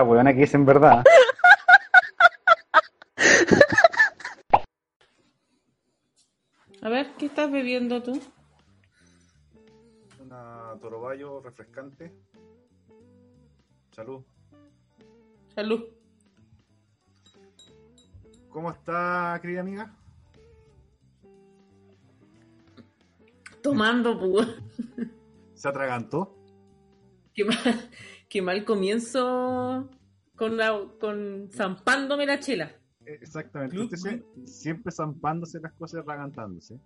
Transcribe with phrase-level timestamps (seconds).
[0.00, 1.04] La pregunta, weón, aquí es en verdad.
[6.82, 8.20] A ver, ¿qué estás bebiendo tú?
[10.20, 12.12] Una torobayo refrescante.
[13.92, 14.24] Salud.
[15.54, 15.84] Salud.
[18.48, 19.94] ¿Cómo está, querida amiga?
[23.62, 24.48] Tomando, pues.
[25.54, 26.34] ¿Se atragantó?
[27.34, 27.90] Qué mal,
[28.30, 29.90] qué mal comienzo
[30.36, 32.72] con, la, con zampándome la chela.
[33.04, 33.96] Eh, Exactamente.
[33.96, 36.80] Se- siempre zampándose las cosas y atragantándose.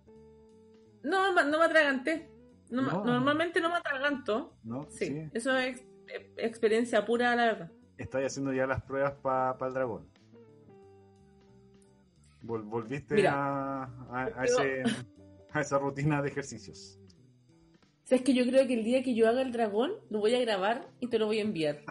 [1.03, 2.29] No, no me atraganté.
[2.71, 3.05] No me- No.
[3.05, 4.57] Normalmente no me atraganto.
[4.63, 4.87] ¿No?
[4.89, 7.71] Sí, eso es ex- eh, experiencia pura, la verdad.
[7.97, 10.09] Estáis haciendo ya las pruebas para el dragón.
[12.43, 14.83] Vol- volviste Mira, a, a- a ese-
[15.53, 16.99] a esa rutina de ejercicios.
[18.05, 20.39] ¿Sabes que yo creo que el día que yo haga el dragón, lo voy a
[20.39, 21.81] grabar y te lo voy a enviar?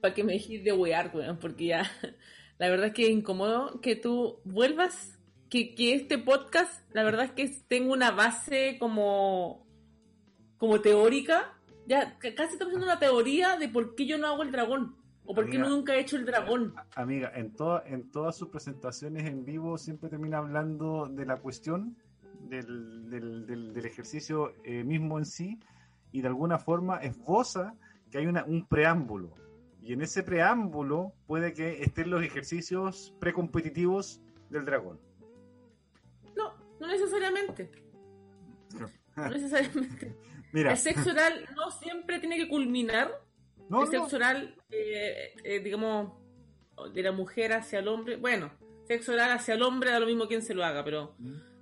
[0.00, 1.82] Para que me dejes de wear, weón, porque ya.
[2.58, 7.26] La verdad es que es incómodo que tú vuelvas, que, que este podcast, la verdad
[7.26, 9.64] es que tengo una base como.
[10.56, 11.54] como teórica.
[11.86, 14.96] Ya, ca- casi estamos haciendo una teoría de por qué yo no hago el dragón.
[15.24, 15.68] O por qué Amiga.
[15.70, 16.74] nunca he hecho el dragón.
[16.96, 21.96] Amiga, en, toda- en todas sus presentaciones en vivo siempre termina hablando de la cuestión
[22.48, 25.58] del, del- del- del ejercicio eh, mismo en sí
[26.12, 27.74] y de alguna forma esboza
[28.10, 29.34] que hay una, un preámbulo.
[29.80, 34.98] Y en ese preámbulo puede que estén los ejercicios precompetitivos del dragón.
[36.36, 37.70] No, no necesariamente.
[39.16, 40.16] No necesariamente.
[40.52, 43.10] Mira, El sexo oral no siempre tiene que culminar
[43.68, 46.12] no, el no, sexo oral, eh, eh, digamos,
[46.94, 48.50] de la mujer hacia el hombre, bueno,
[48.84, 51.14] sexo oral hacia el hombre da lo mismo quien se lo haga, pero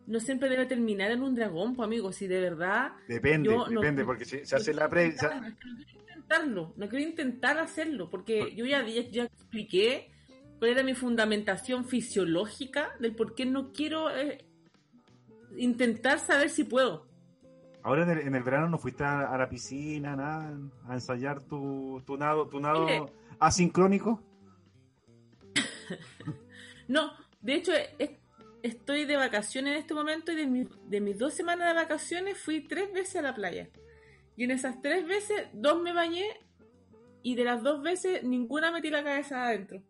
[0.07, 2.93] no siempre debe terminar en un dragón, pues amigo, si de verdad...
[3.09, 5.13] depende, yo no- depende, porque si se hace la pre...
[5.13, 10.11] se- No quiero intentarlo, no quiero intentar hacerlo, porque yo ya, ya, ya expliqué
[10.59, 14.45] cuál era mi fundamentación fisiológica del por qué no quiero eh,
[15.57, 17.07] intentar saber si puedo.
[17.83, 20.59] Ahora en el, en el verano no fuiste a, a la piscina, nada,
[20.89, 22.87] a ensayar tu, tu nado, tu nado
[23.39, 24.23] asincrónico.
[26.89, 28.11] No, de hecho, es-
[28.63, 32.39] estoy de vacaciones en este momento y de, mi- de mis dos semanas de vacaciones
[32.39, 33.69] fui tres veces a la playa.
[34.37, 36.27] Y en esas tres veces, dos me bañé
[37.23, 39.83] y de las dos veces ninguna metí la cabeza adentro.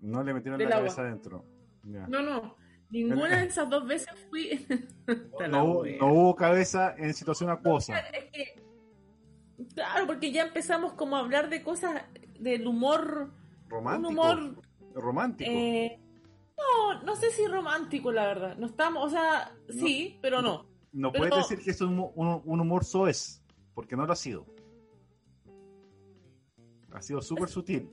[0.00, 0.88] No le metieron Del la agua.
[0.88, 1.44] cabeza adentro.
[1.84, 2.06] Ya.
[2.08, 2.56] No, no,
[2.90, 4.66] ninguna de esas dos veces fui...
[5.48, 7.98] No, hubo- no hubo cabeza en situación acuosa.
[8.00, 8.62] Es que,
[9.74, 12.02] claro, porque ya empezamos como a hablar de cosas
[12.40, 13.30] del humor,
[13.68, 14.08] Romántico.
[14.08, 14.62] un humor
[14.94, 15.50] Romántico.
[15.50, 16.00] Eh,
[16.56, 18.56] no, no sé si romántico, la verdad.
[18.56, 20.66] No estamos, o sea, sí, pero no.
[20.92, 23.42] no pero- puedes decir que es un, un, un humor soez,
[23.74, 24.46] porque no lo ha sido.
[26.92, 27.90] Ha sido súper sutil.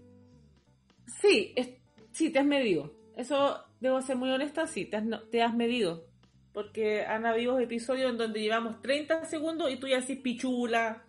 [1.22, 1.70] Sí, es-
[2.12, 2.94] sí, te has medido.
[3.18, 6.06] Eso debo ser muy honesta, sí, te has, no- te has medido.
[6.54, 11.04] Porque han habido episodios en donde llevamos 30 segundos y tú ya haces pichula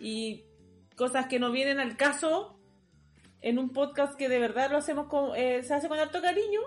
[0.00, 0.44] y
[0.96, 2.58] cosas que no vienen al caso
[3.42, 6.60] en un podcast que de verdad lo hacemos con, eh, se hace con harto cariño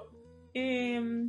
[0.54, 1.28] eh,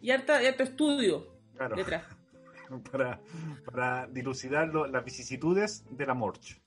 [0.00, 1.26] y, harta, harto estudio
[1.56, 1.76] Claro.
[1.76, 2.04] detrás.
[2.90, 3.20] Para,
[3.64, 6.60] para dilucidar lo- las vicisitudes de la morch.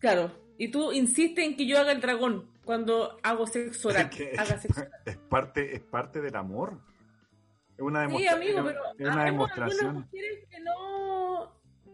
[0.00, 4.10] Claro, y tú insistes en que yo haga el dragón cuando hago sexo oral.
[4.38, 4.92] Haga sexo oral.
[5.06, 6.80] es parte, es parte del amor.
[7.76, 10.08] Es una, Sí, amigo, pero es una demostración.
[10.10, 11.52] que no...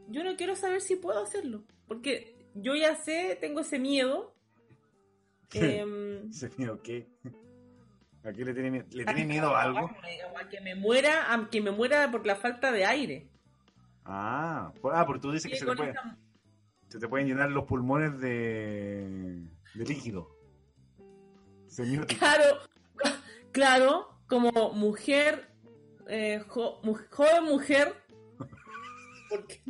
[0.08, 4.34] Yo no quiero saber si puedo hacerlo, porque yo ya sé, tengo ese miedo.
[5.52, 7.06] em, Ese miedo, ¿qué?
[8.24, 8.86] ¿A qué le tiene, miedo?
[8.90, 9.90] ¿Le tiene miedo a algo?
[10.40, 13.28] A que me muera, a que me muera por la falta de aire.
[14.04, 16.16] Ah, por- ah, porque tú dices que se te, con puede- esa-
[16.88, 19.42] se te pueden llenar los pulmones de,
[19.74, 20.30] de líquido.
[21.66, 22.18] Semiótico.
[22.18, 22.58] Claro,
[23.52, 25.50] claro, como mujer,
[26.08, 26.80] eh, jo-
[27.10, 27.94] joven mujer,
[29.30, 29.60] porque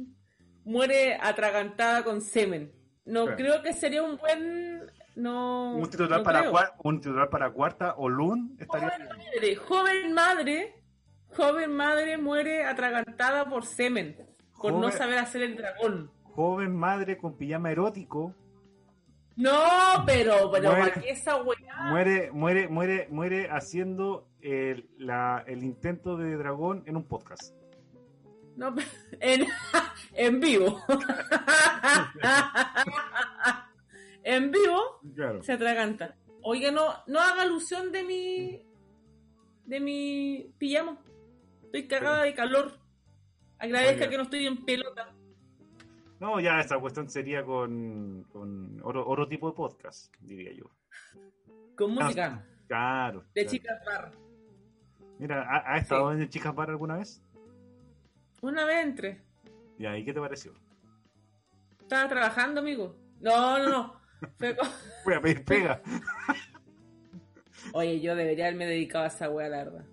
[0.64, 2.72] muere atragantada con semen.
[3.04, 3.36] No Claro.
[3.36, 4.80] creo que sería un buen.
[5.16, 5.76] No.
[5.76, 6.52] Un titular, no para creo.
[6.52, 9.16] cua- un titular para cuarta o lun estaría Joven bien.
[9.16, 10.74] madre, joven madre,
[11.36, 14.16] joven madre muere atragantada por semen,
[14.60, 16.10] por no saber hacer el dragón.
[16.22, 18.34] Joven madre con pijama erótico
[19.36, 19.52] No,
[20.06, 20.90] pero, pero Muere.
[20.90, 21.76] ¿para qué esa weá?
[21.90, 27.54] Muere, muere, muere, muere haciendo el, la- el intento de dragón en un podcast.
[28.56, 28.74] No,
[29.20, 29.46] en,
[30.12, 30.80] en vivo.
[34.24, 35.42] en vivo Claro.
[35.42, 36.16] se atraganta.
[36.42, 38.66] Oiga, no, no haga alusión de mi.
[39.66, 40.98] de mi pijama.
[41.64, 42.78] Estoy cagada de calor.
[43.58, 44.10] Agradezca Oiga.
[44.10, 45.12] que no estoy en pelota.
[46.20, 50.64] No, ya esta cuestión sería con, con otro, otro tipo de podcast, diría yo.
[51.76, 52.44] Con música.
[52.68, 53.24] Claro.
[53.34, 53.50] De claro.
[53.50, 54.12] chicas bar.
[55.18, 57.22] Mira, ¿ha, ha estado en Chicas Bar alguna vez?
[58.42, 59.22] Una vez entré.
[59.78, 60.52] ¿Y ahí qué te pareció?
[61.80, 62.96] Estaba trabajando, amigo.
[63.20, 64.00] No, no, no.
[64.38, 64.56] Fue
[65.04, 65.82] Voy a pedir pega.
[67.72, 69.84] Oye, yo debería haberme dedicado a esa wea, la verdad.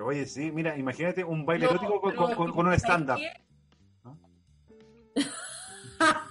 [0.00, 3.18] Oye, sí, mira, imagínate un baile No, erótico con, un ¿sabes stand-up.
[4.04, 4.14] ¿Ah?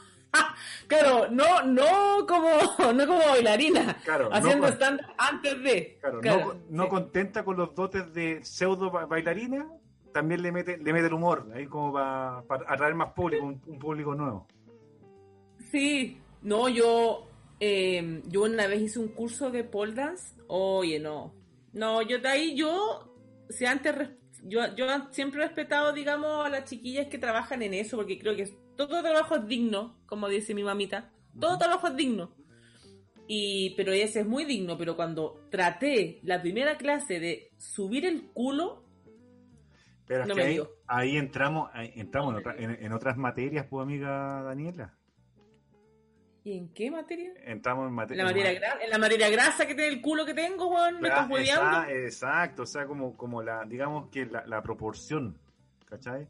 [0.87, 2.49] claro, no, no como,
[2.93, 5.97] no como bailarina, Claro, haciendo no, stand antes de.
[5.99, 6.89] claro, Claro, no, no sí.
[6.89, 9.67] contenta con los dotes de pseudo ba- bailarina,
[10.13, 13.79] también le mete, le mete el humor, ahí como para atraer más público, un, un
[13.79, 14.47] público nuevo.
[15.71, 17.27] Sí, no, yo,
[17.59, 20.35] eh, yo una vez hice un curso de pole dance.
[20.47, 21.33] Oye, no,
[21.73, 23.13] no, yo de ahí yo,
[23.49, 23.93] si antes,
[24.43, 28.35] yo, yo siempre he respetado, digamos, a las chiquillas que trabajan en eso, porque creo
[28.35, 32.35] que todo trabajo es digno, como dice mi mamita, todo trabajo es digno.
[33.27, 38.31] Y, pero ese es muy digno, pero cuando traté la primera clase de subir el
[38.31, 38.83] culo,
[40.05, 43.17] Pero es No que me ahí, ahí entramos, ahí entramos en, otra- en- en otras
[43.17, 44.96] materias, pues amiga Daniela.
[46.47, 47.31] ¿Y en qué materia?
[47.45, 48.23] Entramos en materia.
[48.23, 51.07] la materia, gra- en la materia grasa que tiene el culo que tengo, weón, me
[51.09, 51.89] estás hueveando.
[51.89, 55.37] Exacto, o sea, como, como la, digamos que la, la proporción,
[55.85, 56.27] ¿cachai?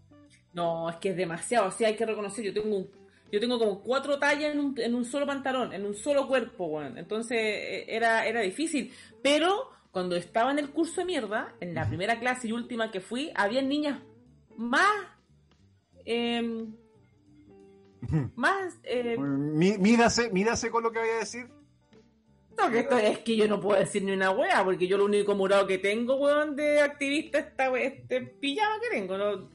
[0.53, 2.89] No, es que es demasiado, sí hay que reconocer, yo tengo un,
[3.31, 6.65] yo tengo como cuatro tallas en un, en un solo pantalón, en un solo cuerpo,
[6.65, 6.97] weón.
[6.97, 8.91] Entonces eh, era, era difícil.
[9.21, 13.01] Pero cuando estaba en el curso de mierda, en la primera clase y última que
[13.01, 13.99] fui, había niñas
[14.55, 14.87] más
[16.05, 16.73] em,
[18.35, 21.47] más eh, Mí- Mídase, mídase con lo que voy a decir.
[22.57, 25.05] no, que esto es que yo no puedo decir ni una wea, porque yo lo
[25.05, 29.49] único morado que tengo, weón, de activista esta este pijama que tengo,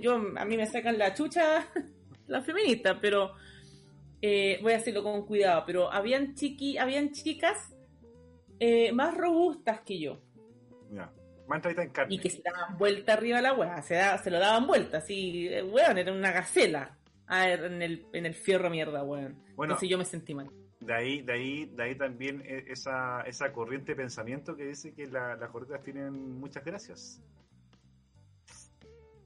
[0.00, 1.66] yo, a mí me sacan la chucha
[2.26, 3.32] las feministas, pero
[4.20, 7.74] eh, voy a hacerlo con cuidado, pero habían chiqui, habían chicas
[8.60, 10.20] eh, más robustas que yo.
[10.92, 11.10] Ya,
[11.82, 12.14] en carne.
[12.14, 14.98] y que se daban vuelta arriba a la wea, se, da- se lo daban vuelta,
[14.98, 16.96] así, weón, era una gacela
[17.26, 19.34] ah, en el, en el fierro mierda, weón.
[19.56, 19.72] Bueno.
[19.74, 20.50] Entonces yo me sentí mal.
[20.80, 24.92] De ahí, de ahí, de ahí también eh, esa, esa corriente de pensamiento que dice
[24.92, 27.22] que la- las gorditas tienen muchas gracias.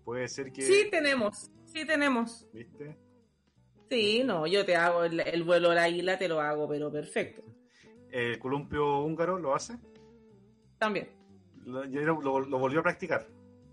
[0.05, 2.47] Puede ser que, Sí tenemos, sí tenemos.
[2.53, 2.97] ¿viste?
[3.91, 6.93] Sí, no, yo te hago el, el vuelo a la isla, te lo hago, pero
[6.93, 7.43] perfecto.
[8.11, 9.79] El columpio húngaro lo hace.
[10.79, 11.09] También.
[11.65, 13.27] Lo, lo- lo volvió a practicar.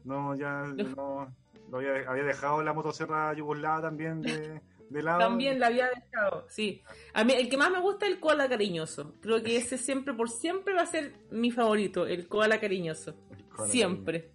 [0.06, 0.64] No, ya
[0.96, 1.34] no,
[1.74, 5.20] lo había, había dejado la motosierra yugoslava también de, de lado.
[5.20, 6.84] También la había dejado, sí.
[7.14, 9.16] A mí el que más me gusta es el koala cariñoso.
[9.22, 13.16] Creo que ese siempre, por siempre va a ser mi favorito, el koala cariñoso.
[13.56, 14.32] Koala Siempre.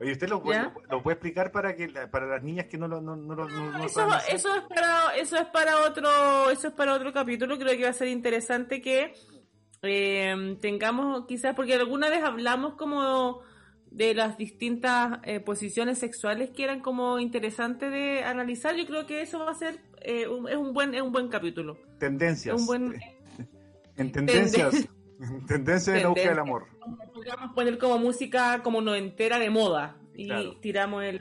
[0.00, 0.70] Oye, ¿usted lo, puede-
[1.10, 4.62] explicar para que para las niñas que no lo no, no, no- Eso, eso es
[4.64, 7.58] para, eso es para otro, eso es para otro capítulo.
[7.58, 9.14] Creo que va a ser interesante que
[9.82, 13.40] eh, tengamos, quizás, porque alguna vez hablamos como
[13.90, 18.76] de las distintas eh, posiciones sexuales que eran como interesantes de analizar.
[18.76, 21.28] Yo creo que eso va a ser eh, un, es un buen, es un buen
[21.28, 21.78] capítulo.
[21.98, 22.60] Tendencias.
[22.60, 23.00] Un buen,
[23.96, 24.74] En tendencias.
[25.20, 26.66] En tendencias en la búsqueda del amor.
[27.12, 30.56] podríamos poner como música como noventera de moda y Claro.
[30.60, 31.20] tiramos el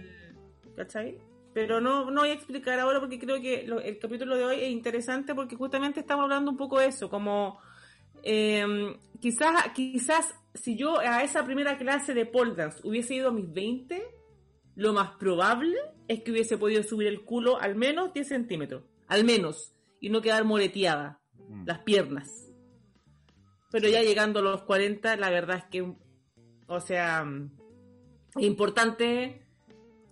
[0.75, 1.17] ¿cachai?
[1.53, 4.55] pero no, no voy a explicar ahora porque creo que lo- el capítulo de hoy
[4.62, 7.57] es interesante porque justamente estamos hablando un poco de eso como
[8.21, 13.32] eh, quizás quizás si yo a esa primera clase de pole dance hubiese ido a
[13.32, 14.04] mis 20
[14.76, 15.76] lo más probable
[16.08, 20.22] es que hubiese podido subir el culo al menos 10 centímetros al menos y no
[20.22, 21.64] quedar moreteada Mm.
[21.66, 22.52] las piernas.
[23.72, 25.94] Pero ya llegando a los 40, la verdad es que,
[26.68, 27.26] o sea,
[28.36, 29.46] es importante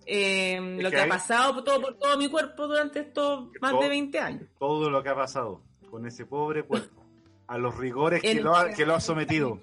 [0.06, 3.72] eh, lo que que, ha pasado por todo, por todo mi cuerpo durante estos más
[3.72, 4.48] todo- de 20 años.
[4.58, 5.60] Todo lo que ha pasado
[5.90, 7.02] con ese pobre cuerpo.
[7.48, 9.60] A los rigores que lo ha, que lo ha sometido.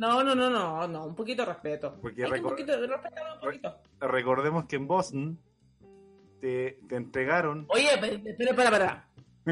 [0.00, 1.98] No, no, no, no, no, un poquito de respeto.
[2.00, 3.76] Porque Hay que un poquito, respétalo un poquito.
[4.00, 5.38] Recordemos que en Boston
[6.40, 7.88] te, te entregaron Oye,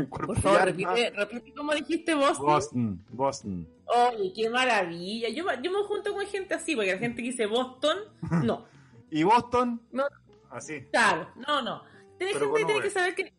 [0.08, 0.94] Por favor, y alma.
[0.94, 2.38] repite, repite cómo dijiste vos.
[2.38, 3.68] Boston, Boston.
[3.86, 5.28] Oye, qué maravilla.
[5.28, 7.98] Yo, me- yo me junto con gente así, porque la gente que dice Boston,
[8.44, 8.64] no.
[9.10, 9.82] ¿Y Boston?
[9.92, 10.04] No.
[10.50, 10.82] Así.
[10.90, 11.82] Claro, no, no.
[12.18, 13.32] Pero gente que tiene que saber que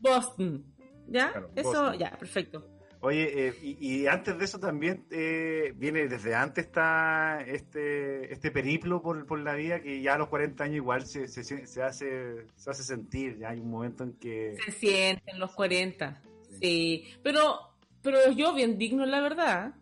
[0.00, 0.64] Boston.
[1.08, 1.30] ¿Ya?
[1.30, 1.98] Claro, Eso, Boston.
[1.98, 2.66] ya, perfecto.
[3.04, 8.50] Oye, eh, y, y antes de eso también eh, viene desde antes está este este
[8.50, 11.82] periplo por, por la vida que ya a los 40 años igual se, se, se
[11.82, 16.22] hace se hace sentir, ya hay un momento en que Se sienten los 40.
[16.60, 17.04] Sí.
[17.22, 19.74] Pero, pero yo bien digno, la verdad.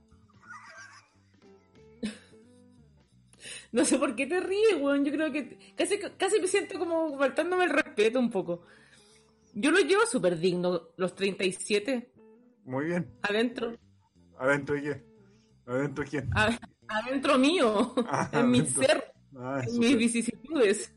[3.70, 5.04] No sé por qué te ríes, weón.
[5.04, 8.64] Yo creo que casi, casi me siento como faltándome el respeto un poco.
[9.54, 12.11] Yo lo llevo súper digno, los 37,
[12.64, 13.10] muy bien.
[13.22, 13.72] adentro.
[14.38, 15.04] ¿Adentro de qué?
[15.66, 16.30] ¿Adentro de quién?
[16.88, 18.82] adentro mío, Ah, en mi adentro.
[18.82, 20.92] ser, Ah, en mis vicisitudes.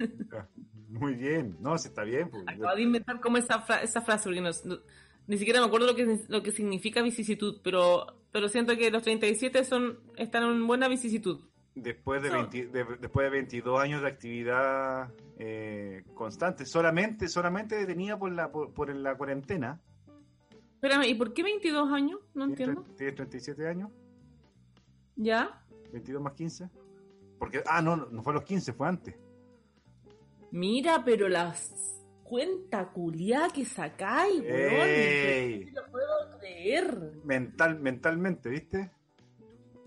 [0.90, 1.56] Muy bien.
[1.62, 2.30] No, sí está bien.
[2.30, 2.44] pues.
[2.48, 4.80] Acabo de inventar como esa, fra- esa frase, porque no- no-
[5.28, 9.04] ni siquiera me acuerdo lo que, lo que significa vicisitud, pero, pero siento que los
[9.04, 11.40] 37 son, están en buena vicisitud.
[11.76, 17.76] Después de, So- 20 de- después de 22 años de actividad eh, constante, solamente solamente
[17.76, 19.82] detenida por la por, por la cuarentena.
[20.76, 22.20] Espérame, ¿y por qué 22 años?
[22.34, 22.96] No ¿Tienes entiendo.
[22.96, 23.92] ¿Tienes 37 años?
[25.16, 25.64] ¿Ya?
[25.92, 26.70] ¿22 más 15?
[27.40, 29.16] Porque, ah, no, no fue a los 15, fue antes.
[30.52, 35.74] Mira, pero las cuenta culiá que sacáis, weón.
[35.74, 37.12] No lo puedo creer.
[37.24, 38.92] Mental, mentalmente, ¿viste?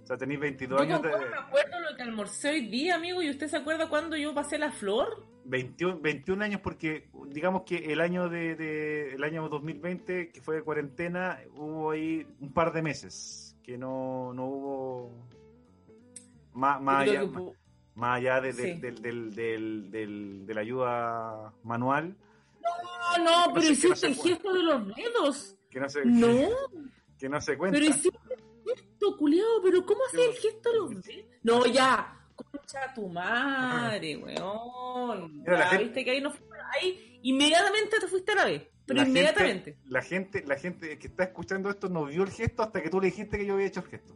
[0.09, 1.09] O sea, tenéis 22 Yo años de...
[1.11, 4.57] me acuerdo lo que almorcé hoy día, amigo, ¿y usted se acuerda cuando yo pasé
[4.57, 5.27] la flor?
[5.45, 10.55] 21, 21 años porque digamos que el año de, de- el año 2020 que fue
[10.57, 15.13] de cuarentena hubo ahí un par de meses que no, no hubo
[16.55, 17.55] más, más allá, que pu-
[17.95, 18.81] más allá de, Sí.
[18.81, 22.17] del, del, del, de la ayuda manual
[22.63, 25.57] No, no, no pero que no hiciste se el gesto de los dedos.
[25.71, 26.49] que no se No,
[27.19, 28.18] que no se cuenta pero hiciste
[28.99, 30.91] gesto, culiao, pero ¿cómo haces el gesto de los?
[31.43, 35.45] No, ya, concha tu madre, weón.
[35.47, 38.99] Ya, gente- viste que ahí no fue, ahí inmediatamente te fuiste a la vez, pero
[38.99, 39.79] La gente- inmediatamente.
[39.87, 43.01] la gente la gente que está escuchando esto no vio el gesto hasta que tú
[43.01, 44.15] le dijiste que yo había hecho el gesto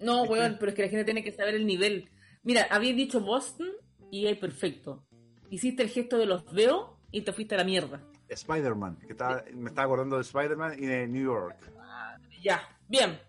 [0.00, 2.08] No, weón, pero es que la gente tiene que saber el nivel.
[2.44, 3.68] Mira, habías dicho Boston
[4.12, 5.04] y ahí perfecto.
[5.50, 8.00] Hiciste el gesto de los dedos y te fuiste a la mierda.
[8.28, 11.56] Spider-Man que estaba- me estaba acordando de Spider-Man y de New York
[12.48, 13.20] Ya, bien.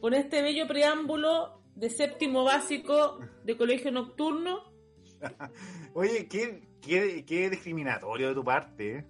[0.00, 4.74] Con este bello preámbulo de séptimo básico de colegio nocturno,
[5.94, 8.96] Oye, qué, qué, qué discriminatorio de tu parte.
[8.98, 9.06] ¿eh?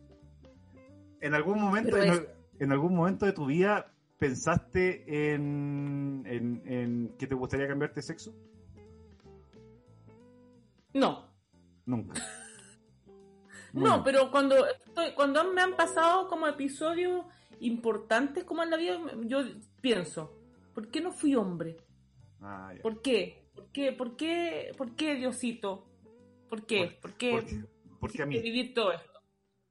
[1.23, 7.35] En algún momento, en, algún momento de tu vida pensaste en, en, en que te
[7.35, 8.35] gustaría cambiarte de sexo?
[10.93, 11.31] no.
[11.87, 12.21] Nunca.
[13.73, 17.27] No, pero cuando estoy- cuando me han pasado como episodios
[17.61, 19.41] importantes como en la vida, yo
[19.81, 20.33] pienso,
[20.75, 21.77] ¿por qué no fui hombre?
[22.41, 22.73] Ah.
[22.83, 23.49] ¿Por qué?
[23.55, 23.93] ¿Por qué?
[23.93, 24.73] ¿Por qué?
[24.77, 25.87] ¿Por qué, Diosito?
[26.49, 26.99] ¿Por qué?
[27.01, 27.31] ¿Por qué?
[27.31, 27.65] ¿Por qué?
[28.01, 28.39] ¿Por qué a mí?
[28.41, 29.21] vivir todo esto?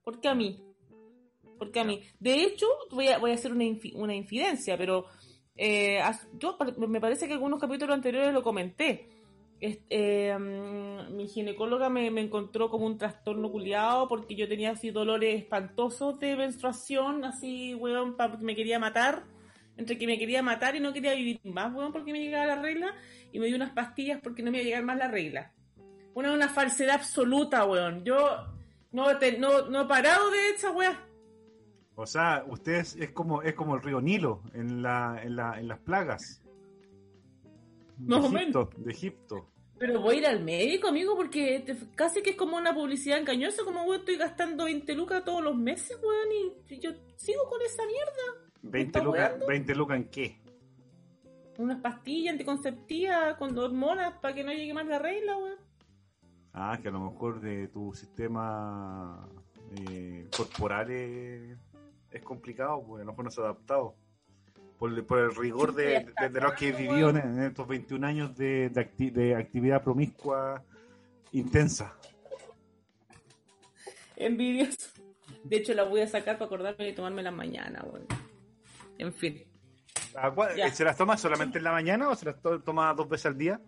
[0.03, 0.61] ¿Por qué a mí?
[1.57, 2.01] ¿Por qué a mí?
[2.19, 5.05] De hecho, voy a, voy a hacer una, infi- una infidencia, pero
[5.55, 6.01] eh,
[6.37, 9.09] yo me parece que algunos capítulos anteriores lo comenté.
[9.61, 15.39] Es- mm, mi ginecóloga me, encontró como un trastorno culiado porque yo tenía así dolores
[15.41, 19.23] espantosos de menstruación, así, weón, porque me quería matar.
[19.77, 22.61] Entre que me quería matar y no quería vivir más, weón, porque me llegaba la
[22.61, 22.93] regla.
[23.31, 25.51] Y me dio unas pastillas porque no me iba a llegar más la regla.
[26.13, 28.05] Una, una falsedad absoluta, weón.
[28.05, 28.17] Yo
[28.91, 29.07] no,
[29.39, 30.97] no, no he parado de esa weá.
[31.95, 35.59] O sea, usted es, es como es como el río Nilo en, la, en, la,
[35.59, 36.41] en las plagas.
[37.97, 39.49] De Más o Egipto, de Egipto.
[39.77, 43.17] Pero voy a ir al médico, amigo, porque te- casi que es como una publicidad
[43.19, 47.61] engañosa, como weón, estoy gastando 20 lucas todos los meses, weón, y yo sigo con
[47.61, 48.49] esa mierda.
[48.61, 49.47] 20 está lucas, weando?
[49.47, 50.41] 20 lucas en qué?
[51.57, 55.57] Unas pastillas anticonceptivas con hormonas para que no llegue más la regla, weón.
[56.53, 59.27] Ah, que a lo mejor de tu sistema
[59.89, 61.57] eh, corporal es,
[62.11, 63.95] es complicado, porque a lo mejor no se ha adaptado.
[64.79, 68.05] Por, el- por el rigor de, de, de los que vivió en, en estos 21
[68.07, 70.63] años de, de, acti- de actividad promiscua
[71.31, 71.95] intensa.
[74.15, 74.89] Envidioso.
[75.43, 78.05] De hecho, la voy a sacar para acordarme de tomármela mañana, weón.
[78.97, 79.43] En fin.
[80.15, 80.69] ¿A cuál- Ya.
[80.71, 83.37] ¿Se las toma solamente en la mañana o se las to- toma dos veces al
[83.37, 83.59] día?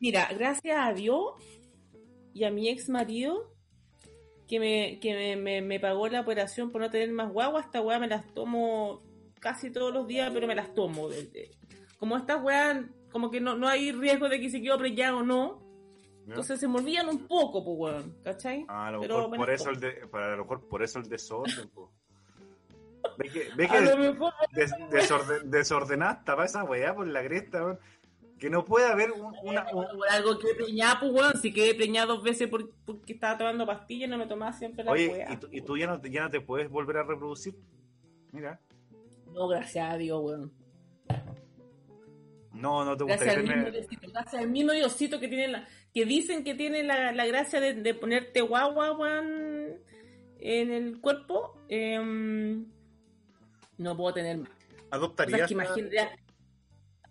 [0.00, 1.34] Mira, gracias a Dios
[2.34, 3.52] y a mi ex marido
[4.46, 7.80] que me, que me, me- me pagó la operación por no tener más guagua, esta
[7.80, 9.02] weá me las tomo
[9.46, 11.08] casi todos los días, pero me las tomo.
[11.98, 15.22] Como estas weas, como que no, no hay riesgo de que se quede preñada o
[15.22, 15.62] no,
[16.26, 18.64] entonces se me olvidan un poco, pues weón, ¿cachai?
[18.66, 20.98] Ah, a lo mejor me por eso el de, para a lo mejor por eso
[20.98, 21.70] el desorden.
[23.18, 23.80] Ve que, ve que
[24.52, 27.62] des- desorden, desordenada estaba esa weá por la cresta.
[27.64, 27.78] weón.
[28.36, 29.64] Que no puede haber un- una...
[29.72, 33.64] un- algo que preñada, pues weón, si quedé preñada dos veces por- porque estaba tomando
[33.64, 35.32] pastillas, no me tomaba siempre la Oye, weá.
[35.32, 37.54] ¿y tú, y tú ya, no, ya no te puedes volver a reproducir?
[38.32, 38.58] Mira.
[39.36, 40.52] No, gracias a Dios, weón.
[42.54, 43.72] No, no te Gracias gustaría al mismo tener...
[43.72, 47.60] Diosito, gracias al mismo Diosito que tiene la, que dicen que tiene la, la gracia
[47.60, 49.78] de, de ponerte guagua, weón,
[50.38, 52.66] en el cuerpo, em,
[53.76, 54.48] no puedo tener más.
[54.48, 56.08] O sea, ¿Adoptarías, que imagínate,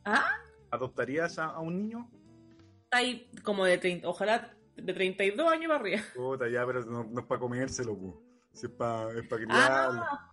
[0.04, 0.32] ah,
[0.72, 2.10] ¿adoptarías a, a un niño?
[2.90, 6.02] ahí como de 30, ojalá de 32 años para arriba.
[6.16, 8.20] Puta, ya, pero no, no es para comérselo, pu.
[8.52, 10.02] Si es para es criarlo.
[10.02, 10.32] Ah,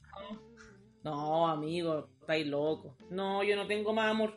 [1.04, 2.96] no, amigo, estáis loco.
[3.10, 4.34] No, yo no tengo más amor.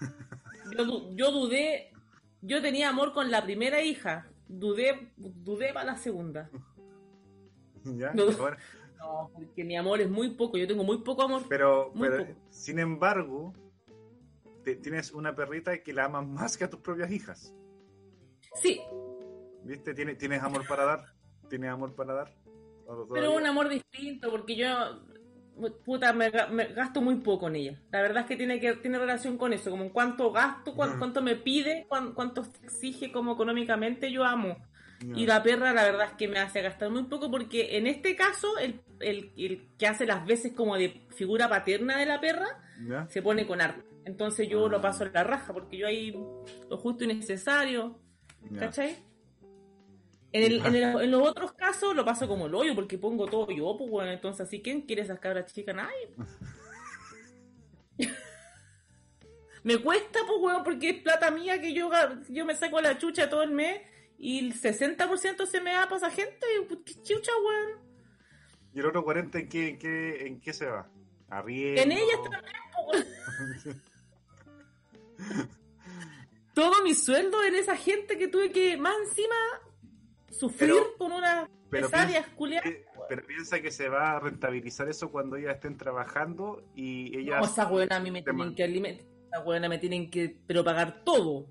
[0.76, 1.90] Yo, yo dudé,
[2.42, 6.48] yo tenía amor con la primera hija, dudé, dudé para la segunda.
[7.84, 8.12] ¿Ya?
[8.14, 8.26] No.
[9.34, 11.42] Porque mi amor es muy poco, yo tengo muy poco amor.
[11.48, 12.38] pero, pero, poco.
[12.50, 13.52] sin embargo,
[14.62, 17.52] te- tienes una perrita que la amas más que a tus propias hijas.
[18.54, 18.80] Sí,
[19.64, 19.92] ¿Viste?
[19.94, 21.04] ¿Tienes, tienes amor para dar.
[21.48, 22.34] ¿Tienes amor para dar?
[22.86, 24.68] ¿O pero un amor distinto, porque yo,
[25.84, 27.80] puta, me, ga- me gasto muy poco en ella.
[27.90, 30.98] La verdad es que tiene que tiene relación con eso, como cuánto gasto, cuán- Ujú.
[30.98, 34.56] cuánto me pide, cuán- cuánto exige como económicamente yo amo.
[35.16, 38.14] Y la perra, la verdad es que me hace gastar muy poco porque en este
[38.14, 42.46] caso, el, el- el que hace las veces como de figura paterna de la perra,
[42.86, 43.06] ¿Ya?
[43.08, 43.82] se pone con arte.
[44.04, 46.12] Entonces yo lo paso en la raja porque yo ahí
[46.68, 47.98] lo justo y necesario.
[48.58, 48.96] ¿cachai?
[50.32, 53.26] En, el- en, el- en los otros casos lo paso como el hoyo porque pongo
[53.26, 55.74] todo yo, pues bueno, entonces así, ¿quién quiere esas cabras chicas?
[55.74, 56.14] Nadie.
[59.64, 61.90] me cuesta, pues weón, porque es plata mía que yo,
[62.28, 63.82] yo me saco la chucha todo el mes
[64.18, 66.46] y el 60% se me da para esa gente.
[66.68, 67.80] pues, ¿Qué chucha, weón?
[68.74, 70.88] ¿Y el otro 40 en qué, en qué, en qué se va?
[71.28, 71.82] Arriendo.
[71.82, 72.56] En ellas también,
[72.86, 73.06] pues,
[73.66, 73.82] weón.
[76.54, 79.34] Todo mi sueldo en esa gente que tuve que, más encima,
[80.30, 82.68] sufrir Pero- con una pero cesárea piensa- culiada.
[82.68, 87.40] Eh, Pero piensa que se va a rentabilizar eso cuando ellas estén trabajando y ellas...
[87.40, 89.06] No, esa weona a mí me tienen que alimentar.
[89.32, 91.46] Esa me tienen que, pero pagar todo.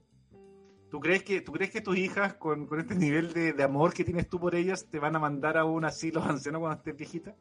[0.90, 3.94] ¿Tú crees que, tú crees que tus hijas, con, con este nivel de, de amor
[3.94, 6.96] que tienes tú por ellas, te van a mandar a un asilo anciano cuando estés
[6.96, 7.36] viejita?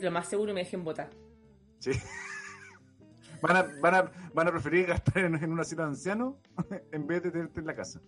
[0.00, 1.10] Lo más seguro me dejen votar.
[1.78, 1.92] Sí.
[3.42, 6.36] Van a, van a, van a preferir gastar en, en un asilo anciano
[6.92, 7.98] en vez de tenerte en la casa.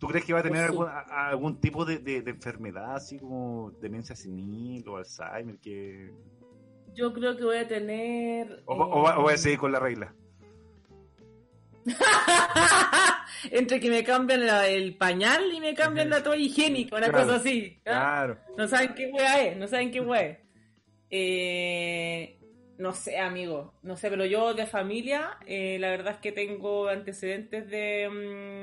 [0.00, 2.96] ¿Tú crees que va a tener Pues algún, a- algún tipo de, de- de enfermedad,
[2.96, 5.58] así como demencia senil o Alzheimer?
[5.58, 6.10] Que...
[6.94, 8.62] Yo creo que voy a tener.
[8.66, 10.12] O, o va- o voy a seguir con la regla.
[13.50, 17.24] Entre que me cambian la- el pañal y me cambian la toalla higiénica, una Claro.
[17.26, 17.78] cosa así.
[17.80, 17.82] ¿ah?
[17.84, 18.38] Claro.
[18.56, 20.38] No saben qué wea es, no saben qué wea es.
[21.10, 22.38] Eh,
[22.78, 26.88] no sé, amigo, no sé, pero yo de familia, eh, la verdad es que tengo
[26.88, 28.08] antecedentes de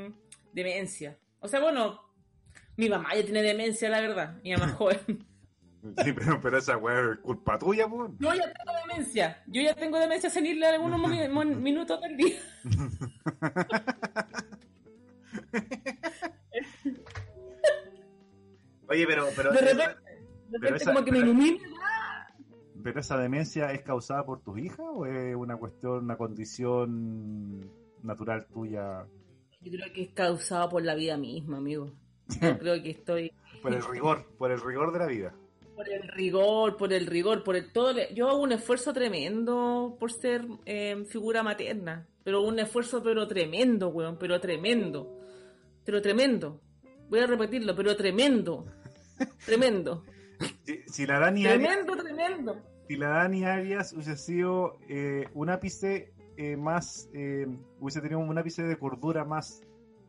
[0.10, 1.18] mm, demencia.
[1.40, 2.02] O sea, bueno,
[2.78, 5.26] mi mamá ya tiene demencia, la verdad, mi mamá es joven.
[6.04, 8.12] Sí, pero, pero esa weá es culpa tuya, pues.
[8.20, 11.00] Yo ya tengo demencia, yo ya tengo demencia senil en algunos
[11.62, 12.40] minutos del día.
[18.90, 19.84] Oye, pero, pero, De repente,
[20.50, 21.60] de repente esa- como que me ilumina.
[22.84, 27.70] pero esa demencia es causada por tus hijas o es una cuestión, una condición
[28.04, 29.06] natural tuya
[29.70, 31.92] Yo creo que es causado por la vida misma, amigo.
[32.42, 35.34] Yo creo que estoy por el rigor, por el rigor de la vida?
[35.76, 37.94] por el rigor, por el rigor, por el todo.
[38.16, 43.90] Yo hago un esfuerzo tremendo por ser eh, figura materna, pero un esfuerzo pero tremendo,
[43.90, 45.20] weón, pero tremendo,
[45.86, 46.60] pero tremendo.
[47.10, 48.66] Voy a repetirlo, pero tremendo,
[49.46, 50.04] tremendo,
[50.64, 52.62] Si, si la Dani Arias, tremendo, tremendo.
[52.88, 57.48] si la Dani Arias hubiese sido eh, un ápice eh, más, eh,
[57.80, 59.62] hubiese tenido un ápice de cordura más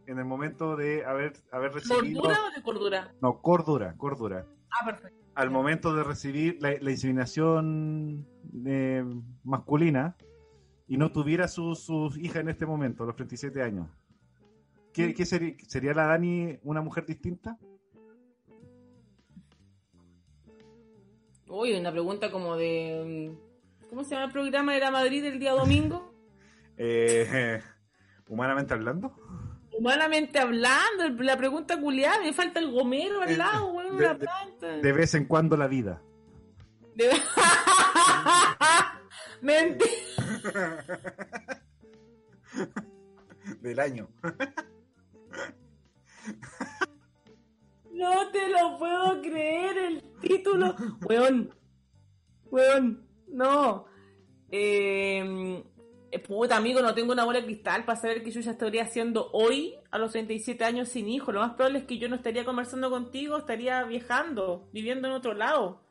[0.06, 2.22] en el momento de haber, haber recibido...
[2.22, 3.14] ¿Cordura o de cordura?
[3.20, 4.46] No, cordura, cordura.
[4.70, 5.18] Ah, perfecto.
[5.34, 8.26] al momento de recibir la, la inseminación
[8.66, 9.04] eh,
[9.44, 10.16] masculina
[10.86, 13.88] y no tuviera su- sus hijas en este momento, a los 37 años,
[14.92, 17.58] ¿qué, qué sería, sería la Dani una mujer distinta?
[21.48, 23.32] Uy, una pregunta como de...
[23.34, 26.12] mm, ¿Cómo se llama el programa de la Madrid el día domingo?
[26.78, 27.60] Eh,
[28.28, 29.14] humanamente hablando.
[29.78, 34.14] Humanamente hablando, la pregunta culiada, me falta el gomero al Eh, lado, weón, de- de-
[34.16, 34.66] planta.
[34.78, 36.02] De vez en cuando la vida.
[36.96, 37.10] De-
[39.42, 40.84] Mentira.
[43.60, 44.08] Del año.
[47.92, 50.74] No te lo puedo creer el título.
[51.08, 51.54] Weón.
[52.50, 53.06] Weón.
[53.28, 53.86] No.
[54.50, 55.62] Eh,
[56.26, 59.30] puta, amigo, no tengo una bola de cristal para saber que yo ya estaría haciendo
[59.32, 61.32] hoy, a los 37 años, sin hijo.
[61.32, 65.34] Lo más probable es que yo no estaría conversando contigo, estaría viajando, viviendo en otro
[65.34, 65.82] lado.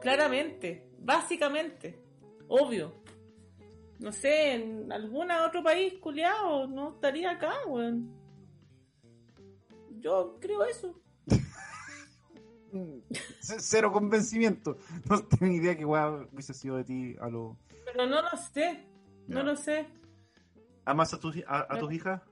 [0.00, 1.98] Claramente, básicamente,
[2.46, 2.92] obvio.
[3.98, 8.14] No sé, en algún otro país, culiado, no estaría acá, weón.
[9.98, 10.94] Yo creo eso.
[13.40, 14.78] Cero convencimiento.
[15.08, 17.56] No tengo ni idea que weá hubiese sido de ti a lo.
[17.84, 18.86] Pero no lo sé,
[19.28, 19.86] no lo sé.
[20.84, 22.22] ¿Amas a, tus hi- a, tus hijas?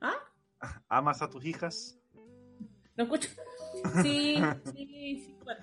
[0.00, 0.14] ¿Ah?
[0.88, 1.98] ¿Amas a tus hijas?
[2.96, 3.28] ¿No escucho?
[4.02, 4.36] Sí,
[4.72, 4.86] sí,
[5.26, 5.36] sí.
[5.44, 5.60] bueno,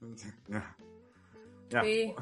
[0.48, 0.76] Ya.
[1.68, 1.82] Ya.
[1.84, 2.14] sí.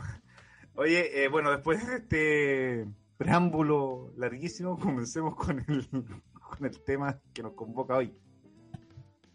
[0.74, 7.42] Oye, eh, bueno, después de este preámbulo larguísimo, comencemos con el, con el tema que
[7.42, 8.14] nos convoca hoy.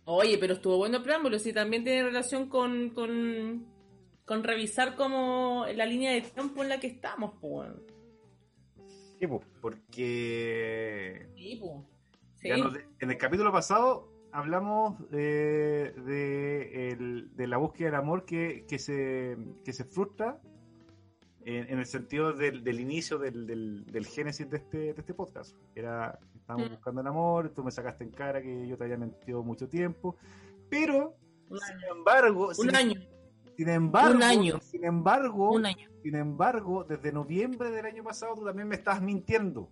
[0.06, 3.66] Oye, pero estuvo bueno el preámbulo, sí, también tiene relación con, con,
[4.26, 7.70] con revisar como la línea de tiempo en la que estamos, pues.
[9.20, 11.86] Sí, po, porque Sí, po.
[12.38, 12.50] Sí.
[12.50, 18.26] ya nos- en el capítulo pasado hablamos eh, de, el- de la búsqueda del amor
[18.26, 20.42] que, que, se, que se frustra
[21.46, 25.14] en, en el sentido del, del inicio del, del, del génesis de este, de este
[25.14, 25.56] podcast.
[25.76, 26.74] Era, estábamos Mm.
[26.74, 30.18] buscando el amor, tú me sacaste en cara que yo te había mentido mucho tiempo,
[30.70, 31.16] pero
[31.50, 31.96] Un sin año.
[31.96, 33.02] embargo, Un sin, año.
[33.58, 34.60] Sin embargo, Un año.
[34.62, 35.90] sin embargo, Un año.
[36.02, 39.70] sin embargo, desde noviembre del año pasado tú también me estabas mintiendo.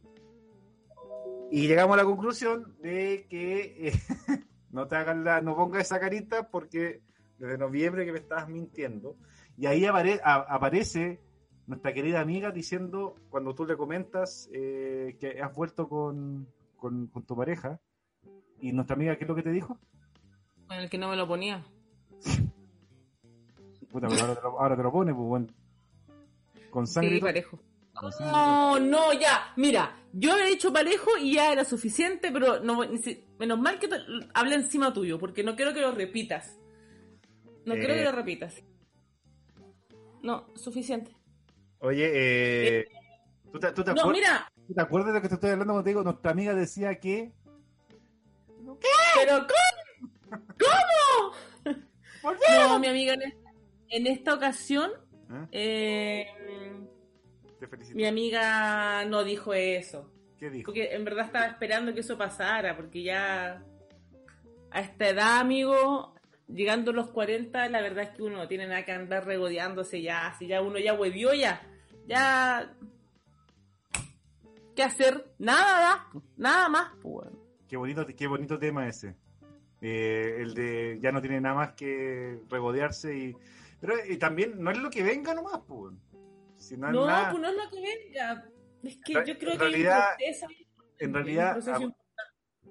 [1.51, 3.93] Y llegamos a la conclusión de que eh,
[4.71, 7.01] no te hagas la, no pongas esa carita porque
[7.37, 9.15] desde noviembre que me estabas mintiendo.
[9.57, 11.19] Y ahí apare- a- aparece
[11.67, 17.23] nuestra querida amiga diciendo, cuando tú le comentas eh, que has vuelto con, con, con
[17.23, 17.79] tu pareja,
[18.59, 19.77] y nuestra amiga, ¿qué es lo que te dijo?
[20.67, 21.65] Con el que no me lo ponía.
[23.91, 25.47] Puta, pero ahora, te lo, ahora te lo pone, pues bueno.
[26.69, 27.11] Con sangre.
[27.11, 27.59] y Sí, parejo.
[27.93, 29.53] Con sangre y No, no, ya.
[29.57, 33.79] Mira, yo he hecho parejo y ya era suficiente, pero no, ni si- menos mal
[33.79, 33.97] que te,
[34.33, 36.57] hablé encima tuyo, porque no quiero que lo repitas.
[37.65, 37.97] No quiero Eh.
[37.97, 38.55] que lo repitas.
[40.23, 41.15] No, suficiente.
[41.79, 42.87] Oye, eh,
[43.51, 45.73] ¿tú, te, tú te No, mira, tú te acuerdas de lo que te estoy hablando
[45.73, 46.03] cuando te digo?
[46.03, 47.33] Nuestra amiga decía que.
[49.15, 50.41] pero ¿cómo?
[50.59, 51.33] ¿Cómo?
[52.21, 52.37] ¿Por
[52.69, 53.15] No, mi amiga,
[53.91, 54.91] en esta, ocasión,
[55.51, 56.25] ¿Eh?
[56.31, 56.87] eh,
[57.59, 60.11] Te mi amiga no dijo eso.
[60.39, 60.65] ¿Qué dijo?
[60.67, 63.63] Porque en verdad estaba esperando que eso pasara, porque ya
[64.71, 66.15] a esta edad, amigo,
[66.47, 70.01] llegando a los 40, la verdad es que uno no tiene nada que andar regodeándose
[70.01, 71.61] ya, si ya uno ya huevió ya,
[72.07, 72.73] ya...
[74.75, 75.25] ¿Qué hacer?
[75.37, 77.27] Nada, nada más, pues.
[77.67, 79.15] Qué bonito, qué bonito tema ese.
[79.81, 83.35] Eh, el de ya no tiene nada más que regodearse y.
[83.81, 85.93] Pero y también no es lo que venga nomás, pues.
[86.57, 88.47] Si no es No, nada- pues no es lo que venga.
[88.83, 90.45] Es que En yo creo en que hay un realidad- proceso
[90.99, 91.95] en realidad, acu-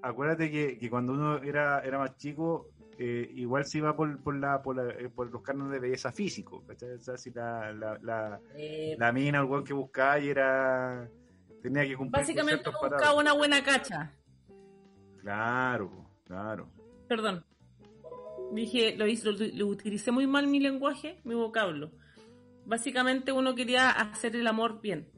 [0.03, 4.37] acuérdate que, que cuando uno era, era más chico, eh, igual se iba por, por,
[4.37, 6.65] la, por, la- eh, por los cánones de belleza físico.
[6.67, 6.91] ¿cachai?
[6.93, 11.09] O sea, si la, la, la, eh, la mina, el weón que buscaba y era.
[11.63, 14.13] tenía que cumplir básicamente buscaba una buena cacha.
[15.21, 16.71] Claro, claro.
[17.09, 17.45] Perdón.
[18.53, 21.93] Dije, lo, hice, lo, lo utilicé muy mal mi lenguaje, mi vocablo.
[22.67, 25.09] Básicamente uno quería hacer el amor bien.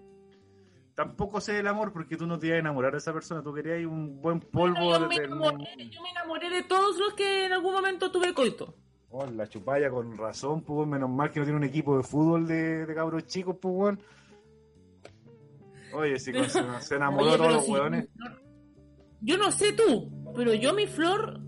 [0.95, 3.53] Tampoco sé el amor porque tú no te ibas a enamorar de esa persona, tú
[3.55, 4.85] querías un buen polvo.
[4.85, 8.11] Bueno, yo, me del- enamoré, yo me enamoré de todos los que en algún momento
[8.11, 8.75] tuve coito.
[9.09, 12.47] Oh, la chupalla con razón, pues menos mal que no tiene un equipo de fútbol
[12.47, 14.01] de, de cabros chicos, pues weón.
[15.95, 18.09] Oye, si se, se enamoró Oye, de todos los si- weones.
[19.21, 21.40] Yo no sé tú, pero yo mi flor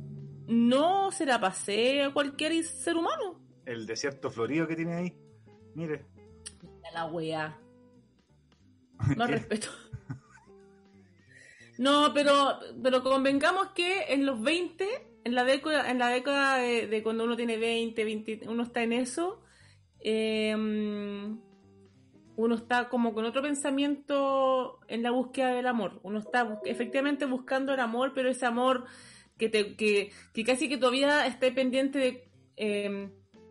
[0.47, 3.41] no se la pasé a cualquier ser humano.
[3.67, 5.15] El desierto florido que tiene ahí.
[5.75, 6.07] Mire.
[6.93, 7.59] La wea.
[9.17, 9.35] Más ¿Qué?
[9.35, 9.69] respeto.
[11.77, 14.87] No, pero, pero convengamos que en los 20,
[15.25, 18.85] en la década, en la década de, de cuando uno tiene 20, 20, uno está
[18.85, 19.43] en eso,
[19.99, 20.55] eh,
[22.37, 26.01] uno está como con otro pensamiento en la búsqueda del amor.
[26.03, 28.85] Uno está efectivamente buscando el amor, pero ese amor
[29.39, 33.11] que, te, que, que casi que todavía esté pendiente de eh,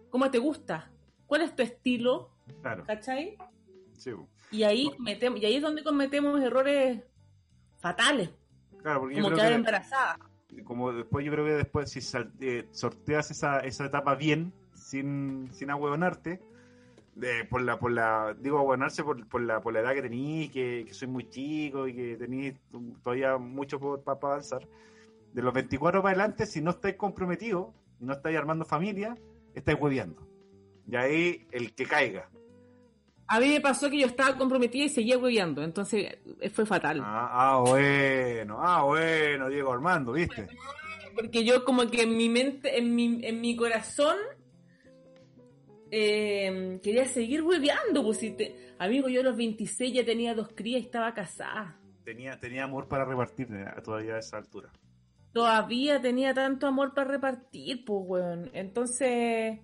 [0.09, 0.91] cómo te gusta,
[1.25, 2.29] cuál es tu estilo,
[2.61, 3.37] Claro, ¿cachai?
[3.97, 4.11] sí.
[4.51, 7.01] Y ahí, cometemos, y ahí es donde cometemos errores
[7.79, 8.29] fatales,
[8.81, 10.19] Claro, porque yo como creo que, embarazada.
[10.63, 15.49] como después yo creo que después si sal- eh, sorteas esa, esa etapa bien, sin,
[15.51, 16.39] sin ahueonarte,
[17.49, 20.83] por la, por la, digo ahueonarse por, por la, por la edad que tenís, que,
[20.87, 22.55] que soy muy chico y que tenéis
[23.03, 24.67] todavía mucho para avanzar.
[25.33, 27.67] De los 24 para adelante, si no estáis comprometidos,
[27.99, 29.17] y no estáis armando familia,
[29.53, 30.27] estáis hueveando.
[30.89, 32.29] Y ahí el que caiga.
[33.27, 36.99] A mí me pasó que yo estaba comprometida y seguía hueveando, entonces eh, fue fatal.
[37.03, 40.47] Ah, ah, bueno, ah, bueno, Diego Armando, ¿viste?
[41.15, 44.17] Porque yo como que en mi mente, en mi, en mi corazón,
[45.91, 48.03] eh, quería seguir hueveando.
[48.03, 51.79] Pues, si te- Amigo, yo a los 26 ya tenía dos crías y estaba casada.
[52.03, 54.69] Tenía, tenía amor para repartir eh, todavía a esa altura.
[55.33, 58.51] Todavía tenía tanto amor para repartir, pues, weón.
[58.53, 59.59] Entonces,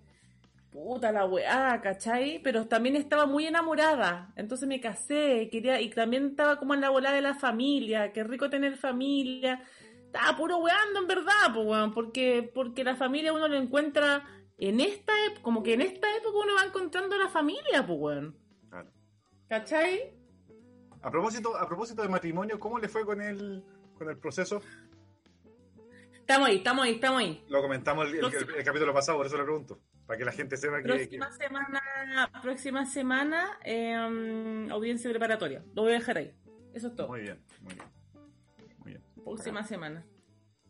[0.71, 2.41] puta la weá, ¿cachai?
[2.43, 4.33] Pero también estaba muy enamorada.
[4.35, 8.11] Entonces me casé, quería, y también estaba como en la bola de la familia.
[8.11, 9.61] Qué rico tener familia.
[10.05, 11.93] Estaba puro weando, en verdad, pues, weón.
[11.93, 14.25] Porque, porque la familia uno lo encuentra
[14.57, 18.35] en esta época, como que en esta época uno va encontrando la familia, pues, weón.
[18.69, 18.89] Claro.
[19.47, 20.13] ¿Cachai?
[21.01, 23.63] A propósito, a propósito de matrimonio, ¿cómo le fue con el,
[23.97, 24.61] con el proceso?
[26.29, 27.43] Estamos ahí, estamos ahí, estamos ahí.
[27.49, 29.79] Lo comentamos el, el- Próxima- el capítulo pasado, por eso le pregunto.
[30.05, 30.83] Para que la gente sepa que.
[30.83, 35.63] que- Próxima semana, próxima semana, eh, audiencia preparatoria.
[35.73, 36.31] Lo voy a dejar ahí.
[36.71, 37.07] Eso es todo.
[37.07, 37.87] Muy bien, muy bien.
[38.77, 39.03] Muy bien.
[39.23, 40.05] Próxima semana.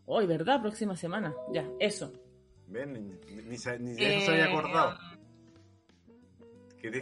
[0.06, 0.62] Hoy, ¿verdad?
[0.62, 1.34] Próxima semana.
[1.52, 2.14] Ya, eso.
[2.68, 4.98] Ven, ni, ni, Eh, eso se había acordado.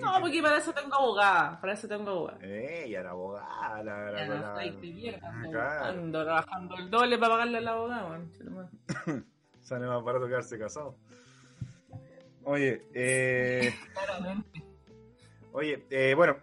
[0.01, 1.59] No, que- porque para eso tengo abogada.
[1.61, 2.39] Para eso tengo abogada.
[2.41, 5.85] Eh, ya la abogada, la, la, Ya la- de mierda, Ah, ando- claro.
[5.99, 8.05] ando trabajando el doble para pagarle a la abogada.
[8.09, 8.31] weón.
[9.61, 10.95] Sale más barato quedarse casado.
[12.43, 14.63] Oye, eh, Claramente.
[15.51, 16.37] oye, eh, bueno,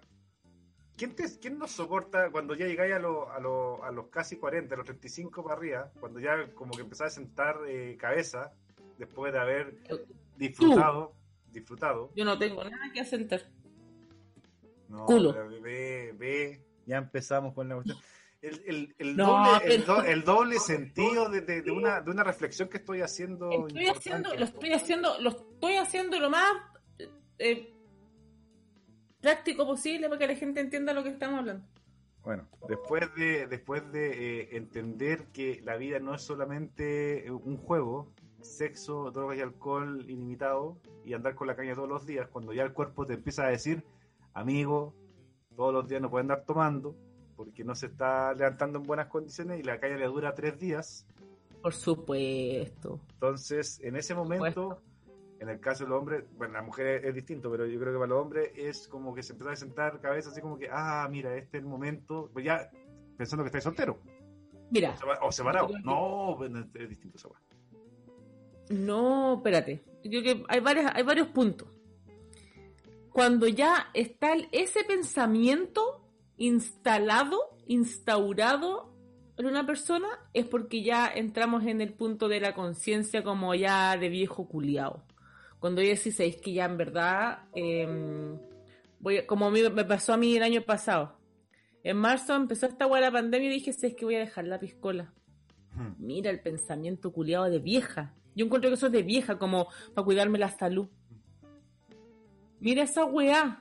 [0.96, 4.36] ¿quién, te, ¿quién nos soporta cuando ya llegáis a, lo- a, lo- a los casi
[4.36, 8.52] 40, a los 35 para arriba, cuando ya como que empezáis a sentar eh, cabeza
[8.98, 9.74] después de haber
[10.36, 11.14] disfrutado,
[11.54, 12.10] disfrutado?
[12.14, 13.42] Yo no tengo nada que asentar.
[14.88, 15.32] No, Culo.
[15.62, 17.98] ve, ve, ya empezamos con la cuestión.
[18.42, 22.02] El, el, el No, doble, el, pero- do- el doble sentido de, de- de una,
[22.02, 23.50] de una reflexión que estoy haciendo.
[23.50, 26.52] Estoy haciendo, lo estoy haciendo, lo estoy haciendo lo más
[27.38, 27.72] eh,
[29.20, 31.66] práctico posible para que la gente entienda lo que estamos hablando.
[32.22, 38.12] Bueno, después de, después de eh, entender que la vida no es solamente un juego,
[38.44, 42.62] sexo, drogas y alcohol ilimitado, y andar con la caña todos los días, cuando ya
[42.62, 43.84] el cuerpo te empieza a decir,
[44.32, 44.94] amigo,
[45.56, 46.94] todos los días no pueden andar tomando,
[47.36, 51.06] porque no se está levantando en buenas condiciones y la caña le dura tres días.
[51.62, 53.00] Por supuesto.
[53.14, 54.82] Entonces, en ese momento,
[55.40, 58.10] en el caso del hombre, bueno, la mujer es, distinto, pero yo creo que para
[58.10, 61.34] los hombres es como que se empieza a sentar cabeza así como que, ah, mira,
[61.36, 62.70] este es el momento, pues ya
[63.16, 63.98] pensando que estáis soltero
[64.70, 65.68] Mira, o separado.
[65.84, 66.38] No,
[66.74, 67.28] es distinto esa.
[68.68, 69.82] No, espérate.
[70.04, 71.68] Yo creo que hay, varias, hay varios puntos.
[73.10, 76.04] Cuando ya está ese pensamiento
[76.36, 78.92] instalado, instaurado
[79.36, 83.96] en una persona, es porque ya entramos en el punto de la conciencia como ya
[83.96, 85.04] de viejo culiao.
[85.60, 88.36] Cuando ya decís, es que ya en verdad, eh,
[89.00, 91.16] voy a- como a mí me pasó a mí el año pasado.
[91.82, 94.44] En marzo empezó esta hueá la pandemia y dije, "Sí, es que voy a dejar
[94.46, 95.12] la piscola.
[95.74, 95.94] Hmm.
[95.98, 98.14] Mira el pensamiento culiado de vieja.
[98.34, 100.88] Yo encuentro que eso es de vieja, como para cuidarme la salud.
[102.60, 103.60] Mira esa weá.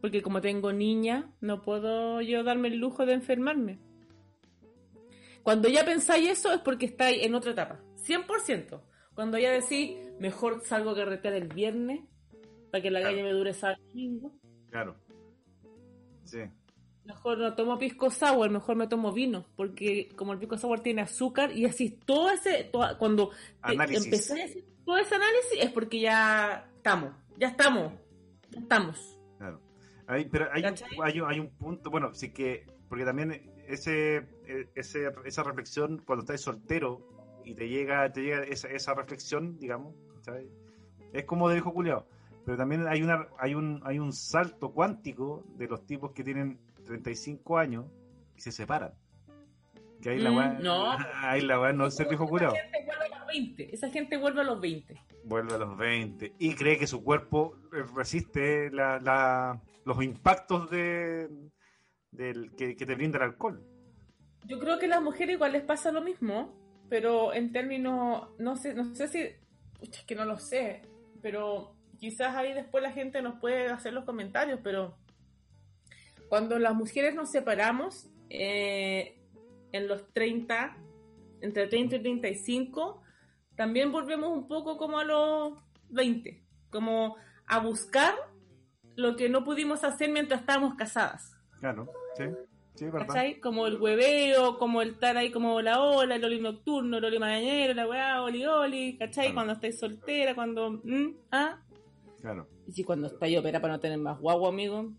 [0.00, 3.78] Porque como tengo niña, no puedo yo darme el lujo de enfermarme.
[5.42, 7.80] Cuando ya pensáis eso es porque estáis en otra etapa.
[8.06, 8.80] 100%.
[9.14, 12.00] Cuando ya decís, mejor salgo a carretear el viernes,
[12.70, 13.14] para que la Claro.
[13.14, 14.32] calle me dure sábado domingo.
[14.70, 14.96] Claro.
[16.24, 16.40] Sí.
[17.06, 21.02] Mejor no tomo pisco sour, mejor me tomo vino, porque como el pisco sour tiene
[21.02, 23.30] azúcar y así todo ese, cuando
[24.06, 27.92] empecé a hacer todo ese análisis es porque ya estamos, ya estamos,
[28.50, 29.18] ya estamos.
[29.38, 29.60] Claro.
[30.08, 34.16] Hay- pero hay un, hay, un- hay un punto, bueno, sí que, porque también ese,
[34.46, 37.00] eh, ese esa reflexión, cuando estás soltero
[37.44, 40.46] y te llega, te llega esa, esa reflexión, digamos, ¿sabes?
[41.12, 42.06] es como de viejo culiao.
[42.44, 46.58] Pero también hay una hay un hay un salto cuántico de los tipos que tienen
[46.86, 47.86] 35 años
[48.36, 48.92] y se separan.
[50.00, 50.90] Que ahí la Mm, weá, no.
[51.22, 52.52] ahí la weá no es ser viejo culiao.
[52.54, 55.00] Esa gente vuelve a los 20, esa gente vuelve a los 20.
[55.24, 60.70] vuelve a los 20 y cree que su cuerpo eh, resiste la- la- los impactos
[60.70, 61.28] de,
[62.12, 63.62] del, que, que te brinda el alcohol.
[64.44, 66.54] Yo creo que a las mujeres igual les pasa lo mismo,
[66.88, 69.24] pero en términos, no sé, no sé si,
[69.80, 70.82] pucha, es que no lo sé,
[71.22, 74.96] pero quizás ahí después la gente nos puede hacer los comentarios, pero
[76.28, 79.18] cuando las mujeres nos separamos eh,
[79.72, 80.76] en los 30,
[81.40, 83.02] entre 30 y 35,
[83.54, 85.54] también volvemos un poco como a los
[85.88, 88.14] 20, como a buscar
[88.96, 91.36] lo que no pudimos hacer mientras estábamos casadas.
[91.60, 92.24] Claro, sí,
[92.74, 92.86] sí.
[92.90, 93.40] ¿Cachai?
[93.40, 97.18] Como el hueveo, como el estar ahí como la ola, el oli nocturno, el oli
[97.18, 99.26] mañanero, la weá, oli oli, ¿cachai?
[99.26, 99.34] Claro.
[99.34, 100.70] Cuando estáis soltera, cuando...
[100.82, 101.16] ¿Mm?
[101.30, 101.62] ¿Ah?
[102.20, 102.48] Claro.
[102.66, 104.92] Y si cuando está yo opera para no tener más guagua, amigo,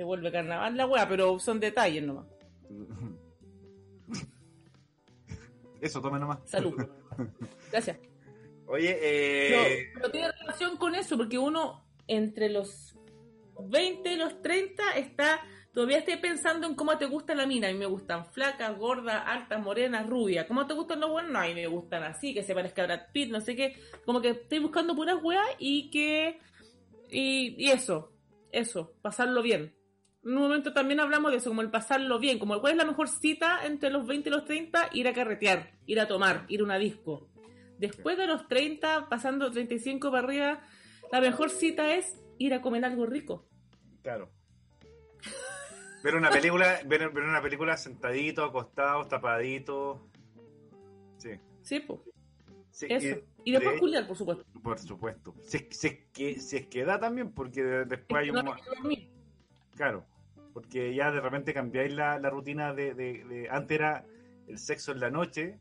[0.00, 2.24] se vuelve carnaval la wea, pero son detalles nomás.
[5.78, 6.38] Eso, tome nomás.
[6.46, 6.74] Salud.
[7.70, 7.98] Gracias.
[8.66, 12.96] Oye, Pero, eh, pero tiene relación con eso, porque uno entre los
[13.62, 15.42] 20 y los 30 está,
[15.74, 17.68] todavía estoy pensando en cómo te gusta la mina.
[17.68, 20.46] A mí me gustan flacas, gordas, altas, morenas, rubias.
[20.46, 21.30] ¿Cómo te gustan los buenos?
[21.30, 23.78] No, a mí me gustan así, que se parezca a Brad Pitt, no sé qué.
[24.06, 26.38] Como que estoy buscando puras weas y que...
[27.10, 28.14] Y, y eso,
[28.50, 29.78] eso, pasarlo bien.
[30.22, 32.84] En un momento también hablamos de eso, como el pasarlo bien, como cuál es la
[32.84, 36.60] mejor cita entre los 20 y los 30, ir a carretear, ir a tomar, ir
[36.60, 37.28] a una disco.
[37.78, 40.60] Después de los 30, pasando 35 para arriba,
[41.10, 43.46] la mejor cita es ir a comer algo rico.
[44.02, 44.30] claro.
[46.02, 50.08] Ver una película, ver, ver una película sentadito, acostado, tapadito.
[51.18, 51.30] Sí.
[51.60, 52.00] Sí, pues,
[52.70, 53.20] sí eso.
[53.44, 54.44] Y, de después hecho, culiar, por supuesto.
[54.62, 55.34] Por supuesto.
[55.42, 58.36] Si, si es que, si es que da también, porque de- después hay un...
[58.36, 59.10] No, que dormir.
[59.76, 60.06] Claro,
[60.52, 64.04] porque ya de repente cambiáis la, la rutina de, de- de- Antes era
[64.46, 65.58] el sexo en la noche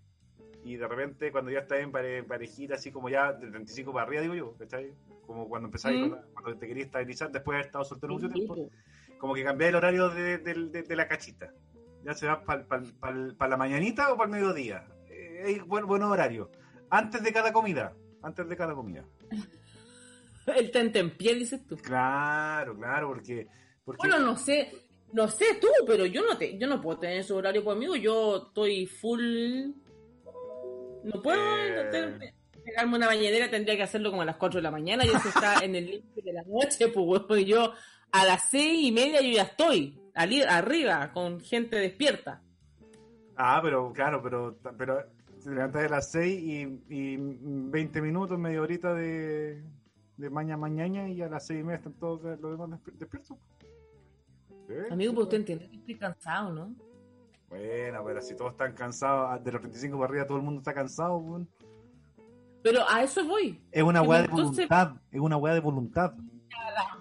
[0.63, 4.05] y de repente cuando ya estás en pare- parejita, así como ya de 35 para
[4.05, 4.93] arriba, digo yo, ¿cachai?
[5.25, 6.15] Como cuando empezáis, Mm.
[6.33, 8.69] cuando, te querías estabilizar después de haber estado soltero mucho tiempo, po.
[9.19, 11.53] como que cambiáis el horario de, de- la cachita.
[12.03, 14.87] Ya se va para la mañanita o para el mediodía.
[15.09, 16.49] Eh, hay buen, buen horario.
[16.89, 17.93] Antes de cada comida.
[18.23, 19.03] Antes de cada comida.
[20.47, 21.77] El tente en pie, dices tú.
[21.77, 23.47] Claro, claro, porque...
[23.97, 24.71] porque Bueno, no sé,
[25.13, 28.47] no sé tú, pero yo no te, yo no puedo tener ese horario conmigo, yo
[28.47, 29.71] estoy full
[31.03, 31.87] no puedo Eh.
[31.91, 35.09] tener- pegarme una bañadera, tendría que hacerlo como a las 4 de la mañana y
[35.09, 37.73] eso está en el límite de la noche, pues yo
[38.11, 42.41] a las seis y media yo ya estoy ali- arriba con gente despierta.
[43.37, 45.01] Ah, pero claro, pero, pero
[45.39, 49.63] se levanta de las 6 y, y 20 minutos, media horita de,
[50.17, 53.37] de maña mañana y a las 6 y media están todos los demás despi- despiertos.
[54.69, 56.75] Sí, Amigo, sí, pues usted entiende que estoy cansado, ¿no?
[57.49, 60.59] Bueno, pero si todos están cansados, ah, de los 35 para arriba todo el mundo
[60.59, 61.17] está cansado.
[61.17, 61.49] weón.
[62.61, 63.59] Pero a eso voy.
[63.71, 66.13] Es una weá de entonces- voluntad, es una weá de voluntad.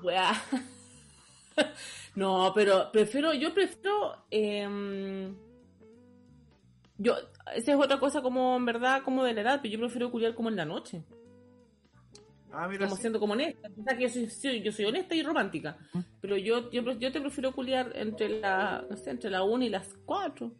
[0.03, 0.35] la.
[2.15, 5.37] No, pero prefiero, yo prefiero, em,
[6.97, 7.15] yo,
[7.55, 10.35] esa es otra cosa como, en verdad, como de la edad, pero yo prefiero culiar
[10.35, 11.05] como en la noche,
[12.53, 13.01] Ah, mira, como sí.
[13.03, 13.69] siendo como honesta.
[13.97, 15.77] Que yo soy, soy- yo soy honesta y romántica,
[16.21, 19.69] pero yo, yo, yo te prefiero culiar entre la, no sé, entre la 1 y
[19.69, 20.51] las 4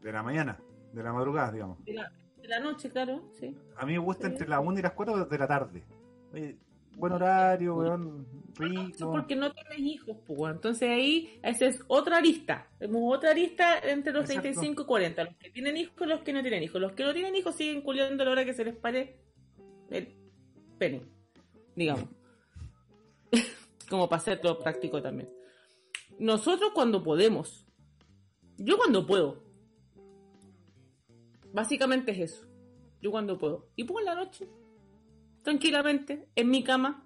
[0.00, 0.58] de la mañana,
[0.92, 1.82] de la madrugada, digamos.
[1.84, 3.56] de la, de la noche, claro, sí.
[3.76, 4.32] A mí me gusta Sí.
[4.32, 5.82] entre las 1 y las 4 de la tarde.
[6.32, 6.56] Oye,
[6.96, 9.10] buen horario, weón, Eso rico.
[9.12, 12.68] porque no tienes hijos, pues, entonces ahí, esa es otra lista.
[12.78, 14.42] Tenemos otra lista entre los Exacto.
[14.42, 15.24] 35 y 40.
[15.24, 16.80] Los que tienen hijos y los que no tienen hijos.
[16.80, 19.16] Los que no tienen hijos siguen culiando a la hora que se les pare
[19.90, 20.14] el
[20.78, 21.02] pene,
[21.76, 22.04] digamos.
[23.88, 25.28] Como para ser todo práctico también.
[26.18, 27.66] Nosotros cuando podemos.
[28.56, 29.42] Yo cuando puedo.
[31.52, 32.46] Básicamente es eso.
[33.00, 33.68] Yo cuando puedo.
[33.76, 34.48] Y por la noche,
[35.42, 37.04] tranquilamente, en mi cama,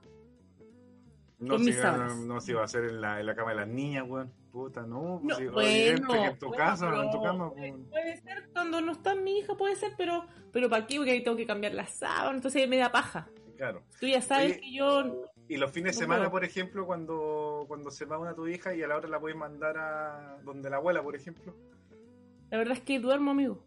[1.39, 3.51] No con se, mis no, no se iba a hacer en la, en la cama
[3.51, 4.33] de las niñas, weón.
[4.53, 5.21] Puta, no.
[5.23, 7.85] No, pues, sí, bueno, evidente que en tu bueno, casa, pero- en tu cama, weón.
[7.91, 10.97] Puede ser cuando no está mi hija, puede ser, pero pero ¿para qué?
[10.97, 13.29] Porque ahí tengo que cambiar la sábana, entonces me da paja.
[13.59, 13.83] Claro.
[14.01, 15.31] Tú ya sabes Oye, que yo...
[15.49, 16.31] Y los fines de semana, puedo.
[16.31, 19.37] por ejemplo, cuando, cuando se va una tu hija y a la hora la puedes
[19.37, 21.55] mandar a donde la abuela, por ejemplo.
[22.51, 23.67] La verdad es que duermo, amigo.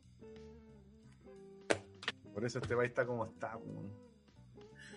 [2.34, 3.60] Por eso este país está como está.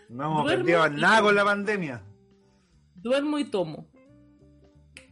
[0.09, 2.03] No hemos aprendido nada con la pandemia.
[2.95, 3.87] Duermo y tomo.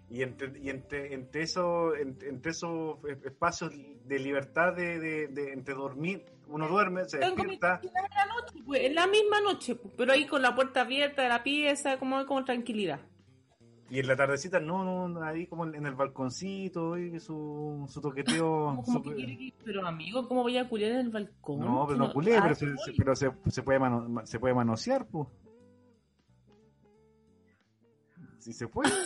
[0.09, 3.73] Y entre, y entre, entre, esos, entre, entre esos espacios
[4.05, 7.81] de libertad de, de, de- entre dormir, uno duerme, se despierta.
[7.81, 10.83] tranquilidad en la noche, pues, en la misma noche, pues, pero ahí con la puerta
[10.83, 13.01] abierta de la pieza, como con tranquilidad.
[13.91, 18.83] Y en la tardecita, no, no, ahí como en el balconcito, ahí su, su toqueteo.
[18.87, 21.61] Su- que que- Pero amigo, ¿cómo voy a culiar en el balcón?
[21.61, 25.07] No, pero no Que culé, pero, se, pero se, se puede mano- se puede manosear,
[25.09, 25.29] pues.
[28.39, 28.91] Si se puede.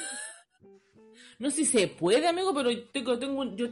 [1.39, 3.67] No si se puede, amigo, pero tengo, tengo yo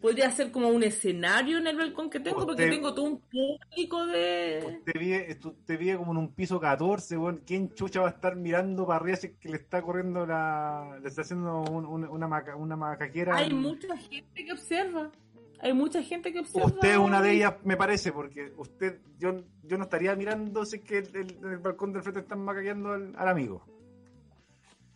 [0.00, 3.20] podría hacer como un escenario en el balcón que tengo, porque Usted- tengo todo un
[3.20, 4.80] público de...
[4.84, 7.42] Te vive, tú- te vive como en un piso 14, weón.
[7.46, 10.98] ¿Quién chucha va a estar mirando para arriba si es que le está corriendo la.
[11.02, 13.36] le está haciendo un- un- una, maca- una macaquera?
[13.36, 15.10] Hay mucha gente que observa.
[15.60, 16.66] Hay mucha gente que observa.
[16.68, 20.76] Usted es una de ellas, me parece, porque usted, yo, yo no estaría mirando si
[20.76, 23.64] es que el, el- en el balcón del frente están macaqueando al, al amigo.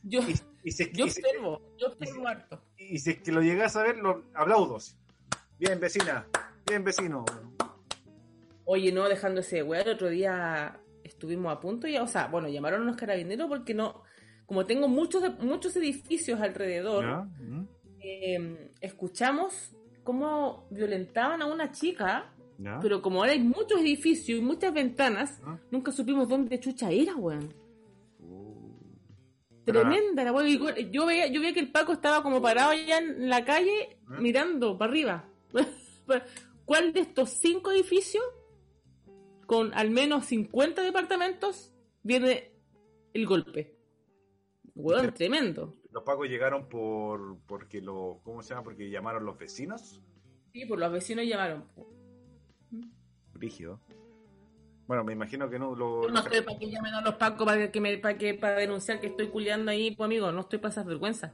[0.04, 0.34] Yo, Y,
[0.64, 2.62] y si es que- yo observo, yo observo harto.
[2.90, 4.96] Y si es que lo llegas a ver, lo aplaudos.
[5.58, 6.26] Bien, vecina.
[6.66, 7.24] Bien, vecino.
[8.64, 12.48] Oye, no, dejando ese weá, el otro día estuvimos a punto ya, o sea, bueno,
[12.48, 14.02] llamaron a los carabineros porque no,
[14.46, 17.44] como tengo muchos, muchos edificios alrededor, ¿Ya?
[17.44, 17.68] ¿Mm?
[18.00, 19.74] eh, escuchamos
[20.04, 22.78] cómo violentaban a una chica, ¿Ya?
[22.80, 25.58] pero como ahora hay muchos edificios y muchas ventanas, ¿Ah?
[25.70, 27.52] nunca supimos dónde chucha era, weón.
[29.64, 33.28] Tremenda la cu- Yo veía, yo veía que el Paco estaba como parado allá en
[33.28, 34.18] la calle ¿Ah?
[34.20, 35.28] mirando para arriba.
[36.64, 38.24] ¿Cuál de estos cinco edificios,
[39.46, 42.52] con al menos 50 departamentos, viene
[43.12, 43.76] el golpe?
[44.74, 45.10] Sí.
[45.14, 45.74] tremendo.
[45.90, 48.64] Los pacos llegaron por porque lo ¿cómo se llama?
[48.64, 50.00] Porque llamaron los vecinos.
[50.52, 51.64] Sí, por los vecinos llamaron.
[53.34, 53.80] Brígido.
[54.92, 56.02] Bueno, me imagino que no lo.
[56.02, 58.56] Yo no estoy para que llamen a los Pacos para que me, para que para
[58.56, 61.32] denunciar que estoy culiando ahí, pues amigo, no estoy para esas vergüenzas.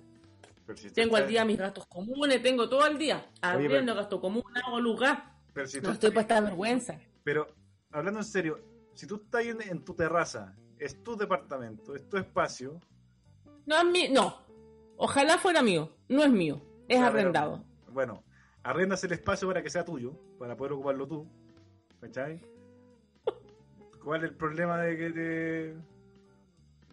[0.77, 3.27] si Tengo al día mis gastos comunes, tengo todo el día.
[3.43, 5.33] Arriendo, gasto común, hago lugar.
[5.55, 7.01] Pero, si No estoy para esta vergüenza.
[7.25, 7.49] pero,
[7.91, 8.61] hablando en serio,
[8.95, 12.79] si tú estás en, en tu terraza, es tu departamento, es tu espacio.
[13.67, 14.39] No es mío, no.
[14.99, 15.97] Ojalá fuera mío.
[16.09, 16.63] No es mío.
[16.87, 17.65] Es pero- arrendado.
[17.91, 18.23] Bueno,
[18.63, 21.27] arrendas el espacio para que sea tuyo, para poder ocuparlo tú.
[22.01, 22.41] ¿Cachai?
[24.09, 25.75] ¿Cuál es el problema de que te...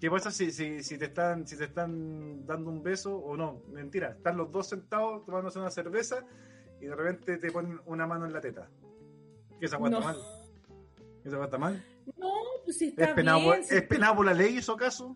[0.02, 3.62] ¿Qué pasa si, si, si te están si te están dando un beso o no?
[3.72, 6.26] Mentira, están los dos sentados tomándose una cerveza
[6.82, 8.68] y de repente te ponen una mano en la teta.
[9.58, 10.06] ¿Qué esa aguanta No.
[10.08, 10.18] mal?
[11.24, 11.86] ¿Esa aguanta mal?
[12.18, 12.34] No,
[12.66, 13.50] pues si ¿Es está penado, bien.
[13.60, 15.16] por- si- ¿Es penado por la ley eso acaso?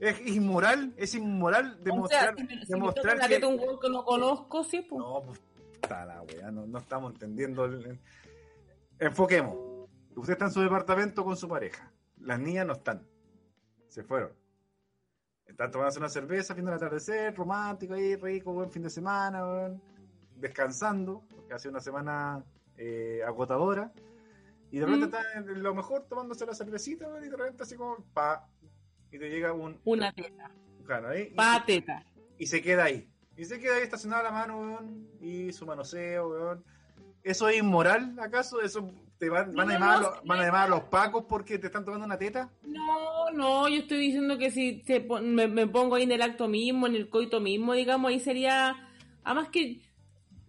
[0.00, 0.92] ¿Es inmoral?
[0.98, 3.34] ¿Es inmoral o demostrar, sea, si me demostrar la que...
[3.36, 4.98] teta un hueón que no conozco, sí, pues.
[5.00, 5.40] No, pues,
[5.72, 7.64] está la weá, no, no estamos entendiendo.
[7.64, 7.98] el-
[8.98, 9.67] Enfoquemos.
[10.16, 11.92] Usted está en su departamento con su pareja.
[12.20, 13.06] Las niñas no están.
[13.88, 14.32] Se fueron.
[15.46, 19.82] Están tomándose una cerveza, viendo el atardecer, romántico ahí, rico, buen fin de semana, weón.
[20.36, 22.44] descansando, porque ha sido una semana
[22.76, 23.92] eh, agotadora.
[24.70, 25.08] Y de repente Mm.
[25.20, 28.46] están en lo mejor tomándose la cervecita, y de repente así como, pa,
[29.10, 29.80] y te llega un...
[29.84, 30.50] Una teta.
[30.86, 32.04] Claro, ahí, y- Pa teta.
[32.38, 33.10] y se queda ahí.
[33.36, 36.64] Y se queda ahí estacionada la mano, weón, y su manoseo, weón.
[37.24, 38.60] ¿Eso es inmoral, acaso?
[38.60, 40.82] ¿Eso te van, van, No, a, llamar a no, los, van a llamar a los
[40.84, 42.50] pacos porque te están tomando una teta?
[42.62, 46.48] No, no, yo estoy diciendo que si se me, me pongo ahí en el acto
[46.48, 48.88] mismo, en el coito mismo, digamos, ahí sería.
[49.24, 49.80] Además que.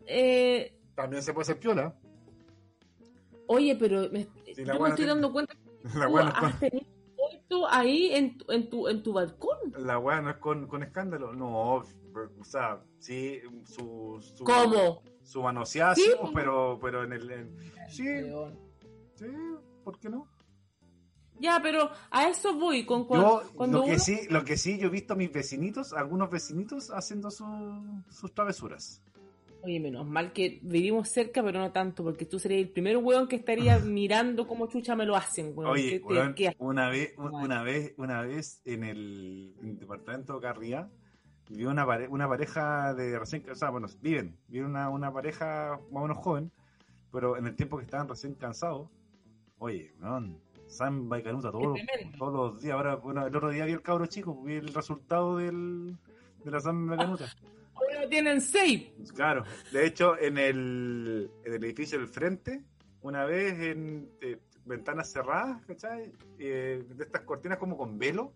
[0.05, 1.95] Eh, También se puede hacer piola.
[3.47, 6.86] oye, pero me, yo me estoy dando cuenta que La tú no, has con, tenido
[7.15, 9.57] coito ahí en tu, en tu, en tu balcón.
[9.78, 11.34] la weá no es con, con escándalo.
[11.34, 11.84] No, o
[12.43, 15.03] sea, sí, su, su, ¿Cómo?
[15.30, 17.30] Su manoseada, Sí, pero, pero en el...
[17.30, 17.55] en-
[17.89, 18.03] sí,
[19.15, 19.25] sí,
[19.84, 20.27] ¿por qué no?
[21.39, 22.86] Ya, pero a eso voy.
[22.86, 25.15] Con cuando, Yo, cuando lo que uno- sí, lo que sí, yo he visto a
[25.15, 29.01] mis vecinitos, algunos vecinitos haciendo su- sus travesuras.
[29.61, 33.27] Oye, menos mal que vivimos cerca, pero no tanto, porque tú serías el primer weón
[33.27, 35.71] que estaría mirando cómo chucha me lo hacen, weón.
[35.71, 39.80] Oye, ¿Qué te- weón, qué- una vez, una vez, una vez en el, en el
[39.80, 40.89] departamento de Carría,
[41.49, 45.79] vi una, pare- una pareja de recién, o sea, bueno, viven, viven una, una pareja
[45.91, 46.51] más o menos joven,
[47.11, 48.87] pero en el tiempo que estaban recién cansados,
[49.57, 52.17] oye, weón, samba y canuta todos, tremendo.
[52.17, 55.37] todos los días, ahora, bueno, el otro día vi el cabro chico, vi el resultado
[55.37, 55.97] del,
[56.43, 57.25] de la samba y canuta.
[57.79, 58.91] Ahora tienen seis.
[59.15, 62.61] Claro, de hecho, en el, en el edificio del frente,
[63.01, 66.11] una vez en eh, ventanas cerradas, ¿cachai?
[66.37, 68.33] Eh, de estas cortinas como con velo,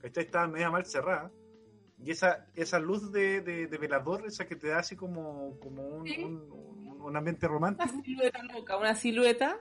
[0.00, 0.24] ¿cachai?
[0.24, 1.32] Estaban media mal cerradas.
[1.98, 5.82] Y esa, esa luz de, de, de velador, esa que te da así como, como
[5.86, 6.22] un, Sí.
[6.22, 9.58] un- un ambiente Una romántico, silueta loca, una silueta.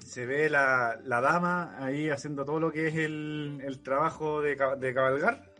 [0.00, 4.56] se ve la, la dama ahí haciendo todo lo que es el, el trabajo de,
[4.78, 5.50] de cabalgar,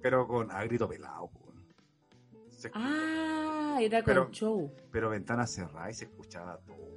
[0.00, 1.30] pero con a grito pelado.
[2.50, 4.72] Se Ah, era con Pero- show.
[4.92, 6.91] pero ventanas cerradas y se escuchaba todo.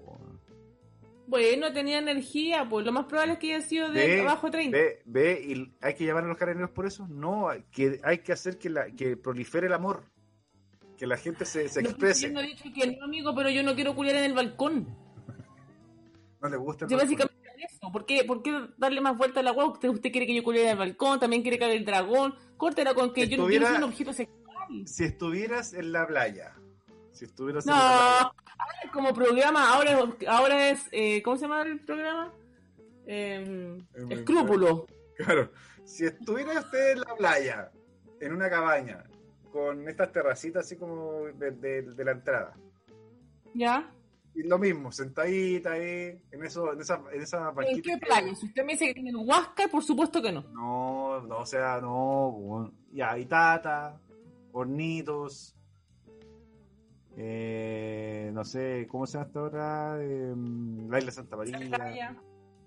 [1.28, 4.78] Bueno, tenía energía, pues lo más probable es que haya sido de abajo de 30.
[4.78, 7.08] Ve, ve, y hay que llamar a los carabineros por eso.
[7.08, 10.04] No, hay que, hay que hacer que, la, que prolifere el amor.
[10.98, 12.28] Que la gente se, se No, exprese.
[12.28, 14.88] yo no he dicho que no, amigo, pero yo no quiero culiar en el balcón.
[16.42, 17.16] No le gusta el Yo balcón.
[17.18, 17.92] básicamente eso.
[17.92, 19.66] ¿Por qué, ¿Por qué darle más vuelta a la hueá?
[19.66, 22.36] Usted, usted quiere que yo culiera en el balcón, también quiere que haga el dragón.
[22.58, 24.88] Córtela con que yo, no- yo no Estuviera- soy un objeto sexual.
[24.88, 26.54] Si estuvieras en la playa.
[27.16, 28.34] Si estuvieras en No, ahora
[28.84, 32.34] es como programa, ahora, es- ahora es, eh, ¿cómo se llama el programa?
[33.08, 34.86] Eh, Eh, escrúpulo.
[35.18, 35.50] Claro.
[35.86, 37.72] Si estuviera usted en la playa,
[38.20, 39.04] en una cabaña,
[39.52, 42.54] con estas terracitas así como de, de- de la entrada.
[43.54, 43.90] ¿Ya?
[44.34, 48.36] Y lo mismo, sentadita ahí, en, eso, en esa, en esa ¿En qué playa?
[48.36, 50.42] Si usted me dice que tiene el Huasca, por supuesto que no.
[50.52, 52.74] No, no, o sea, no.
[52.92, 53.98] Ya, y tata,
[54.52, 55.56] hornitos.
[57.18, 59.98] Eh, no sé, ¿cómo se llama hasta ahora?
[60.02, 60.34] Eh,
[60.90, 61.60] la isla Santa María.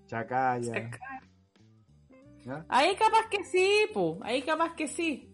[0.07, 0.89] Chacaya.
[2.43, 2.65] ¿ya?
[2.67, 4.17] Ahí capaz que sí, po.
[4.23, 5.29] Ahí capaz que sí.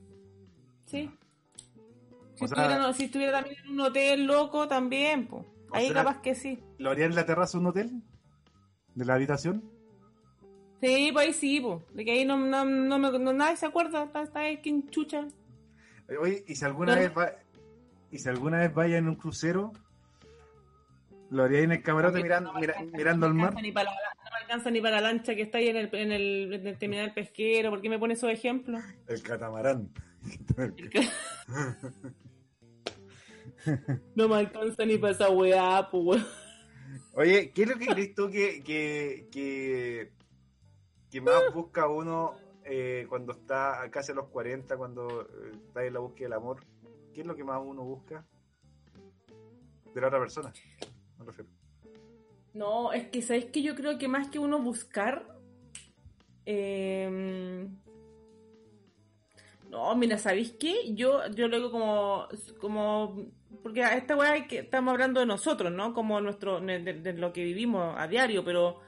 [0.85, 1.09] Sí.
[2.35, 5.45] Si, O sea- estuviera, si estuviera también en un hotel loco, también, po.
[5.71, 6.61] Ahí capaz que sí.
[6.77, 8.01] ¿Lo haría en la terraza de un hotel?
[8.95, 9.63] ¿De la habitación?
[10.81, 11.83] Sí, pues ahí sí, po.
[11.93, 14.03] De que ahí no, no, no, me- no- nadie se acuerda.
[14.03, 15.25] Está, está ahí quien chucha.
[16.19, 17.31] Oye, ¿y si alguna vez va,
[18.15, 19.71] y si alguna vez vaya en un crucero,
[21.29, 23.61] lo haría en el camarote mirando, No mira- alcanza- mirando no al mar?
[23.61, 26.11] ni para la, no alcanza ni para la lancha que está ahí en el, en
[26.11, 27.69] el, en el terminal pesquero.
[27.71, 28.81] ¿Por qué me pone esos ejemplos?
[29.07, 29.89] El catamarán.
[34.15, 36.23] No me alcanza ni para esa weá, weón.
[37.13, 40.11] Oye, ¿qué es lo que crees tú que, que, que,
[41.09, 45.93] que más busca uno eh, cuando está casi a los 40, cuando eh, está en
[45.93, 46.61] la búsqueda del amor?
[47.15, 48.25] ¿Qué es lo que más uno busca
[49.93, 50.51] de la otra persona?
[51.17, 51.49] Me refiero.
[52.53, 55.25] No, es que sabéis que yo creo que más que uno buscar.
[56.45, 57.69] eh,
[59.69, 60.93] No, mira, ¿sabéis qué?
[60.93, 62.27] Yo, yo lo digo como,
[62.59, 63.27] como.
[63.63, 65.93] Porque a esta weá que estamos hablando de nosotros, ¿no?
[65.93, 68.81] Como nuestro, de lo que vivimos a diario, pero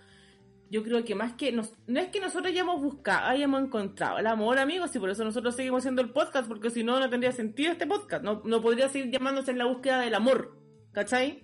[0.70, 1.51] yo creo que más que.
[1.51, 5.24] Nos, no es que nosotros hayamos buscado, hayamos encontrado el amor, amigos, y por eso
[5.24, 8.24] nosotros seguimos haciendo el podcast, porque si no, no tendría sentido este podcast.
[8.24, 10.57] No, no podría seguir llamándose en la búsqueda del amor,
[10.91, 11.43] ¿cachai?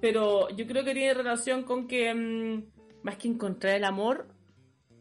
[0.00, 4.26] Pero yo creo que tiene relación con que, mm, más que encontrar el amor,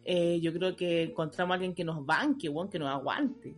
[0.03, 3.55] eh, yo creo que encontramos a alguien que nos banque, weón, que nos aguante.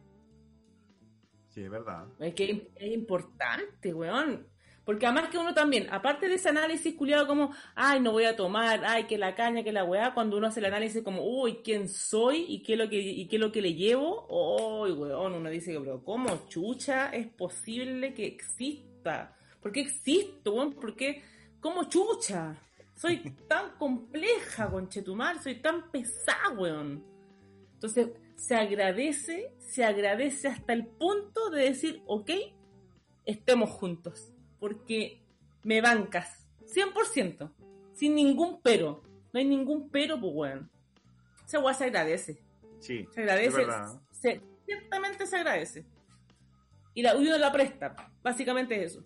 [1.50, 2.08] Sí, es verdad.
[2.20, 4.48] Es que es importante, weón.
[4.86, 8.36] Porque además que uno también, aparte de ese análisis culiado como, ay, no voy a
[8.36, 11.60] tomar, ay, que la caña, que la weá, cuando uno hace el análisis como, uy,
[11.64, 12.46] ¿quién soy?
[12.48, 14.26] ¿Y qué es lo que, y qué es lo que le llevo?
[14.28, 19.38] Uy, weón, uno dice, pero ¿cómo chucha es posible que exista?
[19.62, 20.74] ¿Por qué existo, weón?
[20.74, 21.22] ¿Por qué?
[21.60, 22.58] ¿Cómo chucha?
[22.96, 23.18] Soy
[23.48, 27.04] tan compleja, conchetumar, soy tan pesada, weón.
[27.74, 32.32] Entonces, se agradece, se agradece hasta el punto de decir, ok,
[33.26, 34.31] estemos juntos,
[34.62, 35.20] porque
[35.64, 37.52] me bancas, 100%,
[37.94, 39.02] sin ningún pero,
[39.34, 40.70] no hay ningún pero, pues, weón.
[41.46, 42.40] Esa weá se agradece,
[42.80, 43.66] Sí, se agradece,
[44.12, 45.86] se- ciertamente se agradece.
[46.94, 49.04] Y la, uno la presta, básicamente es eso.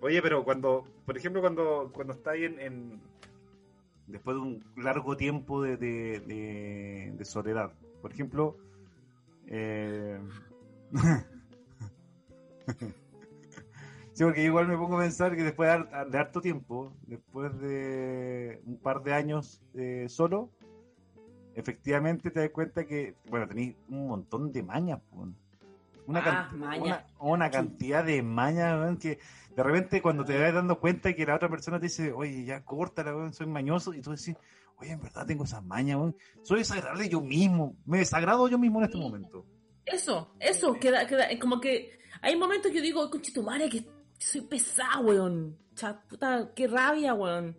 [0.00, 3.00] Oye, pero cuando, por ejemplo, cuando, cuando está ahí en, en-
[4.06, 8.56] después de un largo tiempo de, de, de- de soledad, por ejemplo,
[9.46, 10.18] eh...
[14.14, 18.62] sí, porque igual me pongo a pensar que después de, de harto tiempo, después de
[18.64, 20.50] un par de años eh, solo,
[21.54, 25.00] efectivamente te das cuenta que, bueno, tenéis un montón de mañas,
[26.06, 26.82] una, Ah, can- maña.
[26.84, 29.18] una, una cantidad de mañas, que
[29.54, 32.64] de repente cuando te vas dando cuenta que la otra persona te dice, oye, ya
[32.64, 34.34] córtala, soy mañoso, y tú decís,
[34.76, 35.98] oye, en verdad tengo esas mañas,
[36.42, 39.46] soy desagradable yo mismo, me desagrado yo mismo en este momento.
[39.86, 43.84] Eso, eso, queda, queda, como que hay momentos que yo digo, conche tu madre, que
[44.18, 45.56] soy pesada, weón.
[46.08, 47.56] Puta, qué rabia, weón.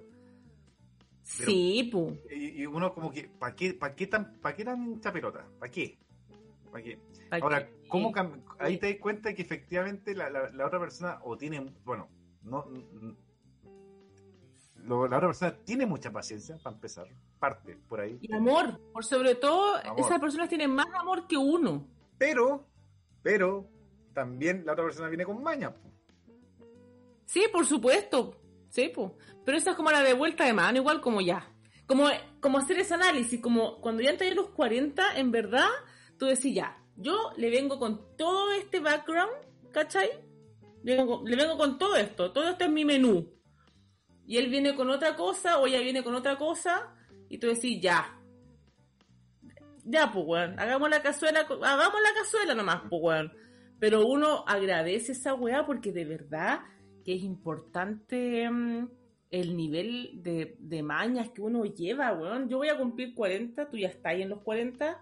[1.24, 2.18] Sí, pu.
[2.30, 5.46] Y, y uno como que, ¿para qué, pa qué tan, pa qué tanta pelota?
[5.60, 5.98] ¿Para qué?
[6.72, 7.00] ¿Para qué?
[7.30, 8.14] Pa' Ahora, que- ¿cómo
[8.60, 12.08] ahí te das cuenta que efectivamente la, la- la otra persona o tiene, bueno,
[12.44, 12.66] no,
[14.84, 17.08] lo- la otra persona tiene mucha paciencia para empezar,
[17.40, 20.00] parte por ahí, Y amor, por sobre todo, Amor.
[20.00, 21.88] esas personas tienen más amor que uno.
[22.18, 22.68] pero,
[23.24, 23.68] pero
[24.14, 25.74] también la otra persona viene con maña.
[25.74, 25.80] po.
[27.36, 28.40] Sí, por supuesto.
[28.70, 29.18] Sí, pu.
[29.44, 31.52] Pero esa es como la de vuelta de mano, igual como ya.
[31.86, 32.08] Como,
[32.40, 35.68] como hacer ese análisis, como cuando ya entras a los 40, en verdad,
[36.18, 39.34] tú decís ya, yo le vengo con todo este background,
[39.74, 40.12] ¿cachai?
[40.84, 43.30] Le vengo, le vengo con todo esto, todo esto es mi menú.
[44.26, 46.96] Y él viene con otra cosa, o ella viene con otra cosa,
[47.28, 48.18] y tú decís ya.
[49.84, 53.34] Ya, pues, weón, hagamos la cazuela, hagamos la cazuela nomás, pues, weón.
[53.78, 56.62] Pero uno agradece esa weá porque de verdad
[57.06, 58.90] que es importante mm,
[59.30, 62.50] el nivel de, de mañas que uno lleva, weón.
[62.50, 65.00] Yo voy a cumplir 40, tú ya estás ahí en los 40,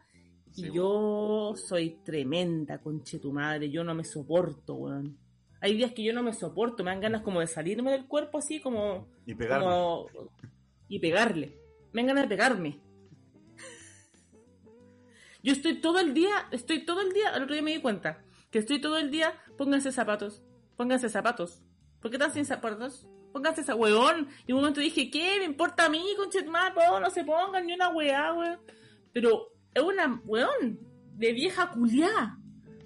[0.55, 5.17] y yo soy tremenda, conche tu madre, yo no me soporto, weón.
[5.61, 8.37] Hay días que yo no me soporto, me dan ganas como de salirme del cuerpo
[8.37, 9.65] así, como, Y pegarme.
[9.65, 10.07] como
[10.89, 11.57] y pegarle.
[11.93, 12.79] Me dan ganas de pegarme.
[15.41, 18.23] Yo estoy todo el día, estoy todo el día, el otro día me di cuenta,
[18.51, 20.43] que estoy todo el día, pónganse zapatos,
[20.75, 21.63] pónganse zapatos.
[22.03, 23.07] ¿Por qué están sin zapatos?
[23.31, 24.27] Pónganse esa weón.
[24.45, 25.37] Y un momento dije, ¿qué?
[25.39, 26.75] ¿Me importa a mí, conchetmar?
[26.75, 28.59] No, no se pongan ni una weá, weón.
[29.11, 30.79] Pero es una weón
[31.15, 32.37] de vieja culiá.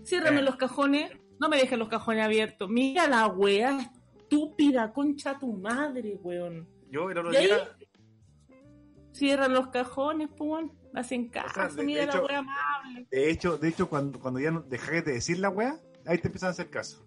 [0.05, 0.43] Ciérrame Eh.
[0.43, 2.70] los cajones, no me dejes los cajones abiertos.
[2.70, 6.65] Mira la weá estúpida, concha tu madre, weón.
[6.89, 7.45] Yo el otro ¿Y ahí?
[7.47, 7.76] día,
[9.13, 10.72] cierran los cajones, pues, weón.
[10.93, 13.07] Hacen caso, de- mira de la hecho- wea amable.
[13.11, 16.47] De hecho, de hecho cuando, cuando ya dejas de decir la weá, ahí te empiezan
[16.47, 17.07] a hacer caso.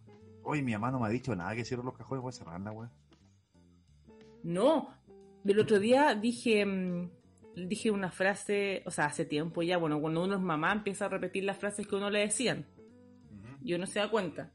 [0.51, 2.61] Oye, mi mamá no me ha dicho nada que cierro los cajones, voy a cerrar
[2.61, 2.91] la weá.
[4.43, 4.93] No,
[5.45, 7.09] del otro día dije, mm,
[7.69, 11.09] dije una frase, o sea, hace tiempo ya, bueno, cuando uno es mamá empieza a
[11.09, 12.67] repetir las frases que uno le decían.
[13.63, 14.51] y uno se da cuenta.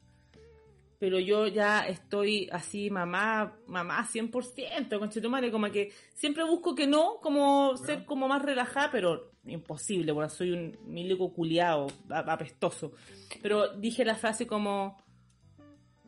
[0.98, 7.20] Pero yo ya estoy así, mamá, mamá 100%, conchetumare, como que siempre busco que no,
[7.22, 12.92] como ser como más relajada, pero imposible, porque soy un milico culiado, apestoso.
[13.40, 15.05] Pero dije la frase como,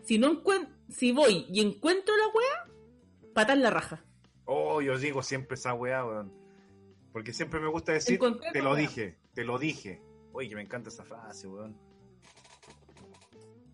[0.08, 0.42] si no
[0.88, 2.74] si voy y encuentro la wea,
[3.34, 4.02] patar la raja.
[4.46, 6.32] Oh, yo digo siempre esa weá, weón.
[7.12, 8.80] Porque siempre me gusta decir, Encontré te lo weá.
[8.80, 10.00] dije, te lo dije.
[10.32, 11.76] Oye, que me encanta esa frase, weón.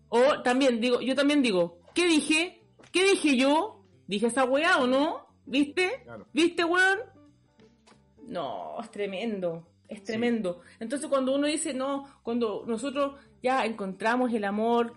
[0.09, 2.61] O también digo, yo también digo, ¿qué dije?
[2.91, 3.85] ¿Qué dije yo?
[4.05, 5.27] ¿Dije esa weá o no?
[5.45, 6.01] ¿Viste?
[6.03, 6.27] Claro.
[6.33, 6.99] ¿Viste, weón?
[8.27, 10.59] No, es tremendo, es tremendo.
[10.81, 14.95] Entonces cuando uno dice, no, cuando nosotros ya encontramos el amor,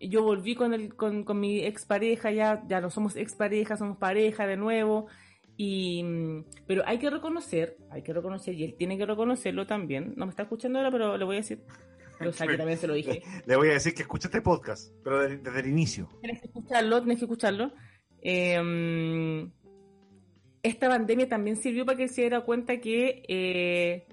[0.00, 4.46] yo volví con, el, con, con mi expareja, ya, ya no somos expareja, somos pareja
[4.46, 5.06] de nuevo,
[5.56, 10.14] y, mm, pero hay que reconocer, hay que reconocer, y él tiene que reconocerlo también,
[10.16, 11.62] no me está escuchando ahora, pero le voy a decir,
[12.20, 13.22] o sea, que también se lo dije.
[13.46, 16.08] Le voy a decir que escucha este podcast, pero de- desde el inicio.
[16.20, 17.72] Tienes que escucharlo, tienes que escucharlo.
[18.22, 19.50] Eh,
[20.62, 24.06] esta pandemia también sirvió para que él se diera cuenta que eh,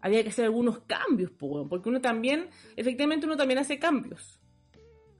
[0.00, 4.35] había que hacer algunos cambios, porque uno también, efectivamente uno también hace cambios.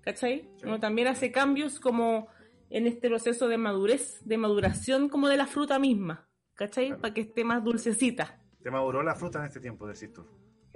[0.07, 0.49] ¿Cachai?
[0.57, 0.67] Sí.
[0.67, 2.29] Uno también hace cambios como
[2.71, 6.29] en este proceso de madurez, de maduración como de la fruta misma.
[6.55, 6.87] ¿Cachai?
[6.87, 7.03] Claro.
[7.03, 8.41] Para que esté más dulcecita.
[8.63, 10.25] Te maduró la fruta en este tiempo, decís tú.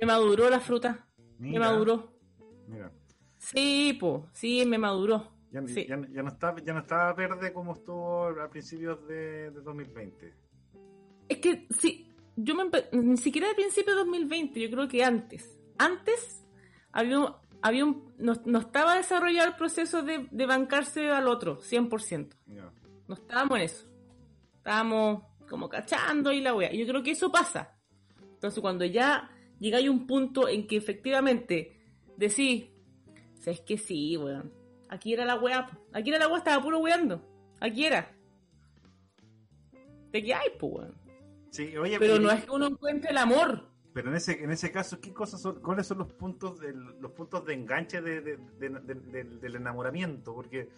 [0.00, 1.06] Me maduró la fruta.
[1.38, 2.12] Me Mira, maduró.
[2.66, 2.92] Mira,
[3.38, 5.32] Sí, po, sí, me maduró.
[5.52, 5.86] ya, Sí.
[5.88, 10.34] ya- ya no está, ya no está verde como estuvo a principios de, de 2020.
[11.28, 15.58] Es que sí, yo me ni siquiera al principio de 2020, yo creo que antes.
[15.78, 16.44] Antes
[16.92, 17.32] había un,
[17.62, 22.34] había un, no, no estaba desarrollado el proceso de, de bancarse al otro, 100%.
[22.46, 22.72] Ya.
[23.08, 23.86] No estábamos en eso.
[24.56, 26.72] Estábamos como cachando y la wea.
[26.72, 27.76] Y yo creo que eso pasa.
[28.34, 31.76] Entonces cuando ya llegáis a un punto en que efectivamente
[32.16, 32.66] decís,
[33.40, 34.52] sabes que sí, weón.
[34.88, 37.22] Aquí era la wea, aquí era la wea, estaba puro weando.
[37.60, 38.16] Aquí era.
[40.10, 40.94] ¿De qué hay, pues, weón?
[41.50, 43.69] Sí, oye, Pero no es que uno encuentre el amor.
[43.92, 47.10] Pero en ese, en ese caso, ¿qué cosas son, cuáles son los puntos del, los
[47.12, 50.32] puntos de enganche de- de- de- de- del- enamoramiento?
[50.34, 50.68] Porque,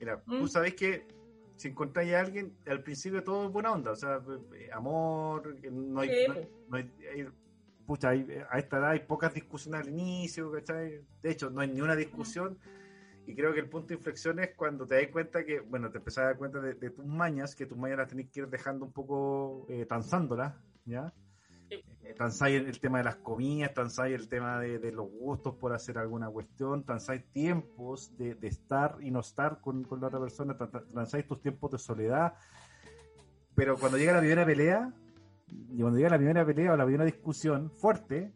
[0.00, 0.38] mira, Mm.
[0.40, 1.06] tú sabes que
[1.56, 4.22] si encontráis a alguien, al principio todo es buena onda, o sea,
[4.54, 7.28] eh, amor, eh, no hay, Sí, no hay- no hay- hay-
[7.86, 11.04] pucha, hay- a esta edad hay pocas discusiones al inicio, ¿cachai?
[11.22, 12.58] De hecho, no hay ni una discusión.
[13.26, 15.98] Y creo que el punto de inflexión es cuando te das cuenta que, bueno, te
[15.98, 18.48] empezás a dar cuenta de, de tus mañas, que tus mañas las tenés que ir
[18.48, 20.54] dejando un poco, eh, transándolas,
[20.86, 21.12] ¿ya?
[22.08, 25.74] Eh, transáis el, tema de las comidas, transáis el tema de, de los gustos por
[25.74, 30.18] hacer alguna cuestión, transáis tiempos de, de estar y no estar con, con la otra
[30.18, 32.32] persona, tran- transáis tus tiempos de soledad.
[33.54, 34.90] Pero cuando llega la primera pelea,
[35.70, 38.32] y cuando llega la primera pelea o la primera discusión fuerte,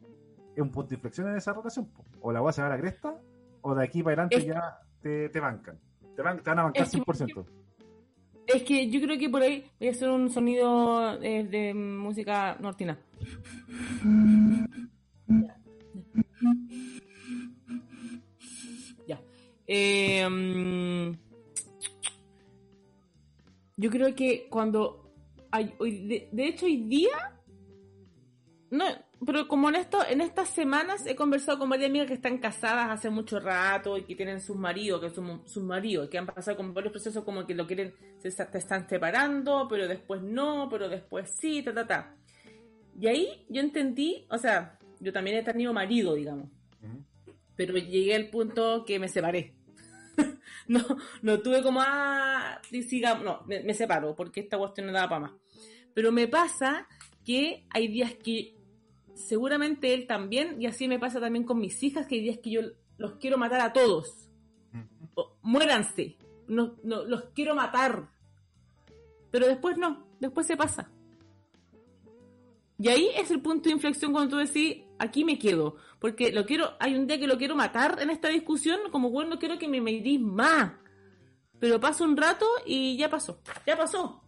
[0.55, 1.89] es un punto de inflexión en esa relación.
[2.21, 3.15] O la vas a llevar a la cresta,
[3.63, 5.79] o de aquí para adelante Es- ya te, te bancan.
[6.15, 7.47] Te, van, te van a bancar Es que- 100%.
[8.47, 12.57] Es que yo creo que por ahí voy a hacer un sonido eh, de música
[12.61, 12.99] nortina.
[19.07, 19.21] Ya.
[19.67, 21.13] Eh, mm,
[23.77, 25.13] yo creo que cuando
[25.51, 27.41] hay, de, de hecho hoy día
[28.71, 28.85] no
[29.25, 32.91] pero como en esto en estas semanas he conversado con varias amigas que están casadas
[32.91, 36.57] hace mucho rato y que tienen sus maridos que son sus maridos que han pasado
[36.57, 40.89] con varios procesos como que lo quieren se te están separando pero después no pero
[40.89, 42.17] después sí ta ta ta
[42.99, 46.49] y ahí yo entendí o sea yo también he tenido marido digamos
[47.57, 49.55] pero llegué al punto que me separé.
[50.69, 50.81] no,
[51.23, 55.21] no tuve como, ah, sigamos, no, me, me separo porque esta cuestión no daba para
[55.21, 55.33] más.
[55.95, 56.89] Pero me pasa
[57.25, 58.57] que hay días que
[59.15, 62.51] seguramente él también, y así me pasa también con mis hijas, que hay días que
[62.51, 62.61] yo
[62.99, 64.31] los quiero matar a todos.
[65.15, 66.17] O, muéranse,
[66.49, 68.09] no, no, los quiero matar.
[69.31, 70.91] Pero después no, después se pasa.
[72.79, 75.77] Y ahí es el punto de inflexión cuando tú decís, aquí me quedo.
[76.01, 79.31] Porque lo quiero, hay un día que lo quiero matar en esta discusión, como bueno,
[79.31, 80.73] no quiero que me medís más.
[81.61, 83.41] Pero pasa un rato y ya pasó.
[83.67, 84.25] Ya pasó.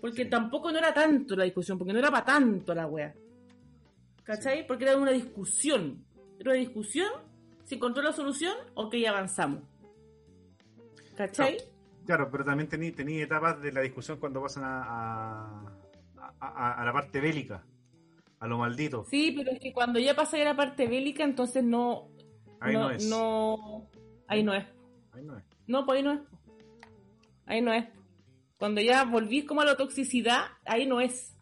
[0.00, 3.14] Porque tampoco no era tanto la discusión, porque no era para tanto la wea.
[4.28, 4.66] ¿Cachai?
[4.66, 6.04] Porque era una discusión.
[6.38, 7.10] Era una discusión,
[7.64, 9.62] se encontró la solución, ok, avanzamos.
[11.16, 11.56] ¿Cachai?
[12.04, 16.84] Claro, pero también tení, tení etapas de la discusión cuando pasan a, a, a, a
[16.84, 17.64] la parte bélica,
[18.38, 19.04] a lo maldito.
[19.06, 22.10] Sí, pero es que cuando ya pasa a la parte bélica, entonces no.
[22.60, 23.08] Ahí no, no, es.
[23.08, 23.88] no-
[24.26, 24.66] ahí no es.
[25.12, 25.44] Ahí no es.
[25.66, 26.20] No, pues ahí no es.
[27.46, 27.86] Ahí no es.
[28.58, 31.34] Cuando ya volvís como a la toxicidad, ahí no es.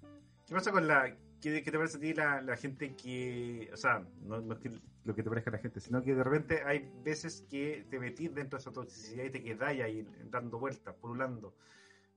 [0.47, 1.12] ¿Qué pasa con la...
[1.41, 3.70] ¿Qué, qué te parece a ti la, la gente que...
[3.72, 4.70] O sea, no, no es que
[5.05, 7.99] lo que te parezca a la gente, sino que de repente hay veces que te
[8.01, 11.55] metís dentro de esa toxicidad y te quedáis ahí dando vueltas, pululando.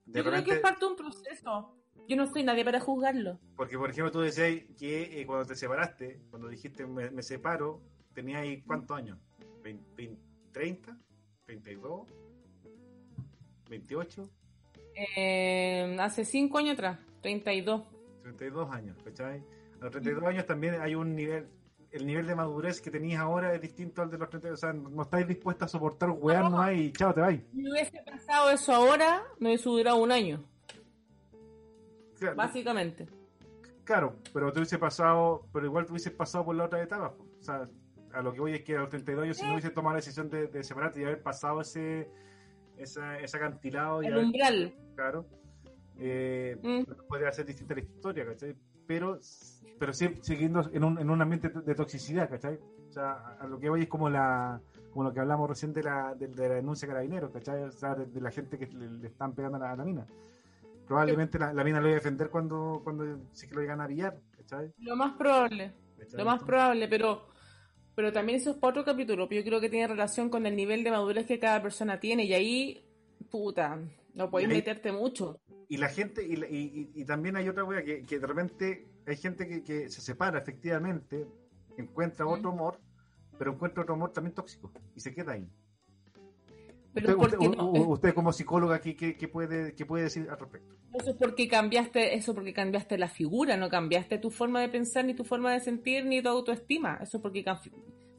[0.05, 1.75] De Yo creo que repente, es parte de un proceso.
[2.07, 3.39] Yo no soy nadie para juzgarlo.
[3.55, 7.81] porque por ejemplo tú decías que eh, cuando te separaste, cuando dijiste me, me separo,
[8.13, 9.19] tenías ahí cuántos años?
[9.61, 10.17] ¿Vein- vein-
[10.51, 10.97] ¿30?
[11.45, 12.07] ¿32?
[13.69, 14.29] ¿28?
[15.15, 17.83] Eh, hace cinco años atrás, 32.
[18.35, 19.43] 32 años, ¿cachai?
[19.79, 21.47] A los 32 años también hay un nivel,
[21.91, 24.73] el nivel de madurez que tenéis ahora es distinto al de los 32, o sea,
[24.73, 26.49] no estáis dispuestos a soportar wear No.
[26.51, 27.41] no hay y chao, te vais.
[27.51, 30.43] Si hubiese pasado eso ahora, me hubiese durado un año,
[32.19, 33.07] Claro, básicamente.
[33.85, 37.23] claro, pero te hubiese pasado, pero igual te hubiese pasado por la otra etapa, po.
[37.39, 37.67] o sea,
[38.13, 39.97] a lo que voy es que a los 32 años si no hubiese tomado la
[40.01, 42.09] decisión de, de separarte y haber pasado ese,
[42.77, 44.73] esa, ese acantilado y El haber umbral.
[44.95, 45.25] claro,
[45.99, 46.83] eh, Mm.
[47.07, 48.55] podría ser distinta la historia, ¿cachai?
[48.87, 49.19] Pero,
[49.77, 52.57] pero sí, siguiendo en un, en un ambiente de toxicidad, ¿cachai?
[52.89, 54.59] O sea, a- lo que voy es como la
[54.91, 57.61] como lo que hablamos recién de la, de, de la denuncia de carabineros, ¿cachai?
[57.63, 59.85] O sea, de, de la gente que le, le están pegando a la, a la
[59.85, 60.07] mina.
[60.87, 63.87] Probablemente la, la mina lo iba a defender cuando, cuando sí que lo llegan a
[63.87, 64.73] pillar, ¿cachai?
[64.79, 65.71] Lo más probable.
[65.99, 66.17] ¿Cachai?
[66.17, 67.27] Lo más probable, pero
[67.93, 70.55] pero también eso es para otro capítulo, pero yo creo que tiene relación con el
[70.55, 72.83] nivel de madurez que cada persona tiene y ahí,
[73.29, 73.77] puta,
[74.13, 75.39] no podéis meterte mucho.
[75.67, 79.17] Y la gente, y, y, y- también hay otra wea que, que de repente hay
[79.17, 81.27] gente que, que se separa efectivamente,
[81.77, 82.29] encuentra Mm.
[82.29, 82.79] otro amor,
[83.37, 85.47] pero encuentra otro amor también tóxico y se queda ahí.
[86.93, 90.75] Pero usted, no, como psicóloga, ¿qué, qué, qué puede, qué puede decir al respecto?
[90.91, 95.05] eso es porque cambiaste, eso porque cambiaste la figura, no cambiaste tu forma de pensar,
[95.05, 96.97] ni tu forma de sentir, ni tu autoestima.
[97.01, 97.45] Eso es porque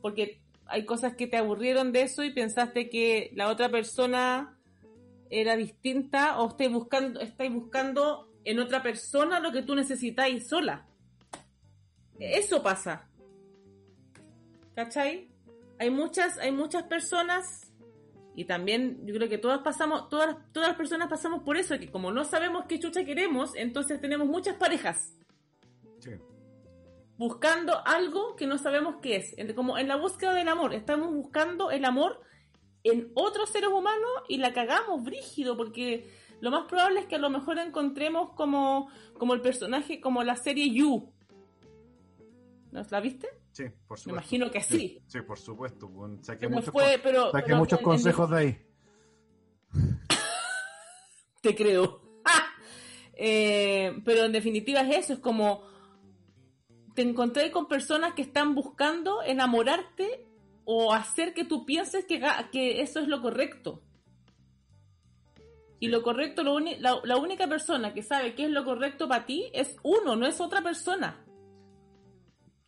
[0.00, 4.56] porque hay cosas que te aburrieron de eso y pensaste que la otra persona
[5.30, 10.86] era distinta o estáis buscando, estáis buscando en otra persona lo que tú necesitáis sola.
[12.18, 13.08] Eso pasa.
[14.74, 15.28] ¿Cachai?
[15.78, 17.72] Hay muchas, hay muchas personas
[18.34, 21.90] y también yo creo que todas pasamos, todas, todas las personas pasamos por eso, que
[21.90, 25.16] como no sabemos qué chucha queremos, entonces tenemos muchas parejas
[25.98, 26.10] Sí.
[27.18, 29.36] buscando algo que no sabemos qué es.
[29.38, 32.20] En- Como en la búsqueda del amor, estamos buscando el amor
[32.84, 36.10] en otros seres humanos y la cagamos brígido, porque
[36.40, 40.36] lo más probable es que a lo mejor encontremos como, como el personaje, como la
[40.36, 41.12] serie You.
[42.72, 43.28] ¿No la viste?
[43.52, 44.06] Sí, por supuesto.
[44.06, 45.02] Me imagino que sí.
[45.06, 45.90] Sí, por supuesto.
[46.22, 48.66] saqué Pero muchos, fue- pero- saqué pero muchos en- en- consejos de ahí.
[51.42, 52.00] Te creo.
[53.22, 55.62] Eh, pero en definitiva es eso, es como
[56.94, 60.26] te encontré con personas que están buscando enamorarte
[60.64, 62.20] o hacer que tú pienses que,
[62.52, 63.82] que eso es lo correcto.
[65.78, 69.24] Y lo correcto, lo la, la única persona que sabe qué es lo correcto para
[69.24, 71.24] ti es uno, no es otra persona.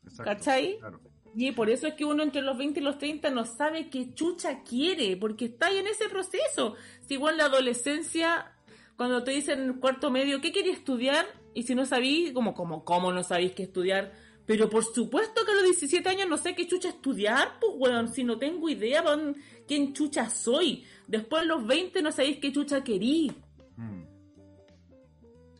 [0.04, 0.78] Exacto, ¿Cachai?
[0.78, 1.00] claro.
[1.34, 4.12] Y por eso es que uno entre los 20 y los 30 no sabe qué
[4.12, 6.74] chucha quiere, porque está ahí en ese proceso.
[7.00, 8.52] Si igual la adolescencia,
[8.96, 11.26] cuando te dicen en el cuarto medio, ¿qué quería estudiar?
[11.54, 14.12] Y si no sabís, como, como, ¿cómo no sabéis qué estudiar?
[14.46, 18.12] Pero por supuesto que a los 17 años no sé qué chucha estudiar, pues weón,
[18.12, 20.84] si no tengo idea dónde- quién chucha soy.
[21.06, 23.32] Después a los 20 no sabéis qué chucha querí.
[23.76, 24.02] Mm.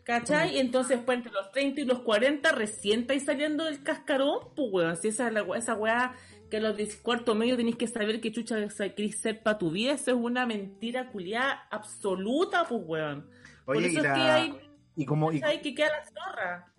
[0.05, 0.57] ¿Cachai?
[0.57, 4.68] Y entonces, pues entre los 30 y los 40, recién estáis saliendo del cascarón, pues,
[4.72, 4.97] weón.
[4.97, 6.14] Si esa, la, esa weá
[6.51, 8.57] que a los 10 cuarto medio tenéis que saber qué chucha
[8.95, 13.30] querés ser para tu vida, eso es una mentira culiada absoluta, pues, weón.
[13.64, 14.55] Por Oye, eso y, es que hay,
[14.97, 16.72] y como y, hay que quedar la zorra.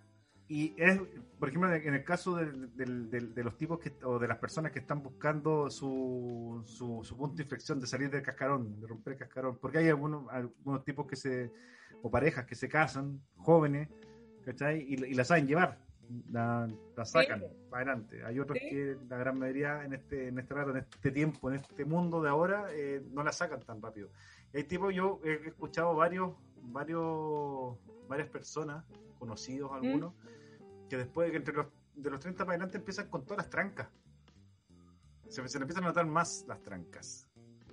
[0.49, 0.99] y es,
[1.43, 2.73] por ejemplo, en el caso del-
[3.09, 7.17] del- de los tipos que, o de las personas que están buscando su, su, su
[7.17, 10.85] punto de inflexión de salir del cascarón, de romper el cascarón, porque hay algunos, algunos
[10.85, 11.51] tipos que se,
[12.01, 13.89] o parejas que se casan, jóvenes,
[14.45, 14.83] ¿cachai?
[14.87, 15.79] Y, y la saben llevar,
[16.31, 16.65] la,
[16.95, 18.23] la sacan para adelante.
[18.23, 18.69] Hay otros Sí.
[18.69, 22.21] que la gran mayoría en este, en este rato, en este tiempo, en este mundo
[22.21, 24.09] de ahora, eh, no la sacan tan rápido.
[24.53, 27.75] Y hay tipos, yo he escuchado varios, varios,
[28.07, 28.85] varias personas,
[29.19, 30.13] conocidos algunos,
[30.93, 31.65] que después de que entre los,
[31.95, 33.87] de los 30 para adelante empiezan con todas las trancas.
[35.27, 37.27] Se, se le empiezan a notar más las trancas.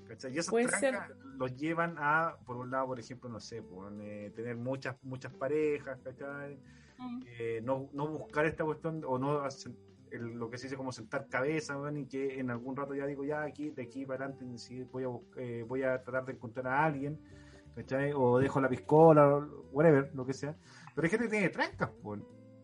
[0.09, 0.35] ¿cachai?
[0.35, 4.33] Y esas trancas los llevan a, por un lado, por ejemplo, no sé, por, eh,
[4.35, 6.59] tener muchas muchas parejas, ¿cachai?
[7.27, 9.73] Eh, no, no buscar esta cuestión o no hacer
[10.11, 13.23] el- lo que se dice como sentar cabeza, y que en algún rato ya digo,
[13.25, 14.47] ya aquí, de aquí para adelante,
[14.91, 17.21] voy, a, eh, voy a tratar de encontrar a alguien
[17.75, 18.13] ¿cachai?
[18.15, 20.57] O dejo la piscola, whatever, lo que sea.
[20.95, 22.21] Pero hay gente que tiene trancas, pues.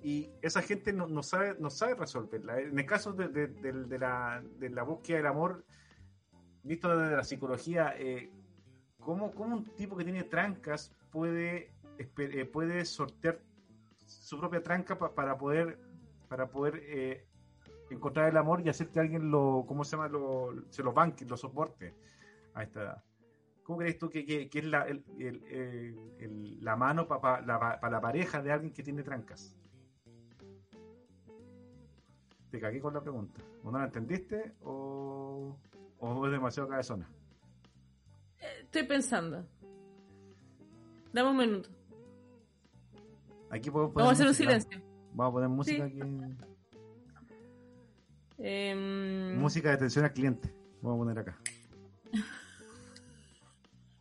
[0.06, 2.60] Y esa gente no, sabe no resolverla.
[2.60, 4.40] En el caso de, la,
[4.84, 5.64] búsqueda del amor,
[6.62, 8.30] visto desde la psicología, eh,
[9.00, 13.40] ¿cómo, un tipo que tiene trancas puede, eh, sortear
[13.96, 17.26] su propia tranca pa- para poder eh,
[17.90, 20.06] encontrar el amor y hacer que alguien lo, ¿cómo se llama?
[20.06, 21.96] Lo, se lo banque, lo soporte
[22.54, 23.02] a esta.
[23.64, 24.86] ¿Cómo crees tú que, es la,
[26.60, 29.56] la mano para la, pa la pareja de alguien que tiene trancas?
[32.50, 33.40] Te cagué con la pregunta.
[33.64, 35.56] ¿O no la entendiste o,
[35.98, 37.08] o es demasiado cabezona?
[38.62, 39.46] Estoy pensando.
[41.12, 41.70] Dame un minuto.
[43.50, 44.82] Aquí podemos poner Vamos a hacer un silencio.
[45.12, 46.00] Vamos a poner música Sí.
[46.00, 46.36] aquí.
[48.38, 50.54] Em, Música de atención al cliente.
[50.82, 51.38] Vamos a poner acá.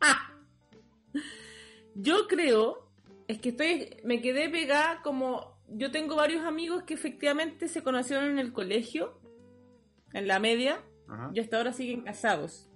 [0.00, 0.30] Ah.
[1.94, 2.90] Yo creo,
[3.28, 8.26] es que estoy, me quedé pegada como, yo tengo varios amigos que efectivamente se conocieron
[8.26, 9.20] en el colegio,
[10.12, 11.30] en la media, Ajá.
[11.34, 12.68] y hasta ahora siguen casados.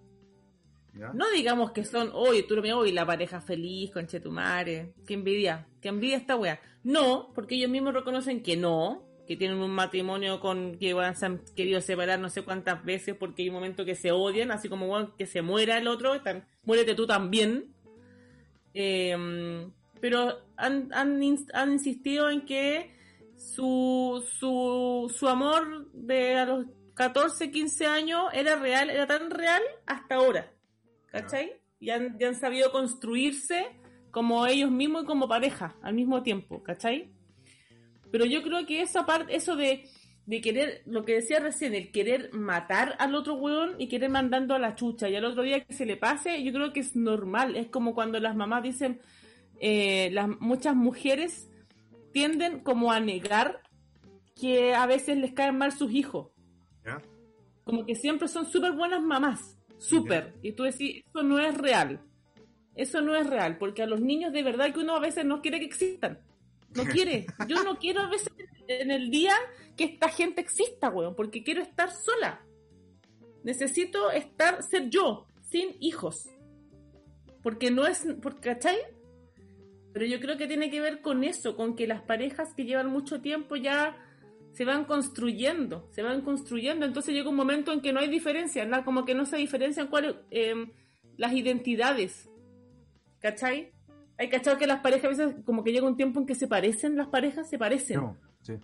[0.95, 1.13] ¿Ya?
[1.15, 5.69] No digamos que son, oye, tú me oye, la pareja feliz, con Chetumare, qué envidia,
[5.81, 6.61] qué envidia esta wea.
[6.83, 11.27] No, porque ellos mismos reconocen que no, que tienen un matrimonio con que weón, se
[11.27, 14.69] han querido separar no sé cuántas veces porque hay un momento que se odian, así
[14.69, 16.13] como que se muera el otro,
[16.65, 17.73] muérete tú también.
[18.75, 19.71] Eh,
[20.01, 21.21] pero han, han,
[21.53, 22.95] han insistido en que
[23.37, 29.63] su, su, su amor de a los 14, 15 años era real, era tan real
[29.87, 30.53] hasta ahora.
[31.07, 31.53] ¿Cachai?
[31.81, 33.67] Y han, y han sabido construirse
[34.11, 37.11] como ellos mismos y como pareja al mismo tiempo, ¿cachai?
[38.13, 39.85] Pero yo creo que esa parte, eso de,
[40.27, 44.55] de querer, lo que decía recién, el querer matar al otro weón y querer mandando
[44.55, 46.97] a la chucha y al otro día que se le pase, yo creo que es
[46.97, 47.57] normal.
[47.57, 49.01] Es como cuando las mamás dicen,
[49.61, 51.49] eh, las, muchas mujeres
[52.13, 53.61] tienden como a negar
[54.35, 56.29] que a veces les caen mal sus hijos.
[56.85, 57.01] ¿Ya?
[57.65, 59.59] Como que siempre son súper buenas mamás.
[59.79, 60.35] Súper.
[60.43, 62.01] Y tú decís, eso no es real.
[62.75, 65.43] Eso no es real, porque a los niños de verdad que uno a veces no
[65.43, 66.19] quiere que existan.
[66.75, 67.27] No quiere.
[67.49, 68.33] Yo no quiero a veces
[68.69, 69.35] en el día
[69.77, 72.41] que esta gente exista, weón, porque quiero estar sola.
[73.43, 76.29] Necesito estar, ser yo, sin hijos.
[77.43, 78.77] Porque no es, porque, ¿cachai?
[79.93, 82.89] Pero yo creo que tiene que ver con eso, con que las parejas que llevan
[82.89, 83.97] mucho tiempo ya
[84.53, 88.65] se van construyendo, se van construyendo, entonces llega un momento en que no hay diferencia,
[88.65, 88.85] ¿no?
[88.85, 90.55] como que no se diferencian cuáles eh,
[91.17, 92.29] las identidades,
[93.21, 93.73] ¿cachai?
[94.19, 96.47] Hay cachado que las parejas a veces como que llega un tiempo en que se
[96.47, 98.01] parecen, las parejas se parecen.
[98.01, 98.55] No, sí.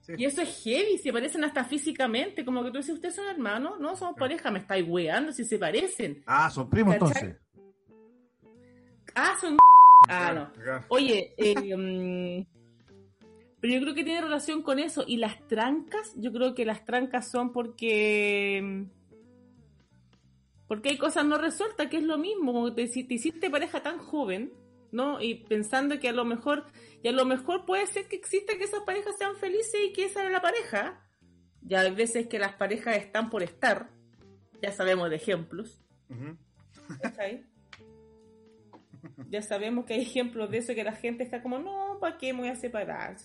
[0.00, 0.12] Sí.
[0.18, 3.80] Y eso es heavy, se parecen hasta físicamente, como que tú dices, ¿ustedes son hermanos?
[3.80, 6.22] No, somos pareja, me estáis weando si se parecen.
[6.26, 7.22] Ah, son primos ¿Cachai?
[7.22, 7.40] entonces.
[9.14, 9.56] Ah, son...
[10.08, 10.52] Ah, no.
[10.88, 12.46] Oye, eh, mm,
[13.60, 15.04] pero yo creo que tiene relación con eso.
[15.06, 18.60] Y las trancas, yo creo que las trancas son porque.
[18.62, 18.84] mm,
[20.68, 22.52] Porque hay cosas no resueltas, que es lo mismo.
[22.52, 24.52] Como te, te hiciste pareja tan joven,
[24.92, 25.20] ¿no?
[25.20, 26.64] Y pensando que a lo mejor.
[27.02, 30.06] Y a lo mejor puede ser que exista que esas parejas sean felices y que
[30.06, 31.00] esa era la pareja.
[31.62, 33.90] Ya hay veces que las parejas están por estar.
[34.60, 35.80] Ya sabemos de ejemplos.
[36.10, 36.36] Ujú.
[37.00, 37.44] ¿cachai?
[39.28, 42.32] Ya sabemos que hay ejemplos de eso que la gente está como, no, ¿para qué
[42.32, 43.16] me voy a separar?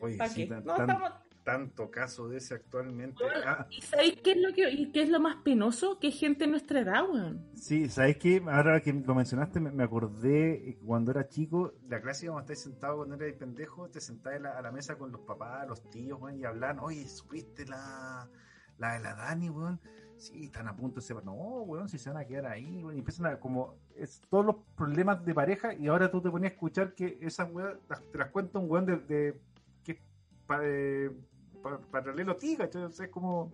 [0.00, 0.46] Oye, ¿Para sí, qué?
[0.48, 1.12] tan- No, tan- estamos...
[1.44, 3.22] tanto caso de ese actualmente.
[3.22, 5.98] Bueno, Ah, ¿Y sabéis qué es lo que y qué es lo más penoso?
[5.98, 7.46] Que hay gente de nuestra edad, weón.
[7.54, 8.42] sí, ¿sabes qué?
[8.46, 12.60] Ahora que lo mencionaste, me, me acordé eh, cuando era chico, la clase cuando estáis
[12.62, 15.82] sentado cuando eras pendejo, te sentabas a la, a la mesa con los papás, los
[15.90, 18.28] tíos, weón, y hablan, oye, ¿supiste la,
[18.78, 19.80] la de la Dani, weón?
[20.24, 21.26] Sí, están a punto de separar.
[21.26, 22.96] No, weón, si se van a quedar ahí, weón.
[22.96, 26.52] Y empiezan a, como, es, todos los problemas de pareja, y ahora tú te ponías
[26.52, 27.50] a escuchar que esas
[27.88, 29.40] las- te las cuenta un weón de, de
[29.84, 29.98] que es
[30.46, 30.62] pa-
[31.62, 32.84] pa- paralelo a ti, ¿cachai?
[32.84, 33.52] O sea, es como,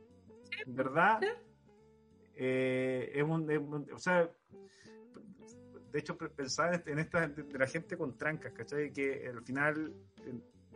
[0.64, 1.20] en verdad,
[2.36, 4.30] eh, es un, es un- o sea,
[5.92, 8.92] de hecho pe- pensaba en este- en esta de, de la gente con trancas, ¿cachai?
[8.92, 9.92] Que al final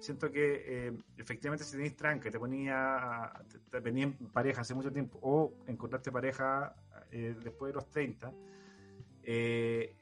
[0.05, 4.75] siento que eh, efectivamente si tenéis tranca, te ponía, te, te venía en pareja hace
[4.75, 6.75] mucho tiempo, o encontraste pareja
[7.11, 8.33] eh, después de los 30,
[9.23, 9.97] eh,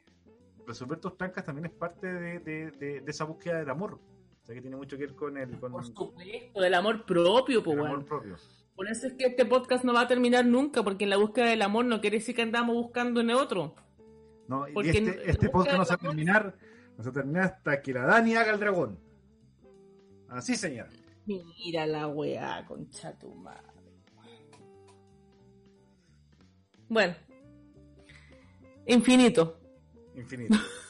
[0.67, 3.99] resolver tus trancas también es parte de, de- de- de esa búsqueda del amor.
[4.41, 7.63] O sea, que tiene mucho que ver con el, con Por supuesto, del amor propio,
[7.63, 8.35] pues, el amor propio.
[8.75, 11.45] Por eso es que este podcast no va a terminar nunca, porque en la búsqueda
[11.45, 13.75] del amor no quiere decir que andamos buscando en otro.
[14.47, 14.67] ¿no?
[14.67, 16.55] Y Porque este, en- este en podcast no se va a terminar,
[16.97, 18.99] no se va a terminar hasta que la Dani haga el dragón.
[20.33, 20.89] Así, señor.
[21.25, 23.61] Mira la weá, concha tu madre.
[26.89, 27.15] Bueno.
[28.87, 29.59] Infinito.
[30.15, 30.55] Infinito.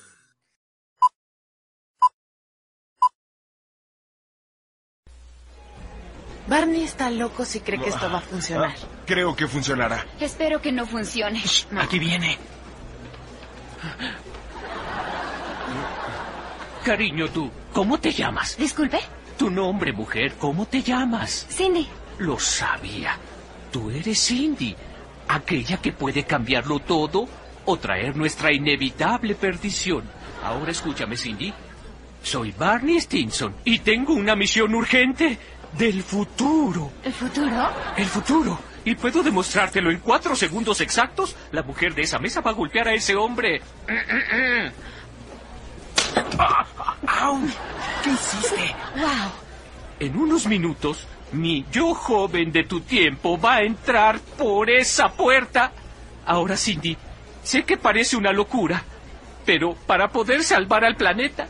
[6.48, 8.76] Barney está loco si cree que esto va a funcionar.
[9.06, 10.06] Creo que funcionará.
[10.20, 11.42] Espero que no funcione.
[11.78, 12.38] Aquí viene.
[16.84, 18.58] Cariño, tú, ¿cómo te llamas?
[18.58, 19.00] Disculpe.
[19.38, 21.48] Tu nombre, mujer, ¿cómo te llamas?
[21.50, 21.88] Cindy.
[22.20, 23.18] Lo sabía.
[23.72, 24.76] Tú eres Cindy,
[25.28, 27.28] aquella que puede cambiarlo todo
[27.66, 30.04] o traer nuestra inevitable perdición.
[30.44, 31.54] Ahora escúchame, Cindy.
[32.22, 35.38] Soy Barney Stinson y tengo una misión urgente
[35.78, 36.92] del futuro.
[37.04, 37.70] ¿El futuro?
[37.98, 38.60] El futuro.
[38.86, 41.36] Y puedo demostrártelo en cuatro segundos exactos.
[41.52, 43.62] La mujer de esa mesa va a golpear a ese hombre.
[46.38, 46.66] Ah,
[47.08, 47.40] ¡Au!
[48.04, 48.76] ¿Qué hiciste?
[48.98, 49.32] Wow.
[50.00, 55.72] En unos minutos, mi yo joven de tu tiempo va a entrar por esa puerta.
[56.26, 56.98] Ahora, Cindy,
[57.44, 58.84] sé que parece una locura,
[59.46, 61.48] pero para poder salvar al planeta,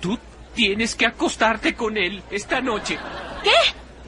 [0.00, 0.18] tú
[0.54, 2.98] tienes que acostarte con él esta noche.
[3.42, 3.50] ¿Qué?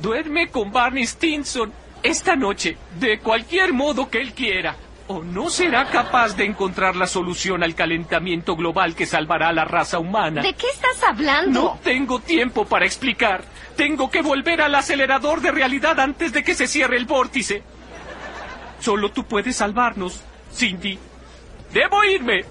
[0.01, 4.77] Duerme con Barney Stinson esta noche, de cualquier modo que él quiera.
[5.09, 9.65] O no será capaz de encontrar la solución al calentamiento global que salvará a la
[9.65, 10.43] raza humana.
[10.43, 11.63] ¿De qué estás hablando?
[11.63, 13.45] No tengo tiempo para explicar.
[13.77, 17.63] Tengo que volver al acelerador de realidad antes de que se cierre el vórtice.
[18.81, 20.21] Solo tú puedes salvarnos,
[20.53, 20.99] Cindy.
[21.73, 22.45] Debo irme.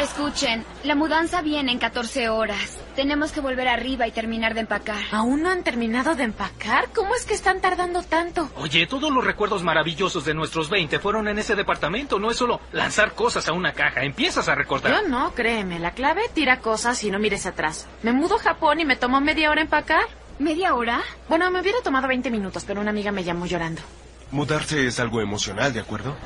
[0.00, 2.78] Escuchen, la mudanza viene en 14 horas.
[2.96, 5.00] Tenemos que volver arriba y terminar de empacar.
[5.12, 6.88] ¿Aún no han terminado de empacar?
[6.94, 8.50] ¿Cómo es que están tardando tanto?
[8.56, 12.18] Oye, todos los recuerdos maravillosos de nuestros 20 fueron en ese departamento.
[12.18, 14.02] No es solo lanzar cosas a una caja.
[14.02, 14.92] Empiezas a recordar.
[14.92, 15.78] Yo no, créeme.
[15.78, 17.86] La clave tira cosas y no mires atrás.
[18.02, 20.04] Me mudo a Japón y me tomó media hora empacar.
[20.38, 21.02] ¿Media hora?
[21.28, 23.82] Bueno, me hubiera tomado 20 minutos, pero una amiga me llamó llorando.
[24.30, 26.16] Mudarse es algo emocional, ¿de acuerdo?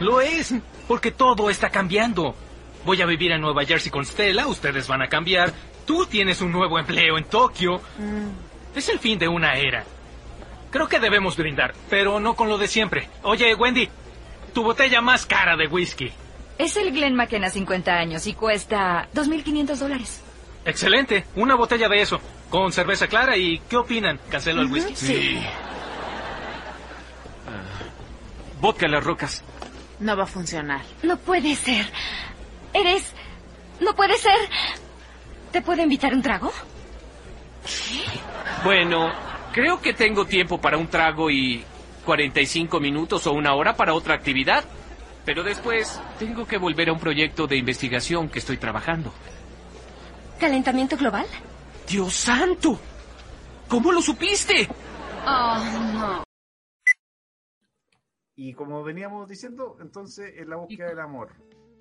[0.00, 0.54] Lo es,
[0.88, 2.34] porque todo está cambiando.
[2.84, 5.52] Voy a vivir en Nueva Jersey con Stella, ustedes van a cambiar.
[5.86, 7.78] Tú tienes un nuevo empleo en Tokio.
[7.98, 8.76] Mm.
[8.76, 9.84] Es el fin de una era.
[10.70, 13.08] Creo que debemos brindar, pero no con lo de siempre.
[13.22, 13.88] Oye, Wendy,
[14.54, 16.12] tu botella más cara de whisky.
[16.58, 20.22] Es el Glen McKenna 50 años y cuesta 2.500 dólares.
[20.64, 22.20] Excelente, una botella de eso,
[22.50, 24.20] con cerveza clara y ¿qué opinan?
[24.30, 24.94] ¿Cancelo el whisky?
[24.94, 25.42] Sí.
[28.60, 29.42] vodka en las rocas.
[29.98, 30.82] No va a funcionar.
[31.02, 31.86] No puede ser.
[32.72, 33.12] Eres...
[33.80, 34.38] No puede ser.
[35.52, 36.52] ¿Te puedo invitar un trago?
[38.62, 39.10] Bueno,
[39.52, 41.64] creo que tengo tiempo para un trago y
[42.04, 44.64] 45 minutos o una hora para otra actividad.
[45.24, 49.12] Pero después tengo que volver a un proyecto de investigación que estoy trabajando.
[50.38, 51.26] ¿Calentamiento global?
[51.86, 52.78] ¡Dios santo!
[53.68, 54.68] ¿Cómo lo supiste?
[55.26, 55.64] Oh,
[55.94, 56.24] no.
[58.36, 61.32] Y como veníamos diciendo, entonces en la búsqueda del amor.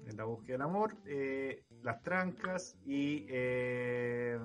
[0.09, 4.39] En la búsqueda del amor, eh, las trancas y eh,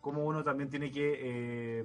[0.00, 1.84] cómo uno también tiene que, eh,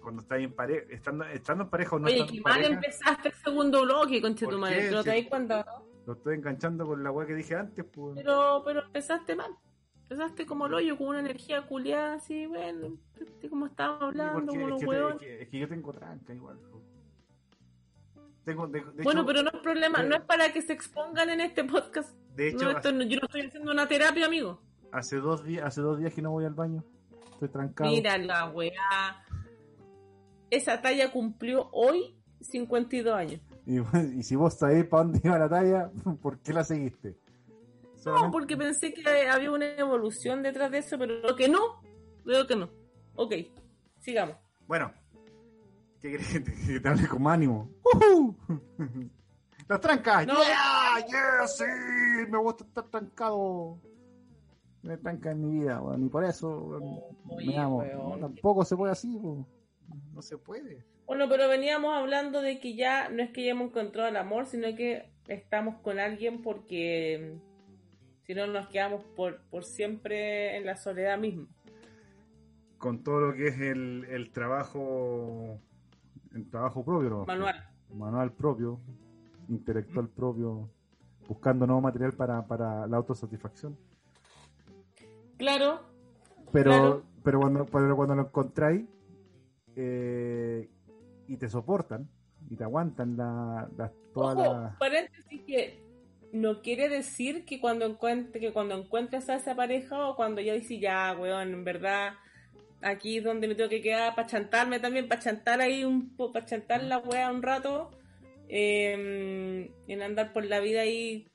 [0.00, 3.28] cuando está en pareja, estando, estando en pareja o no Oye, que mal pareja, empezaste
[3.28, 4.90] el segundo bloque, conche tu ¿Por madre.
[5.02, 5.66] Si- cuenta?
[6.06, 8.16] lo estoy enganchando con la weá que dije antes, pues.
[8.16, 9.52] Pero, pero empezaste mal.
[10.02, 14.68] Empezaste como el hoyo, con una energía culiada así, bueno, empezaste como Sí, hablando, como
[14.68, 15.12] los huevos.
[15.14, 16.58] es que, es que yo tengo tranca igual.
[16.58, 16.82] po.
[18.44, 20.72] Tengo, de, de Bueno, hecho, pero no es problema, de- no es para que se
[20.72, 22.10] expongan en este podcast.
[22.36, 24.60] De hecho, No, esto no- yo no estoy haciendo una terapia, amigo.
[24.92, 26.84] hace dos días, hace dos días que no voy al baño.
[27.32, 27.90] Estoy trancado.
[27.90, 29.24] Mira la weá.
[30.50, 33.40] Esa talla cumplió hoy 52 años.
[33.66, 33.78] Y,
[34.18, 35.90] y si vos sabés para dónde iba la talla,
[36.22, 37.16] ¿por qué la seguiste?
[37.48, 41.80] No, Solamente- porque pensé que había una evolución detrás de eso, pero lo que no,
[42.24, 42.68] veo que no.
[43.14, 43.34] Ok,
[44.00, 44.36] sigamos.
[44.66, 44.92] Bueno,
[46.00, 47.70] ¿qué querés que te, que te hable con ánimo?
[47.84, 48.36] ¡Ujú!
[49.72, 50.26] ¡Las trancas!
[50.26, 50.34] No.
[50.34, 51.06] ¡Yeah!
[51.08, 51.46] ¡Yeah!
[51.46, 51.64] ¡Sí!
[52.30, 53.78] Me gusta estar trancado.
[54.82, 56.04] Me tranca en mi vida, weón.
[56.06, 56.80] Y por eso
[57.28, 57.78] Oye, me amo.
[57.78, 58.10] weón.
[58.10, 59.46] No, tampoco se puede así, weón.
[60.12, 60.84] No se puede.
[61.06, 64.46] Bueno, pero veníamos hablando de que ya no es que ya hemos encontrado el amor,
[64.46, 70.64] sino que estamos con alguien porque mm, si no nos quedamos por, por siempre en
[70.66, 71.46] la soledad misma.
[72.78, 75.60] Con todo lo que es el, el trabajo,
[76.34, 77.24] el trabajo propio, ¿no?
[77.26, 77.68] Manual.
[77.90, 78.80] manual propio,
[79.48, 80.68] intelectual propio,
[81.28, 83.76] buscando nuevo material para, para la autosatisfacción.
[85.38, 85.80] Claro,
[86.52, 87.02] Pero, Claro.
[87.24, 88.84] pero, cuando, pero cuando lo encontráis
[89.76, 90.68] eh,
[91.28, 92.08] y te soportan
[92.50, 94.76] y te aguantan la, la- toda Ojo, la...
[94.78, 95.80] paréntesis que
[96.32, 100.54] no quiere decir que cuando encuentre, que cuando encuentres a esa pareja o cuando ya
[100.54, 102.14] dices ya, weón, en verdad,
[102.82, 106.46] aquí es donde me tengo que quedar para chantarme también, para chantar ahí un para
[106.46, 107.90] chantar la wea un rato,
[108.54, 111.26] eh, en andar por la vida ahí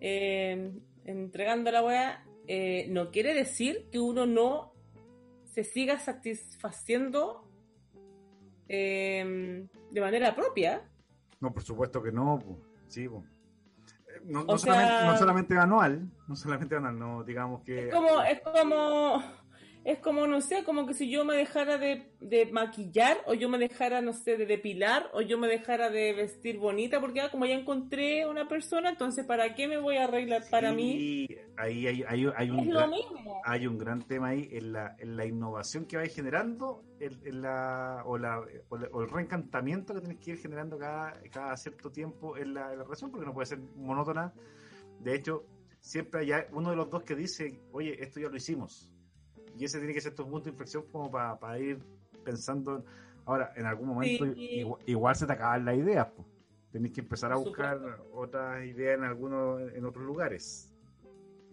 [0.00, 0.72] eh,
[1.04, 4.72] entregando la weá, eh, no quiere decir que uno no
[5.44, 7.46] se siga satisfaciendo
[8.68, 10.82] eh, de manera propia.
[11.40, 12.58] No, por supuesto que no, po.
[12.88, 13.22] sí, po.
[14.08, 17.88] Eh, No, no sea- solamente, no solamente anual, no solamente anual, no, digamos que...
[17.88, 19.22] Es como, es como,
[19.84, 23.48] es como, no sé, como que si yo me dejara de, de maquillar, o yo
[23.48, 27.30] me dejara, no sé, de depilar, o yo me dejara de vestir bonita, porque ah,
[27.30, 31.26] como ya encontré una persona, entonces ¿para qué me voy a arreglar para mí?
[31.56, 33.40] Ahí hay, hay, hay un Es lo gran, mismo.
[33.44, 37.42] hay un gran tema ahí en la, en la innovación que vais generando en, en
[37.42, 41.56] la, o, la, o, la- o el reencantamiento que tienes que ir generando cada, cada
[41.56, 44.32] cierto tiempo en la, en la relación, porque no puede ser monótona.
[45.00, 45.44] De hecho,
[45.80, 48.88] siempre hay uno de los dos que dice, oye, esto ya lo hicimos.
[49.58, 51.78] Y ese tiene que ser tu punto de inflexión como para, ir
[52.24, 52.84] pensando.
[53.24, 54.40] Ahora, en algún momento Sí.
[54.60, 56.08] igual, igual se te acaban las ideas.
[56.16, 56.26] Pues.
[56.72, 57.78] Tenés que empezar a Por buscar
[58.12, 60.68] otras ideas en algunos en otros lugares.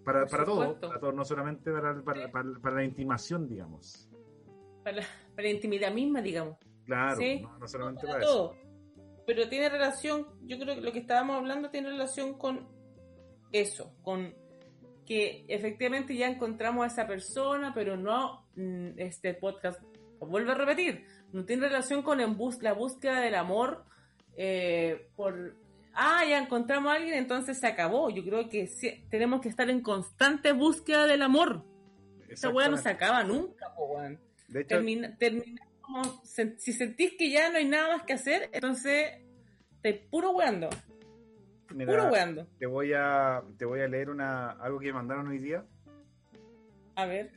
[0.05, 4.09] Para, para todo, para todo, no solamente para, para, para- para la intimación, digamos.
[4.83, 5.01] Para,
[5.35, 6.57] para la intimidad misma, digamos.
[6.85, 7.41] Claro, Sí.
[7.41, 8.33] no, no solamente para para eso.
[8.33, 8.55] todo.
[9.27, 12.67] Pero tiene relación, yo creo que lo que estábamos hablando tiene relación con
[13.51, 14.33] eso, con
[15.09, 19.81] que efectivamente ya encontramos a esa persona, pero no mm, este podcast,
[20.19, 21.03] vuelvo a repetir,
[21.33, 23.83] no tiene relación con bus- la búsqueda del amor
[24.37, 25.55] eh, por,
[25.95, 28.09] ah, ya encontramos a alguien, entonces se acabó.
[28.11, 31.65] Yo creo que sí, tenemos que estar en constante búsqueda del amor.
[32.29, 34.19] Esa weá no se acaba nunca, po, weón.
[34.47, 38.13] De hecho, Termina, termina como, sen- si sentís que ya no hay nada más que
[38.13, 39.09] hacer, entonces
[39.81, 40.69] te puro weando,
[41.75, 42.47] mira, puro weando.
[42.57, 45.65] te voy a te voy a leer una algo que me mandaron hoy día.
[46.95, 47.31] A ver,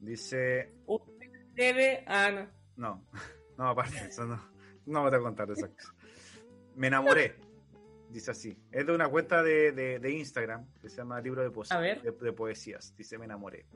[0.00, 2.48] Dice, usted debe, ah, no.
[2.76, 3.04] no,
[3.58, 4.36] no, aparte, eso no,
[4.86, 5.92] no me voy a contar esas cosas.
[6.76, 7.34] Me enamoré,
[8.10, 8.56] dice así.
[8.70, 11.80] Es de una cuenta de, de, de Instagram que se llama Libro de, Poesía, A
[11.80, 12.00] ver.
[12.02, 12.94] de, de Poesías.
[12.96, 13.66] Dice, me enamoré.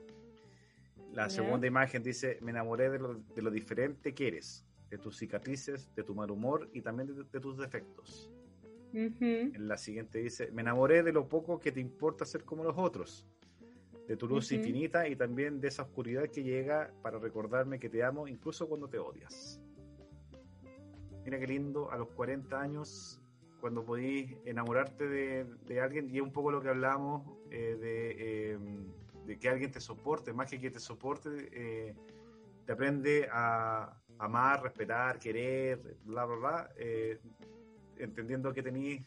[1.11, 5.17] La segunda imagen dice, me enamoré de lo, de lo diferente que eres, de tus
[5.17, 8.31] cicatrices, de tu mal humor y también de, de tus defectos.
[8.93, 9.25] Ujú.
[9.53, 12.77] En la siguiente dice, me enamoré de lo poco que te importa ser como los
[12.77, 13.25] otros,
[14.07, 14.55] de tu luz Ujú.
[14.55, 18.87] infinita y también de esa oscuridad que llega para recordarme que te amo incluso cuando
[18.87, 19.59] te odias.
[21.25, 23.19] Mira qué lindo, a los 40 años,
[23.61, 28.15] cuando podís enamorarte de, de alguien, y es un poco lo que hablamos, eh, de,
[28.19, 28.59] eh,
[29.25, 31.95] de que alguien te soporte, más que que te soporte, eh,
[32.65, 37.19] te aprende a amar, respetar, querer, bla, bla, bla, eh,
[38.03, 39.01] entendiendo que tenéis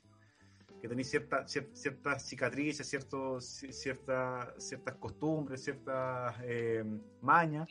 [0.80, 6.84] que tenéis cierta, cier- ciertas cicatrices, ciertos, ci- cierta- ciertas costumbres, ciertas eh,
[7.22, 7.66] mañas,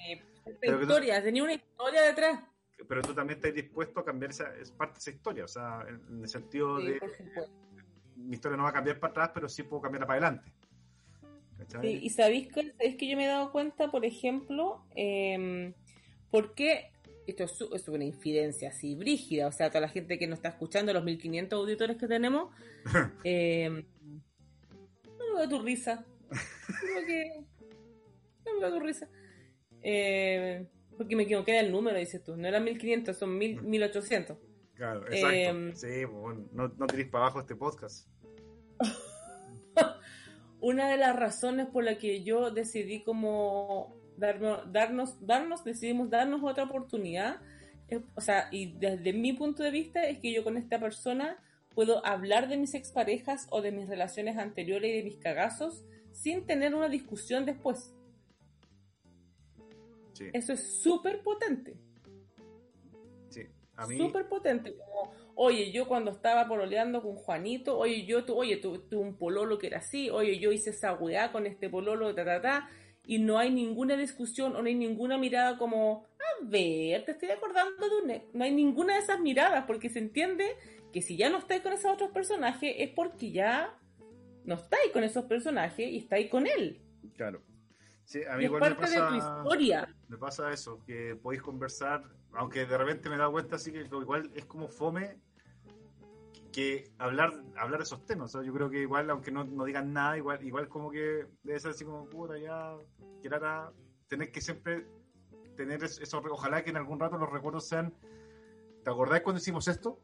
[0.46, 2.40] Esta Pero historia, tenía una historia detrás.
[2.88, 5.86] pero tú también estás dispuesto a cambiar esa es parte de esa historia, o sea,
[5.88, 7.50] en, en el sentido Sí, de por
[8.18, 10.52] mi historia no va a cambiar para atrás, pero sí puedo cambiarla para adelante.
[11.82, 15.74] Sí, y sabéis que, sabéis que yo me he dado cuenta, por ejemplo, eh,
[16.32, 16.92] porque
[17.28, 20.94] esto es, una infidencia así brígida, o sea, toda la gente que nos está escuchando,
[20.94, 22.54] los 1500 auditores que tenemos,
[23.24, 26.06] eh, no me da tu risa.
[26.30, 27.46] Creo que
[28.46, 29.10] no me da tu risa.
[29.82, 30.66] Eh,
[30.98, 32.36] porque me equivoqué del número, dices tú.
[32.38, 34.38] No eran 1500, son 1000, 1800.
[34.76, 35.28] Claro, exacto.
[35.30, 38.08] Eh, sí, bueno, no, no tiréis para abajo este podcast.
[40.60, 46.41] una de las razones por la que yo decidí como darnos, darnos, darnos, decidimos darnos
[46.43, 47.37] otra oportunidad,
[47.87, 51.37] es- o sea, y desde mi punto de vista es que yo con esta persona
[51.74, 55.83] puedo hablar de mis exparejas o de mis relaciones anteriores y de mis cagazos
[56.13, 57.93] sin tener una discusión después.
[60.13, 61.75] Sí, Eso es súper potente.
[63.29, 63.42] sí.
[63.75, 64.74] A mí, súper potente.
[64.78, 69.17] Como, oye, yo cuando estaba pololeando con Juanito, oye, yo tu, oye, tu- tuve un
[69.17, 72.70] pololo que era así, oye, yo hice esa weá con este pololo, ta, ta, ta,
[73.08, 77.30] y no hay ninguna discusión o no hay ninguna mirada como, a ver, te estoy
[77.30, 78.26] acordando de un ex".
[78.34, 80.46] No hay ninguna de esas miradas porque se entiende
[80.92, 83.78] que si ya no estáis con esos otros personajes es porque ya
[84.46, 86.82] no estáis con esos personajes y estáis con él.
[87.16, 87.42] claro.
[88.08, 89.96] Sí, a mí es igual me parte de pasa, tu historia.
[90.10, 92.04] me pasa eso, que podéis conversar,
[92.34, 95.18] aunque de repente me he dado cuenta así que igual es como fome
[96.56, 98.34] que hablar hablar de esos temas.
[98.34, 101.26] O sea, yo creo que igual, aunque no, no digan nada, igual igual como que
[101.44, 102.76] debe ser así como, puta, ya,
[103.22, 103.72] que lata,
[104.08, 104.86] tener que siempre
[105.58, 107.94] tener es- eso, ojalá que en algún rato los recuerdos sean,
[108.84, 110.00] ¿te acordás cuando hicimos esto?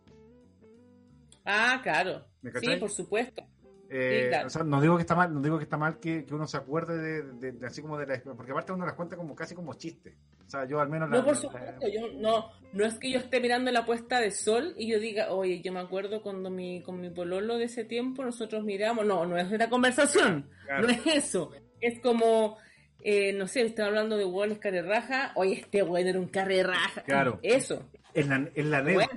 [1.46, 2.26] Ah, claro.
[2.42, 3.44] ¿Me Sí, por supuesto.
[3.90, 4.48] Eh, Sí, claro.
[4.48, 6.48] o sea, no digo que está mal, no digo que está mal que, que uno
[6.48, 9.36] se acuerde de, de- de así como de la porque aparte uno las cuenta como
[9.36, 10.18] casi como chiste.
[10.52, 13.20] Sea, yo al menos la- No, por la- supuesto, yo no, no es que yo
[13.20, 16.82] esté mirando la puesta de sol y yo diga, oye, yo me acuerdo cuando mi,
[16.84, 20.84] con mi pololo de ese tiempo nosotros miramos, no, no es una conversación, Claro.
[20.84, 22.58] no es eso, es como,
[23.04, 27.40] eh, no sé, están hablando de hueones carreraja, oye, este weón era un carreraja, Claro.
[27.42, 29.10] eso, en la, en la anécdota,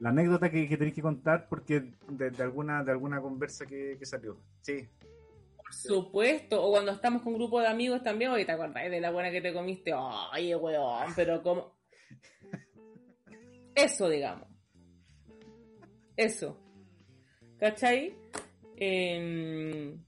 [0.00, 3.96] la anécdota que, que tenéis que contar porque de, de alguna de alguna conversa que,
[3.98, 4.36] que salió.
[4.62, 4.86] Sí,
[5.70, 9.10] supuesto, o cuando estamos con un grupo de amigos también, oye, ¿te acordás de la
[9.10, 9.92] buena que te comiste?
[9.94, 11.76] Oye, weón, pero como...
[13.74, 14.48] Eso, digamos.
[16.16, 16.58] Eso.
[17.58, 18.14] ¿Cachai?
[18.76, 20.02] Em,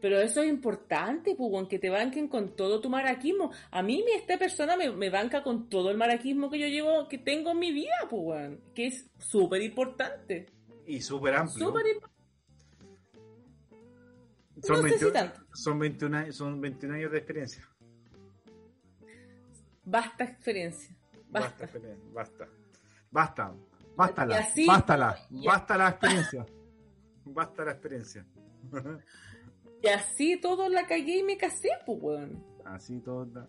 [0.00, 3.50] pero eso es importante, pues, weón, que te banquen con todo tu maraquismo.
[3.70, 7.08] A mí mi- esta persona me, me banca con todo el maraquismo que yo llevo,
[7.08, 10.46] que tengo en mi vida, pues, weón, que es súper importante.
[10.86, 11.68] y súper amplio.
[11.68, 12.13] Súper importante.
[14.66, 15.40] Son, no sé si 21, tanto.
[15.56, 17.68] son 21 años, son 21 años de experiencia.
[19.84, 20.96] Basta experiencia.
[21.30, 21.68] Basta,
[22.12, 22.48] Basta.
[23.10, 23.54] basta.
[23.96, 24.22] Basta.
[24.38, 25.16] Así- bástala.
[25.30, 26.46] Basta la experiencia.
[27.24, 28.26] Basta la experiencia.
[29.82, 32.44] Y así todo la cagué y me casé, pues, weón.
[32.64, 33.48] así todo.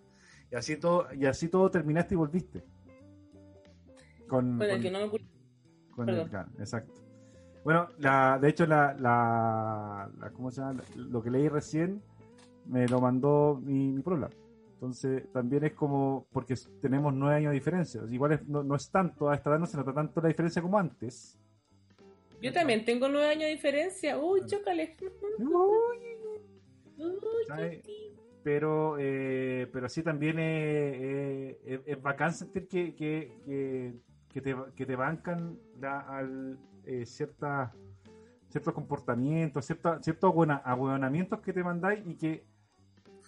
[0.52, 2.64] Y así todo, y así todo terminaste y volviste.
[4.28, 5.20] Con, Con el con- que no me
[5.92, 6.20] con el-
[6.60, 6.94] exacto.
[7.66, 10.84] Bueno, la, de hecho, la, la, la- ¿cómo se llama?
[10.96, 12.00] Lo que leí recién
[12.68, 14.30] me lo mandó mi, mi prola.
[14.76, 18.02] Entonces, también es como, porque tenemos nueve años de diferencia.
[18.08, 20.62] Igual es- no, no es tanto, a esta edad no se nota tanto la diferencia
[20.62, 21.40] como antes.
[22.40, 24.20] Yo también tengo nueve años de diferencia.
[24.20, 24.96] Uy, chócale.
[25.40, 25.98] Uy,
[27.84, 28.16] tío.
[28.44, 33.94] Pero, eh, pero sí también es- es bacán sentir que, que, que,
[34.32, 37.72] que te, que te bancan la, al, eh, ciertas
[38.50, 42.46] ciertos comportamientos, ciertos abuena- abuenamientos que te mandáis y que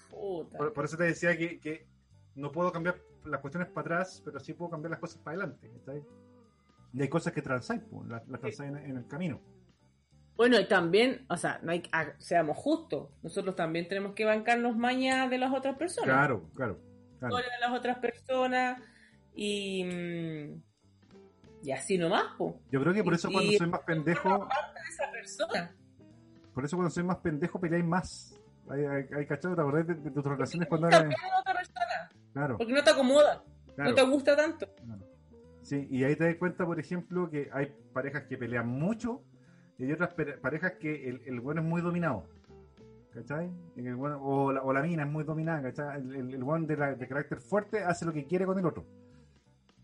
[0.09, 0.57] Puta.
[0.57, 1.85] por, por eso te decía que, que
[2.35, 5.69] no puedo cambiar las cuestiones para atrás, pero sí puedo cambiar las cosas para adelante.
[6.93, 9.41] Y hay cosas que transáis, pues, las, las transáis en, en el camino.
[10.37, 13.09] Bueno, y también, o sea, no hay, ah, seamos justos.
[13.23, 16.09] Nosotros también tenemos que bancarnos mañas de las otras personas.
[16.09, 16.79] Claro, claro.
[17.19, 17.35] claro.
[17.37, 18.81] De las otras personas.
[19.35, 19.83] Y.
[19.83, 20.61] mm,
[21.67, 22.57] Y así nomás, po.
[22.71, 25.75] Yo creo que por eso Y- cuando soy más pendejo, Parte de esa persona.
[26.53, 28.39] por eso cuando soy más pendejo peleáis más.
[28.69, 32.09] Hay, hay, hay cachado, ¿te acordás de, de tus relaciones cuando de otra persona.
[32.31, 33.43] Claro, Porque no te acomoda.
[33.75, 33.89] claro.
[33.89, 34.65] No te gusta tanto.
[35.61, 39.21] Sí, y ahí te das cuenta, por ejemplo, que hay parejas que pelean mucho
[39.77, 42.23] y hay otras parejas que el, el bueno es muy dominado.
[43.13, 43.51] ¿Cachai?
[43.75, 45.99] Y el bueno- o, la, o la mina es muy dominada, ¿cachai?
[45.99, 48.65] El, el, el bueno de, la- de carácter fuerte hace lo que quiere con el
[48.65, 48.85] otro.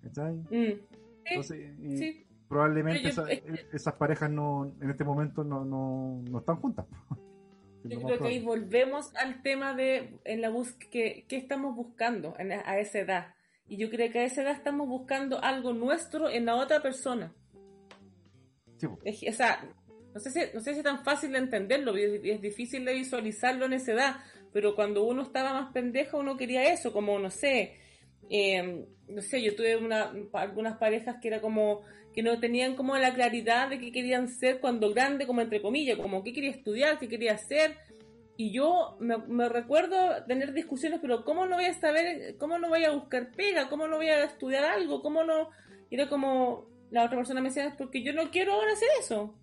[0.01, 0.35] ¿Cachai?
[0.49, 0.79] Mm.
[1.25, 2.25] Entonces, sí.
[2.49, 3.31] probablemente yo- esa-
[3.73, 6.85] esas parejas no en este momento no, no, no están juntas.
[7.85, 12.33] Yo creo que ahí volvemos al tema de en la búsqueda que, qué estamos buscando
[12.39, 13.35] en- a esa edad.
[13.67, 17.33] Y yo creo que a esa edad estamos buscando algo nuestro en la otra persona.
[18.77, 18.87] Sí.
[19.03, 19.63] Es- o sea,
[20.13, 22.85] no sé, si, no sé si es tan fácil de entenderlo, es, y es difícil
[22.85, 24.15] de visualizarlo en esa edad,
[24.53, 27.79] pero cuando uno estaba más pendejo uno quería eso, como, no sé,
[28.29, 31.81] eh, no sé, yo tuve una, algunas parejas que era como,
[32.13, 35.97] que no tenían como la claridad de qué querían ser cuando grande, como entre comillas,
[35.97, 37.77] como qué quería estudiar, qué quería hacer,
[38.35, 42.83] y yo me, recuerdo tener discusiones, pero ¿cómo no voy a saber, cómo no voy
[42.83, 45.49] a buscar pega, cómo no voy a estudiar algo, cómo no,
[45.91, 49.35] era como, la otra persona me decía, "Es porque yo no quiero ahora hacer eso.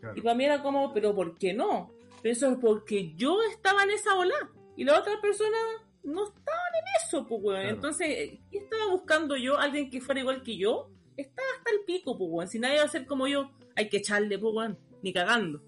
[0.00, 0.16] Claro.
[0.16, 1.90] Y para mí era como, pero ¿por qué no?
[2.22, 4.34] Pero eso es porque yo estaba en esa ola
[4.76, 5.56] y la otra persona
[6.06, 7.60] no estaban en eso, pues, weón.
[7.60, 7.74] Claro.
[7.74, 9.58] Entonces, ¿qué estaba buscando yo?
[9.58, 10.90] ¿Alguien que fuera igual que yo?
[11.16, 12.48] Estaba hasta el pico, pues, weón.
[12.48, 14.78] Si nadie va a ser como yo, hay que echarle, pues, weón.
[15.02, 15.60] Ni cagando.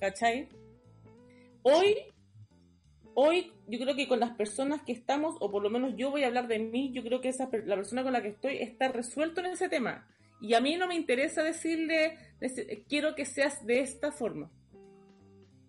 [0.00, 0.48] ¿Cachai?
[1.62, 1.96] Hoy,
[3.14, 6.24] hoy, yo creo que con las personas que estamos, o por lo menos yo voy
[6.24, 8.88] a hablar de mí, yo creo que esa, la persona con la que estoy está
[8.88, 10.06] resuelto en ese tema.
[10.40, 14.50] Y a mí no me interesa decirle, deci- quiero que seas de esta forma.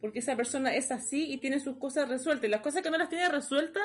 [0.01, 2.47] Porque esa persona es así y tiene sus cosas resueltas.
[2.47, 3.83] Y las cosas que no las tiene resueltas,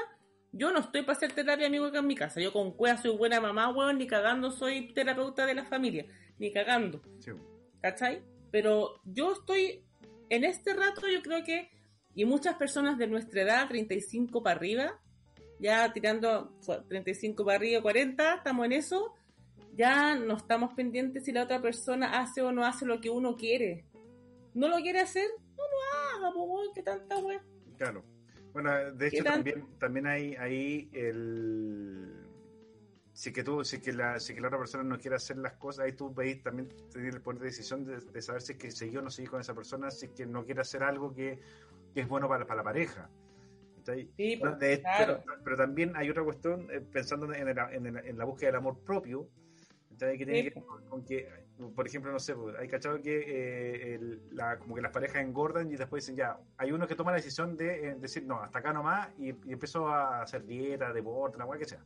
[0.52, 2.40] yo no estoy para hacer terapia amigo acá en mi casa.
[2.40, 6.06] Yo con cueva soy buena mamá, weón, ni cagando soy terapeuta de la familia.
[6.38, 7.02] Ni cagando.
[7.20, 7.32] Sí.
[7.80, 8.22] ¿cachai?
[8.50, 9.84] Pero yo estoy
[10.30, 11.70] en este rato, yo creo que,
[12.14, 15.00] y muchas personas de nuestra edad, 35 para arriba,
[15.60, 19.14] ya tirando fue, 35 para arriba, 40, estamos en eso,
[19.74, 23.36] ya no estamos pendientes si la otra persona hace o no hace lo que uno
[23.36, 23.84] quiere.
[24.54, 25.28] ¿No lo quiere hacer?
[26.16, 27.42] Haga, pues, que tanta weón.
[27.78, 28.04] Claro.
[28.52, 32.22] Bueno, de ¿Qué hecho también, también hay ahí el...
[33.12, 35.54] Si que tú, si que la, si que la otra persona no quiere hacer las
[35.54, 38.58] cosas, ahí tú veis también tienes el poder de decisión de, de saber si es
[38.58, 41.14] que seguir o no seguir con esa persona, si es que no quiere hacer algo
[41.14, 41.40] que,
[41.94, 43.08] que es bueno para, para la pareja.
[44.16, 45.22] Sí, pues, De- claro.
[45.24, 48.48] pero, pero también hay otra cuestión, eh, pensando en, el- en el- en la búsqueda
[48.48, 49.28] del amor propio,
[49.90, 50.18] ¿cachai?
[50.18, 50.48] que tiene Sí.
[50.50, 51.28] que ver con, con que,
[51.74, 55.22] por ejemplo, no sé, pues, hay cachado que eh, el- la- como que las parejas
[55.22, 58.40] engordan y después dicen, ya, hay uno que toma la decisión de eh, decir, no,
[58.42, 61.82] hasta acá nomás, y, y empezó a hacer dieta, deporte, la cual que sea.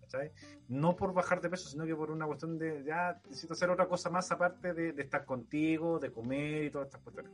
[0.00, 0.32] ¿cachai?
[0.68, 3.86] No por bajar de peso, sino que por una cuestión de ya necesito hacer otra
[3.88, 7.32] cosa más aparte de, de estar contigo, de comer y todas estas cuestiones.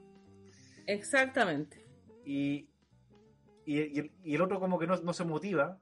[0.87, 1.85] Exactamente.
[2.25, 2.69] Y,
[3.65, 5.79] y, y el, y el otro como que no, no se motiva,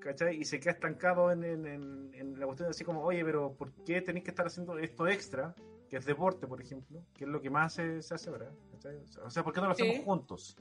[0.00, 0.36] ¿cachai?
[0.40, 3.52] Y se queda estancado en, en- en- en la cuestión de así como, oye, pero
[3.54, 5.54] ¿por qué tenéis que estar haciendo esto extra?
[5.88, 8.50] Que es deporte, por ejemplo, que es lo que más se, se hace ahora.
[8.72, 8.96] ¿cachai?
[9.24, 10.56] O sea, ¿por qué no lo hacemos juntos?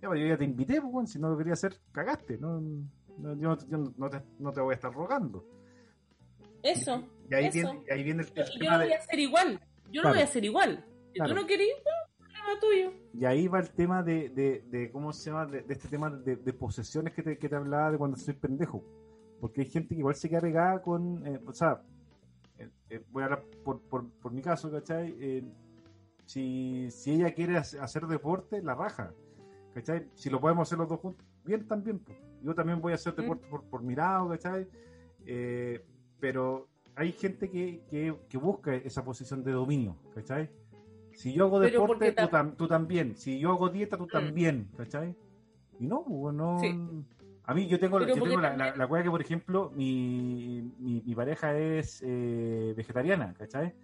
[0.00, 2.38] Ya, yo ya te invité, pues, weón, si no lo quería hacer, cagaste.
[2.38, 5.44] No, no, yo, no- yo no, te, no te voy a estar rogando.
[6.62, 7.04] Eso.
[7.30, 7.52] Y ahí, eso.
[7.54, 9.60] viene, y ahí viene el, el Y yo tema lo de- voy a hacer igual.
[9.90, 10.08] Yo Claro.
[10.08, 10.84] lo voy a hacer igual.
[11.12, 11.34] Si Claro.
[11.34, 11.90] tú no querís, no,
[12.60, 12.92] tuyo.
[13.14, 15.46] Y ahí va el tema de, de, de ¿cómo se llama?
[15.46, 18.82] De, de este tema de, posesiones que te, que te hablaba de cuando soy pendejo.
[19.40, 21.82] Porque hay gente que igual se queda pegada con, eh, o sea,
[22.58, 25.14] eh, eh, voy a hablar por, por, por mi caso, ¿cachai?
[25.20, 25.44] Eh,
[26.24, 29.12] si, si ella quiere hace- hacer deporte, la raja,
[29.74, 30.08] ¿cachai?
[30.14, 31.98] Si lo podemos hacer los dos juntos, bien también.
[32.00, 32.18] pues.
[32.42, 34.68] Yo también voy a hacer deporte por, por mi lado, ¿cachai?
[35.26, 35.84] Eh,
[36.20, 40.50] pero hay gente que, que, que busca esa posición de dominio, ¿cachai?
[41.18, 43.16] Si yo hago deporte, tú, tam- tú también.
[43.16, 44.08] Si yo hago dieta, tú Mm.
[44.10, 45.16] también, ¿cachai?
[45.80, 46.60] Y no, pues, no.
[46.60, 46.78] Sí.
[47.42, 51.14] A mí yo tengo, yo tengo la, la, la que, por ejemplo, mi, mi, mi
[51.16, 53.74] pareja es eh, vegetariana, ¿cachai?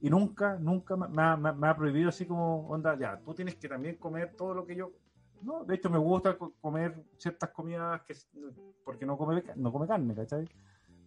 [0.00, 3.68] Y nunca, nunca me, me ha- me prohibido así como, onda, ya, tú tienes que
[3.68, 4.90] también comer todo lo que yo...
[5.42, 8.14] No, de hecho me gusta co- comer ciertas comidas que
[8.84, 10.46] porque no come, no come carne, ¿cachai?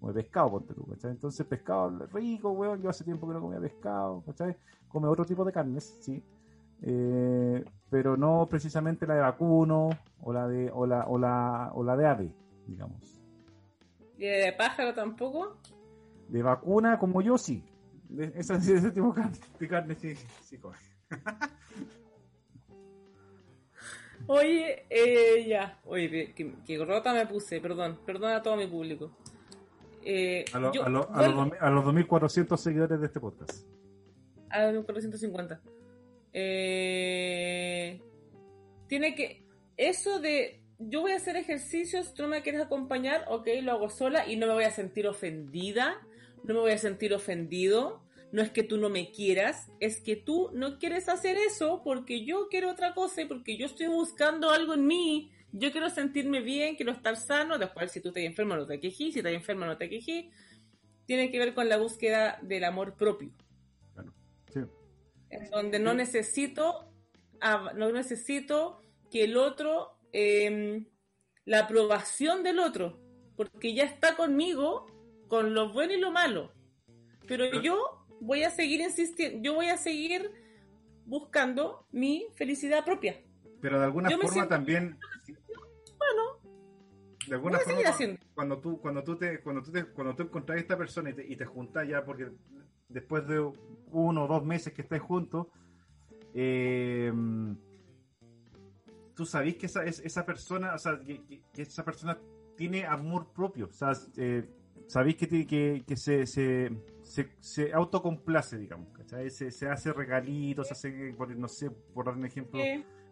[0.04, 1.12] Come pescado, ponte tú, ¿cachai?
[1.12, 4.54] Entonces pescado rico, weón, yo hace tiempo que no comía pescado, ¿cachai?
[4.90, 6.22] Come otro tipo de carnes, sí.
[6.82, 11.86] Eh, pero no precisamente la de vacuno o la de o la, o la, o
[11.86, 12.36] la de ave,
[12.68, 13.18] digamos.
[14.18, 15.56] ¿Y de pájaro tampoco?
[16.28, 17.64] De vacuna como yo sí.
[18.10, 20.76] De, esa, ese tipo de carne, de carne sí, sí come.
[24.28, 25.80] Oye, eh, ya.
[25.86, 28.00] Oye, que- que rota me puse, perdón.
[28.06, 29.12] Perdón a todo mi público.
[30.06, 33.66] Eh, A, lo- yo a, lo- a los, a los 2400 seguidores de este podcast.
[34.50, 35.62] a los 450.
[36.34, 38.02] Eh,
[38.88, 39.44] tiene que.
[39.78, 40.60] Eso de.
[40.80, 44.36] Yo voy a hacer ejercicios, tú no me quieres acompañar, ok, lo hago sola y
[44.36, 46.02] no me voy a sentir ofendida,
[46.44, 48.02] no me voy a sentir ofendido.
[48.34, 52.26] No es que tú no me quieras, es que tú no quieres hacer eso porque
[52.26, 55.32] yo quiero otra cosa y porque yo estoy buscando algo en mí.
[55.56, 57.58] Yo quiero sentirme bien, quiero estar sano.
[57.60, 59.14] Después, si tú estás enfermo, no te quejes.
[59.14, 60.26] Si estás enfermo, no te quejes.
[61.06, 63.32] Tiene que ver con la búsqueda del amor propio
[64.52, 64.60] Sí.
[65.30, 66.92] en donde no necesito
[67.42, 68.82] ah, no necesito
[69.12, 70.86] que el otro eh,
[71.46, 73.00] la aprobación del otro
[73.36, 74.86] porque ya está conmigo
[75.28, 76.52] con lo bueno y lo malo
[77.28, 80.30] pero yo voy a seguir insistiendo yo voy a seguir
[81.06, 83.20] buscando mi felicidad propia
[83.60, 85.00] Pero de alguna Yo forma también.
[87.28, 87.90] De alguna forma,
[88.34, 91.14] cuando tú, cuando tú te, cuando tú te, cuando tú encontrás a esta persona y
[91.14, 92.30] te, y te juntás ya, porque
[92.90, 93.40] después de
[93.92, 95.48] uno o dos meses que estés juntos,
[96.34, 97.12] eh,
[99.16, 102.18] tú sabés que esa, es- esa persona, o sea, que, que- que esa persona
[102.58, 104.48] tiene amor propio, o sea, eh,
[104.88, 106.72] sabéis que, que, que se, se,
[107.14, 109.30] se, se autocomplace, digamos, ¿cachai?
[109.30, 112.60] Se, se hace regalitos, se hace, por- no sé, por dar un ejemplo,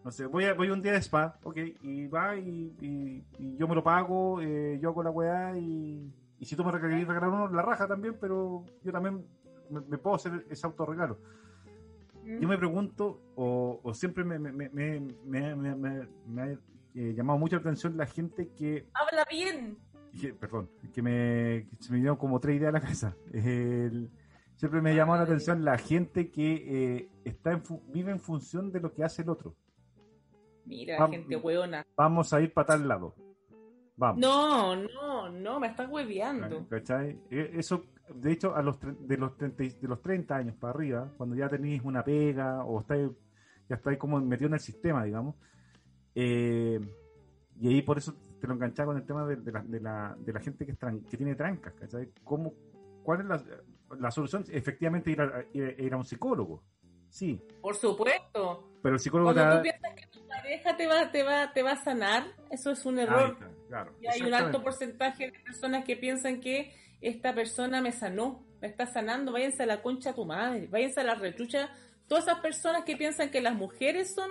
[0.03, 3.57] no sé, voy, a, voy un día de spa, ok, y va y, y- y
[3.57, 7.07] yo me lo pago, eh, yo hago la weá y, y si tú me regalás
[7.07, 9.23] regalar uno, la raja también, pero yo también
[9.69, 11.19] me, me puedo hacer ese autorregalo.
[12.39, 16.47] Yo me pregunto, o, o siempre me, me, me, me, me- me- me- me ha
[16.95, 19.77] eh, llamado mucho la atención la gente que, habla bien
[20.19, 23.15] que- perdón, que me que se me dieron como tres ideas a la cabeza.
[23.33, 24.09] El-
[24.55, 27.63] siempre me llamado la atención la gente que eh, está en
[27.93, 29.55] vive en función de lo que hace el otro.
[30.65, 33.15] mira gente hueona Vamos a ir para tal lado.
[33.97, 34.19] Vamos.
[34.19, 37.19] no no no me estás hueveando ¿Cachai?
[37.29, 37.85] Eh, Eso,
[38.15, 41.35] de hecho, a los de los 30, y- de los 30 años para arriba, cuando
[41.35, 43.09] ya tenéis una pega o estáis,
[43.69, 45.35] ya estáis como metido en el sistema, digamos,
[46.15, 46.79] eh,
[47.59, 50.15] y ahí por eso te lo enganchaba con el tema de, de la, de, la,
[50.19, 52.09] de la gente que, es tran- que tiene trancas, ¿cachai?
[52.23, 52.53] ¿Cómo,
[53.03, 53.43] ¿Cuál es la,
[53.99, 54.43] la solución?
[54.51, 56.63] Efectivamente, ir a, ir, ir a un psicólogo.
[57.09, 60.87] Sí, por supuesto pero el psicólogo te Cuando tú da- piensas que tu pareja te
[60.87, 63.33] va, te va, te va a sanar, eso es un error.
[63.33, 67.91] Está, claro, y hay un alto porcentaje de personas que piensan que esta persona me
[67.91, 71.69] sanó, me está sanando, váyanse a la concha a tu madre, váyanse a la rechucha.
[72.07, 74.29] Todas esas personas que piensan que las mujeres son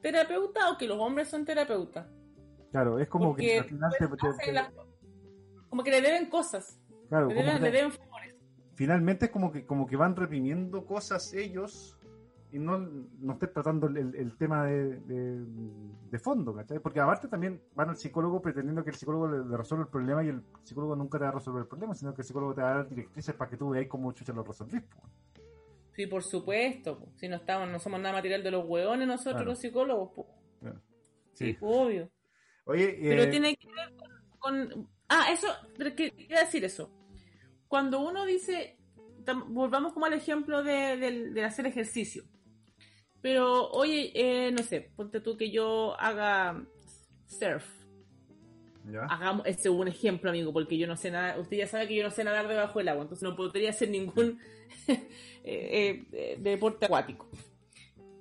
[0.00, 2.06] terapeutas o que los hombres son terapeutas.
[2.70, 4.72] Claro, es como Porque que al final te- te- hacen te- las-
[5.68, 6.78] como que le deben cosas.
[7.08, 8.34] claro, le, deben, le favores.
[8.74, 11.96] finalmente es como que como que van reprimiendo cosas ellos
[12.52, 15.44] y no, no estén tratando el, el- tema de, de,
[16.10, 16.80] de fondo, ¿cachai?
[16.80, 20.24] Porque aparte también van al psicólogo pretendiendo que el psicólogo le, le resuelva el problema
[20.24, 22.62] y el psicólogo nunca te va a resolver el problema, sino que el psicólogo te
[22.62, 24.82] va a dar directrices para que tú veas cómo chucha lo resolvís.
[24.82, 25.02] po.
[25.92, 26.98] Sí, por supuesto.
[26.98, 27.08] po.
[27.16, 29.50] Si no estamos, no somos nada material de los hueones nosotros Claro.
[29.50, 30.10] los psicólogos.
[30.12, 30.26] po.
[31.34, 31.56] Sí.
[31.60, 32.08] Obvio.
[32.70, 33.92] Oye, Pero eh, tiene que ver
[34.38, 36.88] con, Ah, eso, pero que- quería decir eso.
[37.66, 38.76] Cuando uno dice,
[39.24, 42.22] tam- volvamos como al ejemplo de, hacer ejercicio.
[43.20, 46.64] Pero, oye, eh, no sé, ponte tú que yo haga
[47.26, 47.64] surf.
[48.90, 49.00] ¿ya?
[49.06, 51.96] Hagamos, ese es un ejemplo, amigo, porque yo no sé nada, usted ya sabe que
[51.96, 54.38] yo no sé nadar debajo del agua, entonces no podría hacer ningún
[54.88, 55.08] eh,
[55.44, 57.28] eh, eh, deporte acuático.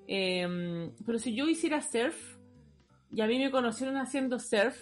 [0.07, 2.38] Em, pero si yo hiciera surf,
[3.11, 4.77] y a mí me conocieron haciendo surf,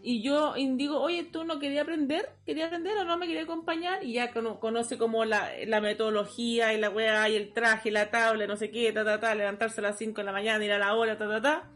[0.00, 4.04] y yo indigo, oye, tú no querías aprender, quería aprender o no me quería acompañar,
[4.04, 8.10] y ya cono- conoce como la, la metodología y la weá y el traje, la
[8.10, 10.72] tabla, no sé qué, ta, ta, ta, levantarse a las 5 de la mañana, ir
[10.72, 11.70] a la hora, ta, ta, ta.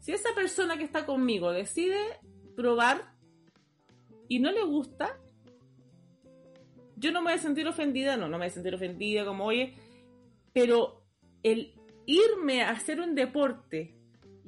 [0.00, 1.98] Si esa persona que está conmigo decide
[2.56, 3.12] probar
[4.26, 5.18] y no le gusta,
[6.96, 9.44] yo no me voy a sentir ofendida, no, no me voy a sentir ofendida como,
[9.44, 9.74] oye,
[10.54, 11.04] pero
[11.42, 11.74] el
[12.06, 13.94] irme a hacer un deporte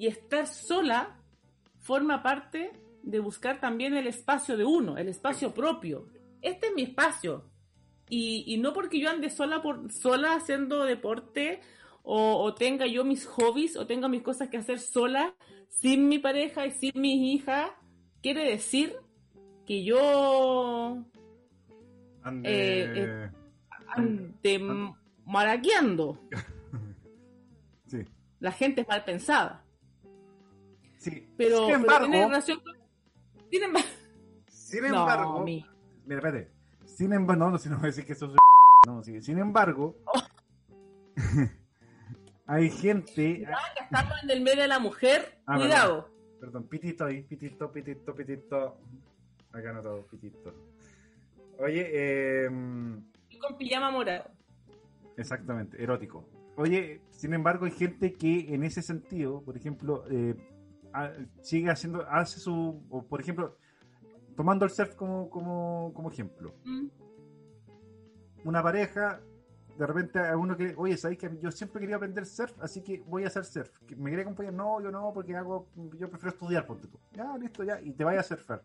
[0.02, 1.16] y estar sola
[1.78, 2.72] forma parte
[3.04, 6.08] de buscar también el espacio de uno, el espacio propio.
[6.40, 7.44] Este es mi espacio.
[8.08, 11.60] Y, y no porque yo ande sola por sola haciendo deporte
[12.02, 15.36] o, o tenga yo mis hobbies o tenga mis cosas que hacer sola
[15.68, 17.70] sin mi pareja y sin mis hijas,
[18.22, 18.96] quiere decir
[19.66, 20.98] que yo
[22.24, 23.30] ande- eh,
[23.86, 24.94] ande m-
[25.26, 26.18] maraqueando.
[27.86, 27.98] sí.
[28.40, 29.64] La gente es mal pensada.
[31.02, 31.26] Sí.
[31.36, 32.76] Pero, Sin pero embargo- tiene relación con-
[33.50, 33.88] Sin embargo,
[34.46, 35.66] Sin No, embargo, mi-
[36.06, 36.52] mira, espérate.
[36.86, 38.32] Sin embargo, no, no, si no voy a decir que eso es
[38.86, 39.20] no, sí.
[39.20, 39.96] Sin embargo,
[42.46, 43.42] hay gente.
[43.82, 46.04] estamos en el medio de la mujer, Ah, cuidado.
[46.04, 48.78] Perdón, perdón, pitito ahí, pitito, pitito, pitito.
[49.52, 50.54] Acá no todo, pitito.
[51.58, 52.48] Oye, eh,
[53.30, 54.30] Y con pijama morado.
[55.16, 56.28] exactamente, erótico.
[56.56, 60.34] Oye, sin embargo, hay gente que en ese sentido, por ejemplo, eh,
[61.40, 63.56] sigue haciendo, hace su, o por ejemplo,
[64.36, 66.54] tomando el surf como, como, como ejemplo.
[66.64, 66.86] Mm.
[68.44, 69.20] Una pareja,
[69.78, 73.02] de repente a uno que, oye, ¿sabes que yo siempre quería aprender surf, así que
[73.06, 73.70] voy a hacer surf?
[73.86, 74.52] ¿Que ¿Me quería acompañar?
[74.52, 76.98] No, yo no, porque hago, yo prefiero estudiar, ponte tú.
[77.12, 78.62] Ya, listo, ya, y te vayas a surfar.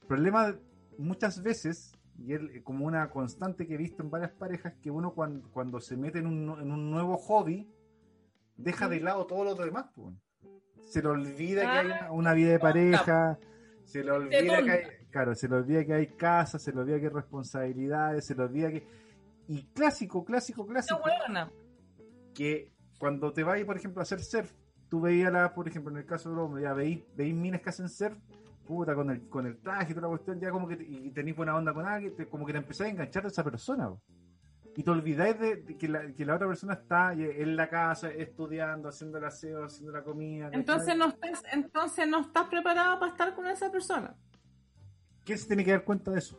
[0.00, 0.56] El problema
[0.98, 5.12] muchas veces, y es como una constante que he visto en varias parejas, que uno
[5.12, 7.70] cuando, cuando se mete en un, en un nuevo hobby,
[8.56, 9.86] deja de lado todo lo demás.
[9.94, 10.14] pues.
[10.82, 13.38] Se le olvida que hay una, una vida de pareja,
[13.84, 16.98] se le olvida que hay, claro, se le olvida que hay casa, se le olvida
[16.98, 18.86] que hay responsabilidades, se le olvida que...
[19.48, 21.00] Y clásico, clásico, clásico,
[22.34, 24.52] que cuando te vayas, por ejemplo, a hacer surf,
[24.88, 27.68] tú veías, la, por ejemplo, en el caso del hombre, ya veis, veis minas que
[27.70, 28.16] hacen surf,
[28.66, 31.10] puta, con el, con el traje y toda la cuestión, ya como que te- y
[31.12, 33.90] tenéis buena onda con alguien, te- como que te empezás a enganchar a esa persona.
[34.78, 38.10] Y te olvidáis de, de que, la, que la otra persona está en la casa,
[38.10, 40.46] estudiando, haciendo el aseo, haciendo la comida.
[40.46, 40.60] ¿cachai?
[40.60, 44.14] Entonces no estás, entonces no estás preparado para estar con esa persona.
[45.24, 46.38] ¿Quién se tiene que dar cuenta de eso?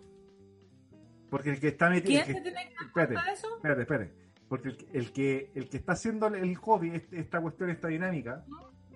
[1.32, 2.24] Porque el que está metido.
[2.24, 3.56] ¿Quién que- se tiene que dar espérate, cuenta de eso?
[3.56, 4.14] Espérate, espérate.
[4.48, 7.88] Porque el, que- el que, el que está haciendo el hobby, este- esta cuestión, esta
[7.88, 8.46] dinámica,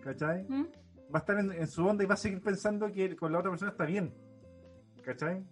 [0.03, 0.45] ¿cachai?
[0.47, 0.67] ¿Mm?
[1.13, 3.39] Va a estar en, en su onda y va a seguir pensando que con la
[3.39, 4.13] otra persona está bien.
[5.03, 5.43] ¿Cachai?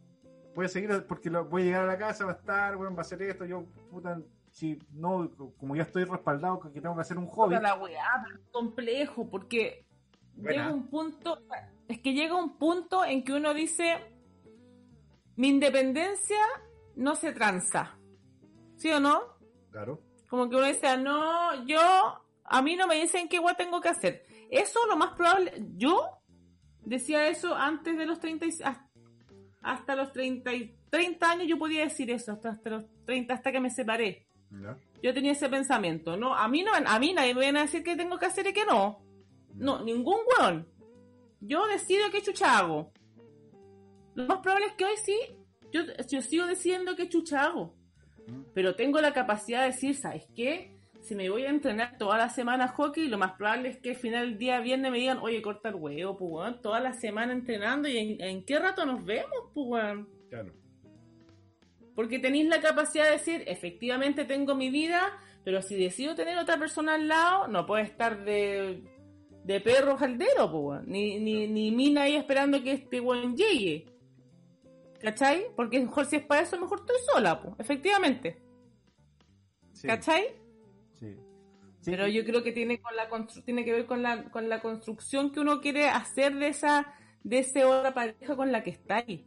[0.60, 2.92] Voy a seguir porque lo- voy a llegar a la casa, va a estar, bueno,
[2.94, 4.20] va a hacer esto, yo, puta,
[4.52, 7.56] si no, como ya estoy respaldado que tengo que hacer un hobby.
[7.56, 9.86] Puta la weá, complejo, porque
[10.34, 10.64] Buena.
[10.64, 11.40] llega un punto,
[11.88, 14.00] es que llega un punto en que uno dice,
[15.38, 16.44] mi independencia
[16.98, 17.98] no se tranza.
[18.76, 19.22] ¿Sí o no?
[19.72, 20.02] Claro.
[20.30, 21.80] Como que uno dice, "Ah, no, yo,
[22.44, 24.26] a mí no me dicen qué igual tengo que hacer.
[24.52, 26.20] Eso lo más probable, yo
[26.82, 28.52] decía eso antes de los 30, y-
[29.62, 33.52] hasta, los 30, y- 30 años yo podía decir eso, hasta, hasta los 30, hasta
[33.52, 34.26] que me separé.
[34.52, 34.78] ¿Ya?
[35.04, 37.84] Yo tenía ese pensamiento, no, a mí no, a mí nadie me viene a decir
[37.84, 39.02] qué tengo que hacer y qué no.
[39.54, 40.68] No, ningún weón.
[41.42, 42.92] Yo decido qué chucha hago.
[44.16, 45.18] Lo más probable es que hoy sí,
[45.72, 47.76] yo, yo sigo decidiendo qué chucha hago.
[48.54, 50.79] Pero tengo la capacidad de decir, ¿sabes qué?
[51.10, 53.96] Si me voy a entrenar toda la semana hockey, lo más probable es que al
[53.96, 57.90] final del día viernes me digan, oye, corta el huevo, pues toda la semana entrenando
[57.90, 60.06] y en, ¿en qué rato nos vemos, pues.
[60.30, 60.54] Claro.
[61.96, 65.02] Porque tenéis la capacidad de decir, efectivamente tengo mi vida,
[65.44, 68.84] pero si decido tener otra persona al lado, no puede estar de,
[69.44, 70.84] de perro jaldero, weón.
[70.86, 73.88] Ni, ni, ni mina ahí esperando que este weón llegue.
[75.02, 75.48] ¿Cachai?
[75.56, 78.40] Porque mejor si es para eso, mejor estoy sola, pues, efectivamente.
[79.74, 80.38] Sí, ¿Cachai?
[81.00, 81.16] Sí.
[81.82, 83.08] Sí, Pero yo creo que tiene con la
[83.46, 86.94] tiene que ver con la, con la construcción que uno quiere hacer de esa,
[87.24, 89.22] de ese otra pareja con la que estáis.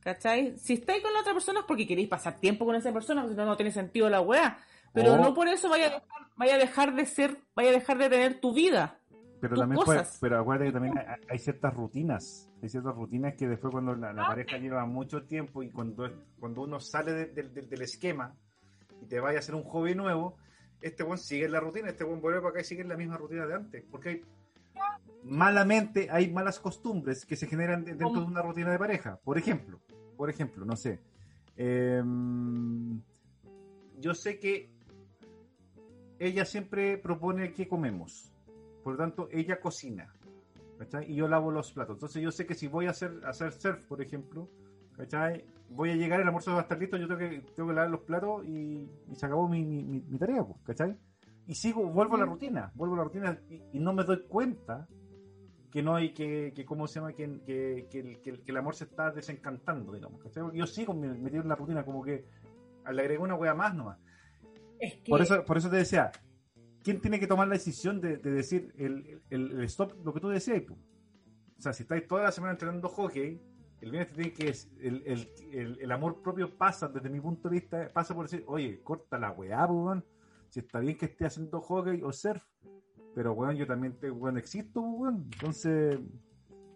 [0.00, 0.56] ¿Cachai?
[0.58, 3.34] Si estáis con la otra persona es porque queréis pasar tiempo con esa persona, porque
[3.34, 4.58] si no, no tiene sentido la weá.
[4.92, 5.18] Pero Oh.
[5.18, 6.06] no por eso vaya a dejar,
[6.36, 9.00] vaya a dejar de ser, vaya a dejar de tener tu vida.
[9.40, 10.18] pero también cosas.
[10.20, 14.12] pero acuérdate que también hay, hay ciertas rutinas hay ciertas rutinas que después cuando la,
[14.14, 16.08] la pareja lleva mucho tiempo y cuando
[16.40, 18.34] cuando uno sale de- de- de- del esquema
[19.02, 20.38] y te vaya a hacer un hobby nuevo
[20.80, 23.46] este buen sigue la rutina este buen vuelve para acá y sigue la misma rutina
[23.46, 24.22] de antes porque hay
[25.24, 28.20] malamente hay malas costumbres que se generan de- dentro ¿Cómo?
[28.20, 29.80] de una rutina de pareja por ejemplo
[30.16, 31.00] por ejemplo no sé
[31.56, 33.00] em,
[33.98, 34.70] yo sé que
[36.18, 38.32] ella siempre propone qué comemos.
[38.82, 40.14] Por lo tanto, ella cocina.
[40.78, 41.10] ¿cachai?
[41.10, 41.96] Y yo lavo los platos.
[41.96, 44.48] Entonces yo sé que si voy a hacer, a hacer surf, por ejemplo,
[44.96, 45.44] ¿cachai?
[45.68, 47.90] voy a llegar, el almuerzo va a estar listo, yo tengo que, tengo que lavar
[47.90, 50.96] los platos y, y se acabó mi, mi, mi- mi tarea, pues, ¿cachai?
[51.48, 54.22] Y sigo, vuelvo a la rutina, vuelvo a la rutina y, y no me doy
[54.28, 54.86] cuenta
[55.72, 57.12] que no hay que, que ¿cómo se llama?
[57.12, 60.44] Que, que, que el, amor se está desencantando, digamos, ¿cachai?
[60.44, 62.24] Porque Yo sigo me- metido en la rutina, como que
[62.90, 63.98] le agregué una wea más nomás.
[64.78, 66.12] Es Por eso, por eso te decía,
[66.84, 70.20] ¿quién tiene que tomar la decisión de, de decir el, el- el stop, lo que
[70.20, 70.62] tú decías?
[70.62, 70.74] po?
[71.58, 73.40] O sea, si estáis toda la semana entrenando hockey,
[73.80, 74.48] el viernes te tiene que
[74.80, 78.44] el, el, el, el amor propio pasa, desde mi punto de vista, pasa por decir,
[78.46, 80.04] oye, corta la weá, po, weón.
[80.48, 82.42] Si está bien que esté haciendo hockey o surf,
[83.14, 85.28] pero weón, yo también te, weón, existo, po, weón.
[85.32, 85.98] Entonces,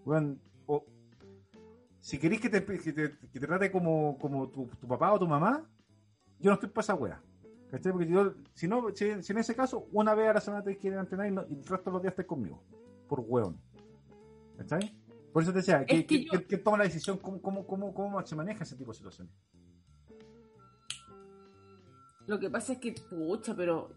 [0.05, 0.85] weón, o,
[2.01, 5.65] si queréis que te, que te, trate como, como tu, tu papá o tu mamá,
[6.39, 7.23] yo no estoy para esa weá.
[7.71, 7.93] ¿Cachai?
[7.93, 10.99] Porque yo, si no, si, en ese caso, una vez a la semana te quieren
[10.99, 12.61] entrenar y, no- y el resto de los días estés conmigo.
[13.09, 13.57] Por hueón.
[14.57, 15.00] ¿Cachai?
[15.33, 17.19] Por eso te decía, ¿qué, que yo- qué- toma la decisión?
[17.19, 19.33] ¿Cómo, cómo, cómo, cómo se maneja ese tipo de situaciones?
[22.27, 23.91] Lo que pasa es que, pucha, pero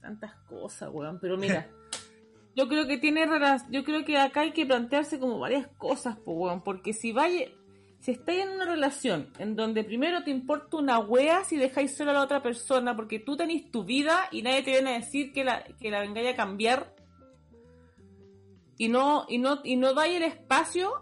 [0.00, 1.18] tantas cosas, weón.
[1.20, 1.66] Pero mira,
[2.56, 6.16] yo creo que tiene raras, yo creo que acá hay que plantearse como varias cosas,
[6.18, 6.62] po, weón.
[6.62, 7.46] Porque si vaya,
[8.00, 12.10] si estáis en una relación en donde primero te importa una wea si dejáis sola
[12.12, 15.32] a la otra persona, porque tú tenés tu vida y nadie te viene a decir
[15.32, 16.93] que la, que la vengáis a cambiar.
[18.76, 20.92] Y no, y no, y no dais el espacio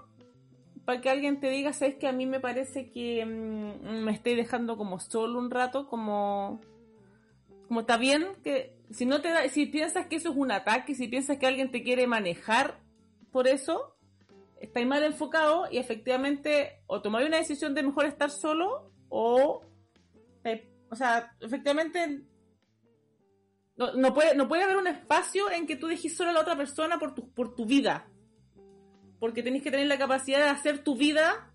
[0.85, 4.35] para que alguien te diga, sabes que a mí me parece que mm, me estoy
[4.35, 6.61] dejando como solo un rato, como
[7.69, 10.95] como está bien que si no te da, si piensas que eso es un ataque,
[10.95, 12.79] si piensas que alguien te quiere manejar
[13.31, 13.97] por eso,
[14.61, 19.63] estáis mal enfocado y efectivamente o tomáis una decisión de mejor estar solo o
[20.91, 22.21] o sea, efectivamente
[23.95, 26.57] no, puede no puede haber un espacio en que tú dejes sola a la otra
[26.57, 28.09] persona por tu por tu vida.
[29.19, 31.53] Porque tenés que tener la capacidad de hacer tu vida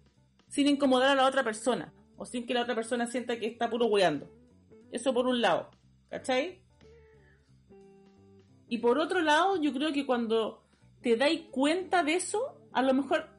[0.47, 3.69] sin incomodar a la otra persona o sin que la otra persona sienta que está
[3.69, 4.29] puro weando.
[4.91, 5.69] Eso por un lado,
[6.09, 6.61] ¿cachai?
[8.69, 10.63] Y por otro lado, yo creo que cuando
[11.01, 13.29] te dais cuenta de eso, a lo mejor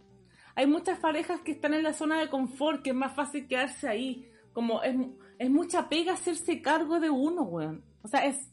[0.54, 3.88] hay muchas parejas que están en la zona de confort, que es más fácil quedarse
[3.88, 4.30] ahí.
[4.52, 4.96] Como es,
[5.38, 7.84] es mucha pega hacerse cargo de uno, weón.
[8.02, 8.50] O sea, es.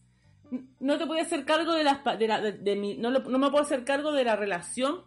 [0.80, 3.40] No te puedes hacer cargo de las de, la, de, de mi, no, lo- no
[3.40, 5.04] me puedo hacer cargo de la relación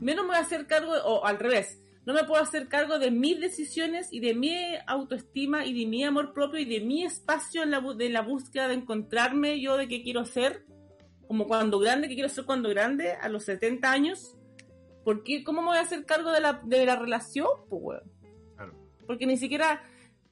[0.00, 3.10] menos me voy a hacer cargo, o al revés, no me puedo hacer cargo de
[3.10, 4.56] mis decisiones y de mi
[4.86, 8.68] autoestima y de mi amor propio y de mi espacio en la, de la búsqueda
[8.68, 10.64] de encontrarme yo de qué quiero ser,
[11.28, 14.36] como cuando grande, que quiero ser cuando grande, a los 70 años.
[15.04, 15.44] ¿Por qué?
[15.44, 17.46] ¿Cómo me voy a hacer cargo de la, de la relación?
[17.68, 18.00] Pues.
[18.56, 18.72] Claro.
[19.06, 19.82] Porque ni siquiera,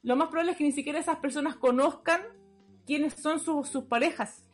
[0.02, 2.22] lo más probable es que ni siquiera esas personas conozcan
[2.86, 4.44] quiénes son sus, sus parejas.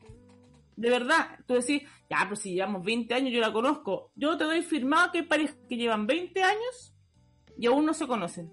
[0.76, 4.12] De verdad, tú decís, ya, pero si llevamos 20 años, yo la conozco.
[4.14, 6.94] Yo te doy firmado que hay parejas que llevan 20 años
[7.58, 8.50] y aún no se conocen.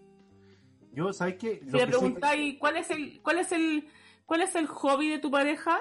[0.92, 1.60] Yo, ¿sabes qué?
[1.60, 3.88] Si le que sí- preguntáis cuál es el, cuál es el,
[4.26, 5.80] cuál es el hobby de tu pareja,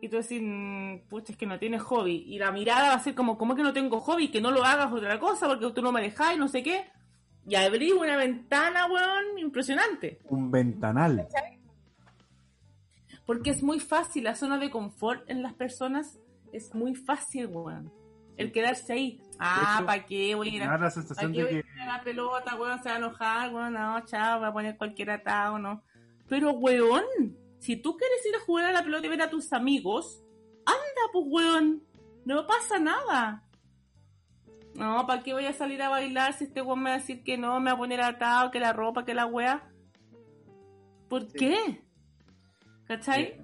[0.00, 2.24] y tú decís, mm, pucha, es que no tienes hobby.
[2.26, 4.28] Y la mirada va a ser como, ¿cómo que no tengo hobby?
[4.28, 6.84] Que no lo hagas otra cosa porque tú no me dejáis, no sé qué.
[7.46, 10.18] Y abrí una ventana, weón, impresionante.
[10.30, 11.26] un ventanal.
[13.26, 16.18] Porque es muy fácil, la zona de confort en las personas
[16.52, 17.92] es muy fácil, weón.
[18.36, 19.20] El quedarse ahí.
[19.38, 21.64] Ah, ¿para qué voy a ir me a, da la ¿pa' sensación de que ir
[21.80, 22.82] a la pelota, weón?
[22.82, 23.72] Se va a enojar, weón.
[23.72, 25.82] No, chao, voy a poner cualquier atado, no.
[26.28, 27.04] Pero, weón,
[27.58, 30.22] si tú quieres ir a jugar a la pelota y ver a tus amigos,
[30.66, 31.82] anda, pues, weón.
[32.24, 33.42] No pasa nada.
[34.74, 37.22] No, ¿para qué voy a salir a bailar si este weón me va a decir
[37.22, 39.70] que no, me va a poner atado, que la ropa, que la wea?
[41.08, 41.84] ¿Por qué?
[42.86, 43.40] ¿Cachai?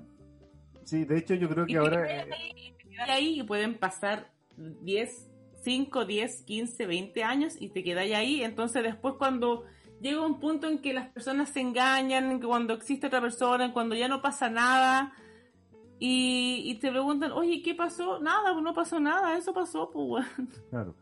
[0.84, 2.26] Sí, de hecho yo creo Y que te ahora...
[2.26, 5.30] y ahí y pueden pasar 10,
[5.62, 8.42] 5, 10, 15, 20 años y te quedáis ahí.
[8.42, 9.64] Entonces después cuando
[10.00, 14.08] llega un punto en que las personas se engañan, cuando existe otra persona, cuando ya
[14.08, 15.12] no pasa nada
[15.98, 18.20] y, y te preguntan, oye, ¿qué pasó?
[18.20, 20.26] Nada, pues no pasó nada, eso pasó, pues.
[20.70, 20.94] Claro.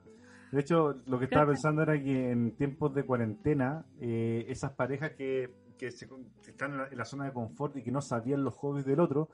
[0.50, 5.12] De hecho, lo que estaba pensando era que en tiempos de cuarentena, eh, esas parejas
[5.12, 6.06] que, que, se-
[6.46, 9.00] están en la, en la zona de confort y que no sabían los hobbies del
[9.00, 9.30] otro,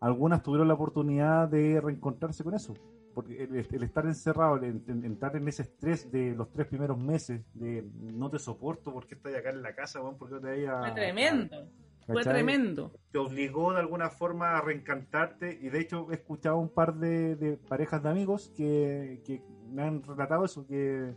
[0.00, 2.72] algunas tuvieron la oportunidad de reencontrarse con eso.
[3.14, 6.96] Porque el, el estar encerrado, el, el entrar en ese estrés de los tres primeros
[6.98, 10.46] meses, de no te soporto porque estás acá en la casa, weón, porque no te
[10.48, 11.68] vayas Fue tremendo,
[12.06, 12.92] fue tremendo.
[13.10, 17.34] te obligó de alguna forma a reencantarte y de hecho he escuchado un par de,
[17.34, 21.12] de parejas de amigos que, que me han relatado eso, que,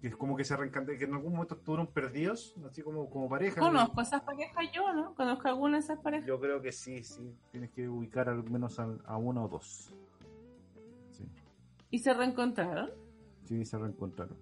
[0.00, 3.60] que es como que se que en algún momento estuvieron perdidos, así como, como pareja.
[3.60, 5.14] Conozco esas parejas yo, ¿no?
[5.14, 6.26] Conozco alguna de esas parejas.
[6.26, 9.94] Yo creo que sí, sí, tienes que ubicar al menos a, a una o dos.
[11.10, 11.24] Sí,
[11.90, 12.90] ¿Y se reencontraron?
[13.44, 14.36] sí, se reencontraron.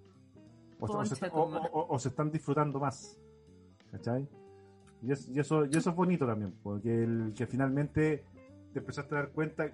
[0.79, 1.69] O, se, tu o- madre.
[1.73, 3.19] o- o se están disfrutando más.
[3.91, 4.29] ¿Cachai?
[5.01, 8.23] Y, es- y eso, y eso es bonito también, porque el, que finalmente
[8.71, 9.69] te empezaste a dar cuenta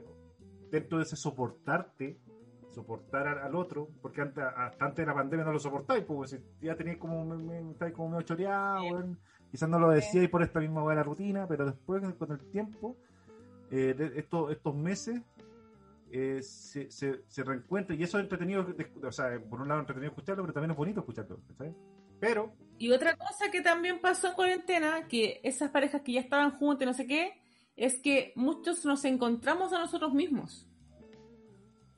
[0.72, 2.18] dentro de ese soportarte,
[2.76, 6.40] soportar al, otro, porque antes, hasta antes de la pandemia no lo soportáis, pues si
[6.62, 8.84] ya teníais como, me, me- estáis como medio choreado,
[9.52, 12.96] quizás no lo decíais por esta misma buena rutina, pero después con el tiempo,
[13.72, 15.22] eh, de estos, estos meses,
[16.12, 18.66] eh, se, se, se reencuentra y eso es entretenido,
[19.04, 21.74] o sea, por un lado entretenido escucharlo, pero también es bonito escucharlo, ¿cachai?
[22.20, 26.52] Pero, Y otra cosa que también pasó en cuarentena, que esas parejas que ya estaban
[26.52, 27.42] juntas y no sé qué,
[27.76, 30.66] es que muchos nos encontramos a nosotros mismos.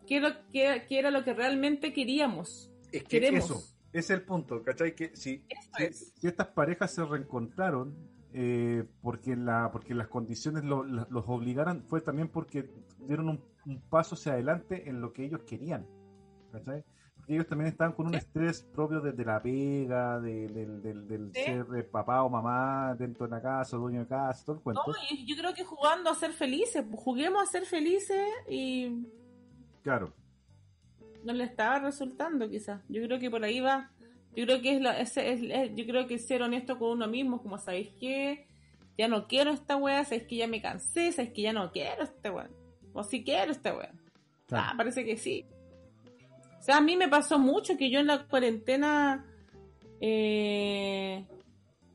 [0.07, 2.71] Que era, que, que era lo que realmente queríamos.
[2.91, 3.45] Es que Queremos.
[3.45, 3.63] eso,
[3.93, 4.95] es el punto, ¿cachai?
[4.95, 5.43] Que si,
[5.77, 7.95] si, si estas parejas se reencontraron
[8.33, 12.69] eh, porque, la, porque las condiciones lo- la- los obligaron, fue también porque
[13.07, 15.85] dieron un, un paso hacia adelante en lo que ellos querían,
[16.51, 16.83] ¿cachai?
[17.15, 18.19] Porque ellos también estaban con un Sí.
[18.19, 21.41] estrés propio de, de la pega, de- del, del, del Sí.
[21.43, 24.81] ser eh, papá o mamá dentro de la casa, dueño de casa, todo el cuento.
[24.85, 24.93] No,
[25.25, 29.07] yo creo que jugando a ser felices, pues, juguemos a ser felices y
[29.83, 30.13] Claro,
[31.23, 32.81] no le estaba resultando quizás.
[32.89, 33.91] Yo creo que por ahí va.
[34.35, 37.07] Yo creo que es, la, ese es, es- yo creo que ser honesto con uno
[37.07, 38.45] mismo, como sabéis que
[38.97, 42.03] ya no quiero esta wea, sabéis que ya me cansé, sabéis que ya no quiero
[42.03, 42.49] esta wea.
[42.93, 43.93] O si quiero esta claro.
[44.51, 45.45] Ah, parece que sí.
[46.59, 49.25] O sea, a mí me pasó mucho que yo en la cuarentena
[50.01, 51.25] eh,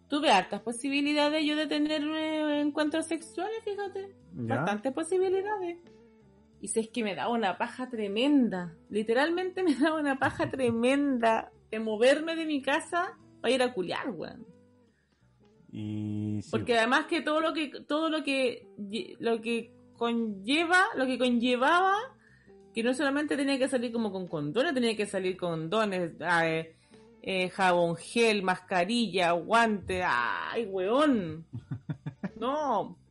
[0.08, 4.14] tuve hartas posibilidades yo de tener eh, encuentros sexuales, fíjate.
[4.34, 4.56] ¿Ya?
[4.56, 5.78] Bastantes posibilidades.
[6.62, 8.72] Y sé es que me daba una paja tremenda.
[8.88, 14.10] Literalmente me daba una paja tremenda de moverme de mi casa para ir a culiar,
[14.10, 14.46] weón.
[15.72, 18.68] Y sí, Porque además que todo lo que todo lo que
[19.18, 21.96] lo que conlleva, lo que conllevaba
[22.72, 26.76] que no solamente tenía que salir como con condones, tenía que salir con dones, eh,
[27.22, 31.44] eh, jabón gel, mascarilla, guante, ay, weón.
[32.36, 33.01] No.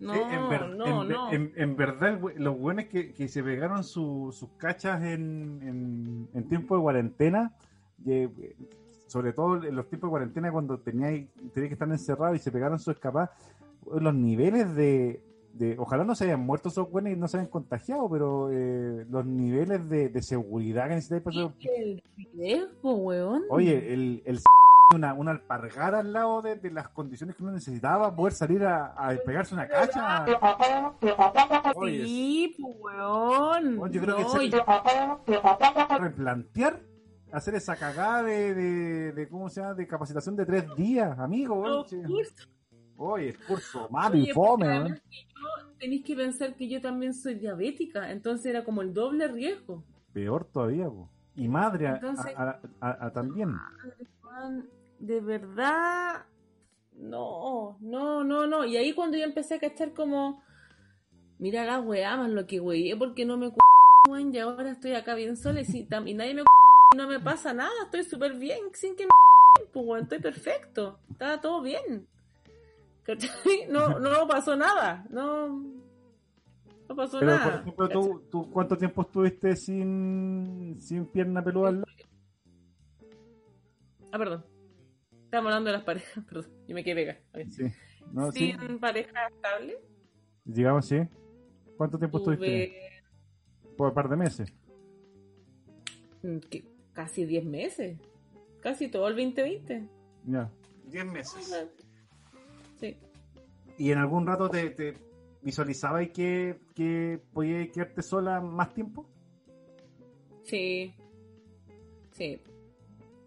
[0.00, 1.30] No, Sí, en, ver- no, en- no.
[1.32, 6.74] en- en verdad, los buenos que, que se pegaron su- sus cachas en, en, tiempo
[6.74, 7.54] de cuarentena,
[8.06, 8.28] eh,
[9.06, 12.50] sobre todo en los tiempos de cuarentena cuando teníais teníais que estar encerrados y se
[12.50, 13.30] pegaron su escapada,
[14.00, 15.22] los niveles de,
[15.52, 19.04] de- ojalá no se hayan muerto esos buenos y no se hayan contagiado, pero eh,
[19.10, 21.42] los niveles de, de seguridad que necesitáis para el
[22.82, 23.42] weón.
[23.50, 24.40] Oye, el, el
[24.94, 28.86] una, una alpargata al lado de, de las condiciones que uno necesitaba, poder salir a,
[28.86, 30.24] a pegarse una cacha.
[31.76, 33.76] Oye, sí, weón.
[33.76, 34.38] Bueno, yo creo que se-
[35.98, 36.80] replantear
[37.32, 41.64] hacer esa cagada de, de, de, cómo se llama de capacitación de tres días, amigo.
[41.66, 41.84] no,
[42.96, 45.02] Oye, el curso malo y fome, ¿eh?
[45.78, 49.82] tenéis que pensar que yo también soy diabética, entonces era como el doble riesgo.
[50.12, 50.86] peor todavía.
[50.86, 51.08] po.
[51.36, 52.60] Y madre a- Entonces- a- a-
[52.90, 53.54] a- a también.
[55.00, 56.26] De verdad,
[56.92, 58.64] no, no, no, no.
[58.64, 60.42] Y ahí cuando yo empecé a cachar como,
[61.38, 63.50] mira la weá, más lo que weé, porque no me
[64.08, 66.48] weón, y ahora estoy acá bien sola y, si y nadie me cu
[66.96, 69.10] no me pasa nada, estoy súper bien, sin que me
[69.72, 72.06] pues weón, estoy perfecto, está todo bien.
[73.02, 73.66] ¿Cachai?
[73.70, 75.48] No, no pasó nada, no,
[76.88, 77.60] no pasó Pero, por nada.
[77.60, 81.86] ejemplo, ¿tú, tú cuánto tiempo estuviste sin, sin pierna peluda al lado?
[84.12, 84.49] Ah, perdón.
[85.30, 87.20] Estamos hablando de las parejas, perdón, yo me quedé pega.
[87.32, 87.52] Ok.
[87.52, 87.62] Sí.
[88.12, 88.52] No, sí.
[88.58, 89.78] Sin pareja estable.
[90.44, 90.96] Digamos, sí.
[91.76, 93.04] ¿Cuánto tiempo estuviste?
[93.76, 94.52] Por un par de meses.
[96.24, 96.38] mm,
[96.92, 97.96] casi 10 meses.
[98.58, 99.88] Casi todo el 2020.
[100.26, 100.50] Ya.
[100.86, 101.70] 10 meses.
[102.80, 102.96] Sí.
[103.78, 104.94] ¿Y en algún rato te, te,
[105.42, 109.08] visualizabas que, que podías quedarte sola más tiempo?
[110.42, 110.92] Sí.
[112.10, 112.42] Sí.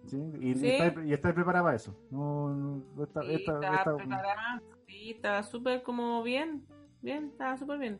[0.05, 0.17] ¿Sí?
[0.41, 0.67] Y, Sí.
[0.67, 1.95] y estás, y estás preparada para eso.
[2.11, 2.83] No, no,
[3.23, 3.59] Sí, esta-
[3.95, 6.65] preparada, sí, estaba súper como bien,
[7.01, 7.99] bien, estaba súper bien,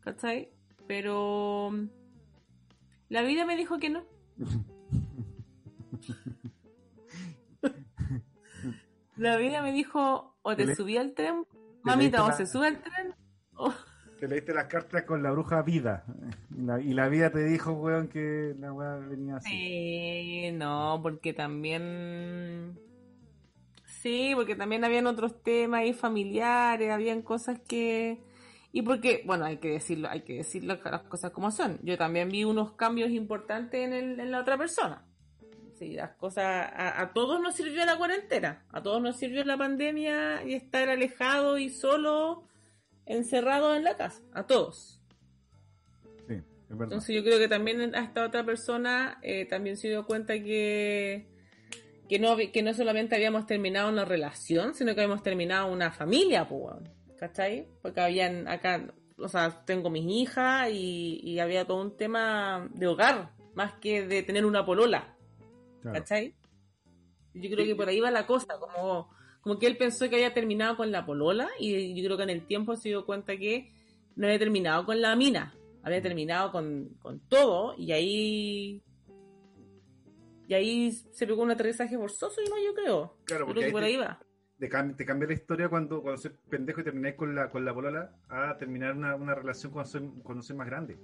[0.00, 0.50] ¿cachai?
[0.86, 1.88] Pero mm,
[3.10, 4.04] la vida me dijo que no.
[9.16, 11.44] La vida me dijo, o Te subí al tren,
[11.82, 13.14] mamita, o se sube al tren,
[13.54, 13.72] o...
[14.20, 16.04] Te leíste las cartas con la bruja vida.
[16.54, 19.50] Y la, y la vida te dijo, weón, que la weá venía así.
[19.50, 22.78] Sí, no, porque también...
[23.86, 28.18] Sí, porque también habían otros temas ahí familiares, habían cosas que...
[28.72, 31.78] Y porque, bueno, hay que decirlo, hay que decirlo las cosas como son.
[31.82, 35.02] Yo también vi unos cambios importantes en, el, en la otra persona.
[35.78, 36.44] Sí, las cosas...
[36.44, 40.90] A, a todos nos sirvió la cuarentena, a todos nos sirvió la pandemia y estar
[40.90, 42.44] alejado y solo,
[43.14, 45.00] encerrado en la casa, a todos.
[46.28, 46.84] Sí, es verdad.
[46.84, 51.26] Entonces yo creo que también a esta otra persona eh, también se dio cuenta que,
[52.08, 56.48] que, no, que no solamente habíamos terminado una relación, sino que habíamos terminado una familia,
[56.48, 56.76] pues.
[57.18, 57.66] ¿cachai?
[57.82, 62.86] Porque habían acá, o sea, tengo mis hijas y, y había todo un tema de
[62.86, 65.16] hogar, más que de tener una polola,
[65.82, 65.98] Claro.
[65.98, 66.34] ¿cachai?
[67.34, 69.10] Yo creo que por ahí va la cosa, como,
[69.40, 72.30] como que él pensó que había terminado con la polola y yo creo que en
[72.30, 73.72] el tiempo se dio cuenta que
[74.16, 78.82] no había terminado con la mina, había terminado con, con todo y ahí
[80.46, 83.16] y ahí se pegó un aterrizaje forzoso y no yo creo.
[83.24, 84.20] Claro, porque creo que ahí por te- ahí va.
[84.58, 87.64] Te, cam- te cambia la historia cuando, cuando soy pendejo y termináis con la, con
[87.64, 90.98] la polola a terminar una, una relación cuando soy, cuando soy más grande.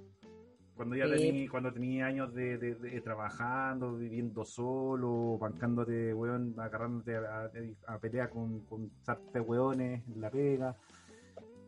[0.77, 1.11] Cuando ya Sí.
[1.15, 7.49] tení, cuando tenía años de, de- de trabajando, viviendo solo, bancándote, weón, agarrándote a,
[7.87, 10.75] a, a pelea con, con sarta de weones en la pega.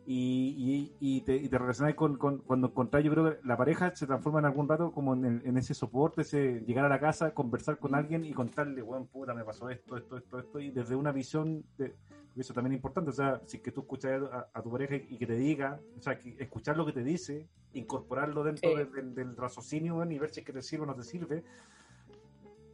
[0.05, 0.55] Y,
[0.99, 3.95] y, y te, y te relacionas con, con- cuando encontrás, yo creo que la pareja
[3.95, 6.99] se transforma en algún rato como en, el- en ese soporte, ese llegar a la
[6.99, 10.71] casa, conversar con alguien y contarle, weón, puta, me pasó esto, esto, esto, esto, y
[10.71, 11.93] desde una visión de,
[12.41, 14.95] eso también es importante, o sea, si es que tú escuchas a, a tu pareja
[14.95, 19.13] y que te diga, o sea, que escuchar lo que te dice, incorporarlo dentro del,
[19.15, 21.43] del raciocinio y ver si es que te sirve o no te sirve,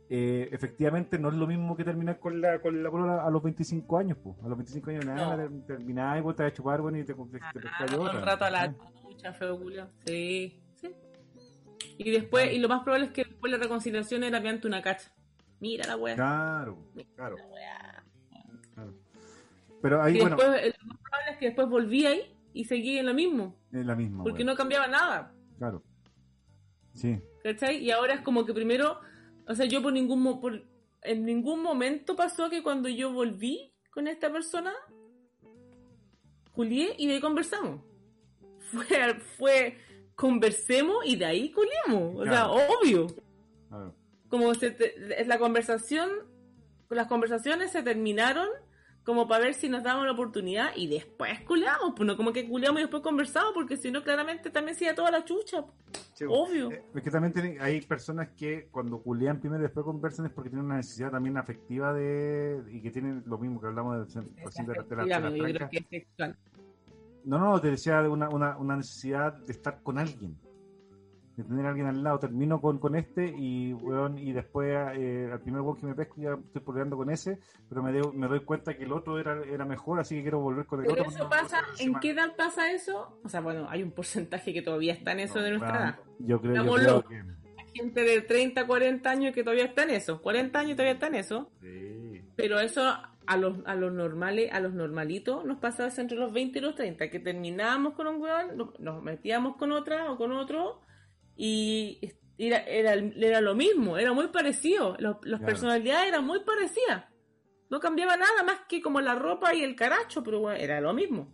[0.07, 3.41] eh, efectivamente no es lo mismo que terminar con la con la polola a los
[3.41, 4.35] 25 años, pues.
[4.43, 7.03] A los 25 años nada, ter- terminás y vos te vas a chupar, bueno, y
[7.03, 8.19] te, te, Ah, otra.
[8.19, 9.87] un rato a la chucha, feo culiao.
[10.05, 10.91] Sí, sí.
[11.97, 15.11] Y después, y lo más probable es que después la reconciliación era mediante una cacha.
[15.59, 16.15] Mira la wea.
[16.15, 16.77] Claro,
[17.15, 17.37] claro.
[17.37, 17.84] La wea.
[19.85, 22.63] Pero ahí, y bueno, después, eh, lo más probable es que después volví ahí y
[22.65, 23.55] seguí en lo mismo.
[23.71, 24.23] es la misma.
[24.23, 25.31] Porque no cambiaba nada.
[25.59, 25.83] Claro.
[26.93, 27.77] Sí, ¿Cachai?
[27.83, 28.99] Y ahora es como que primero,
[29.47, 30.63] o sea, yo por ningún mo- por,
[31.03, 34.73] en ningún momento pasó que cuando yo volví con esta persona,
[36.53, 37.81] culié y de ahí conversamos.
[38.71, 39.77] Fue, fue
[40.15, 42.15] conversemos y de ahí culiamos.
[42.21, 43.07] O sea, obvio.
[43.69, 43.93] claro.
[44.29, 46.09] Como se te- la conversación,
[46.89, 48.47] las conversaciones se terminaron
[49.06, 52.49] como para ver si nos damos la oportunidad y después culiamos, pues no como que
[52.49, 55.64] culiamos y después conversamos, porque si no claramente también se toda la chucha.
[56.14, 56.72] Sí, Obvio.
[56.72, 60.32] eh, Es que también tiene- hay personas que cuando culean primero y después conversan es
[60.32, 64.22] porque tienen una necesidad también afectiva de y que tienen lo mismo que hablamos de,
[64.22, 64.34] de.
[67.26, 70.36] No, no, te decía de una, una, una necesidad de estar con alguien.
[71.37, 72.19] De tener a alguien al lado.
[72.19, 76.15] Termino con, con este y weón, y después eh, al primer weón que me pesco
[76.17, 79.41] ya estoy peleando con ese, pero me, deo- me doy cuenta que el otro era,
[79.43, 81.13] era mejor, así que quiero volver con el Pero otro.
[81.15, 83.19] eso pasa, ¿en qué edad pasa eso?
[83.23, 85.83] O sea, bueno, hay un porcentaje que todavía está en eso No, de nuestra weón,
[85.89, 85.99] edad.
[86.19, 87.15] Yo creo, yo creo que.
[87.15, 90.21] Hay gente de 30, 40 años que todavía está en eso.
[90.21, 91.51] 40 años todavía está en eso.
[91.61, 92.21] Sí.
[92.37, 92.81] Pero eso
[93.27, 96.75] a los, a los normales, a los normalitos, nos pasa entre los 20 y los
[96.75, 100.79] 30, que terminábamos con un weón, nos- nos metíamos con otra o con otro,
[101.35, 101.99] y
[102.37, 104.95] era, era, era lo mismo, era muy parecido.
[104.99, 105.45] Los, las Claro.
[105.45, 107.05] personalidades eran muy parecidas.
[107.69, 110.93] No cambiaba nada más que como la ropa y el caracho, pero bueno, era lo
[110.93, 111.27] mismo.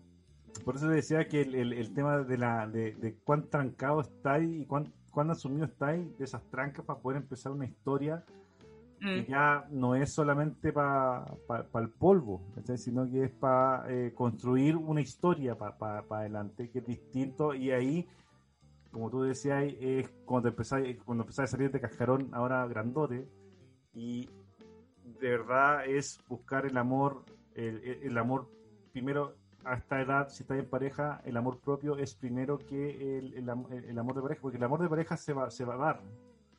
[0.65, 4.49] Por eso decía que el, el- el tema de la de, de cuán trancado estáis
[4.61, 8.23] y cuán, cuán asumido estáis de esas trancas para poder empezar una historia
[8.99, 11.25] que ya no es solamente para
[11.73, 12.77] el polvo, ¿cachai?
[12.77, 13.83] sino que es para
[14.13, 18.07] construir una historia para adelante, que es distinto y ahí,
[18.91, 23.27] como tú decías, es cuando empezáis, cuando empezáis a salir de cascarón ahora grandote
[23.93, 24.30] y
[25.19, 27.23] de verdad es buscar el amor,
[27.55, 28.47] el, el- amor
[28.91, 33.34] primero a esta edad, si estás en pareja, el amor propio es primero que el,
[33.35, 33.49] el
[33.88, 36.01] el amor de pareja, porque el amor de pareja se va, se va a dar.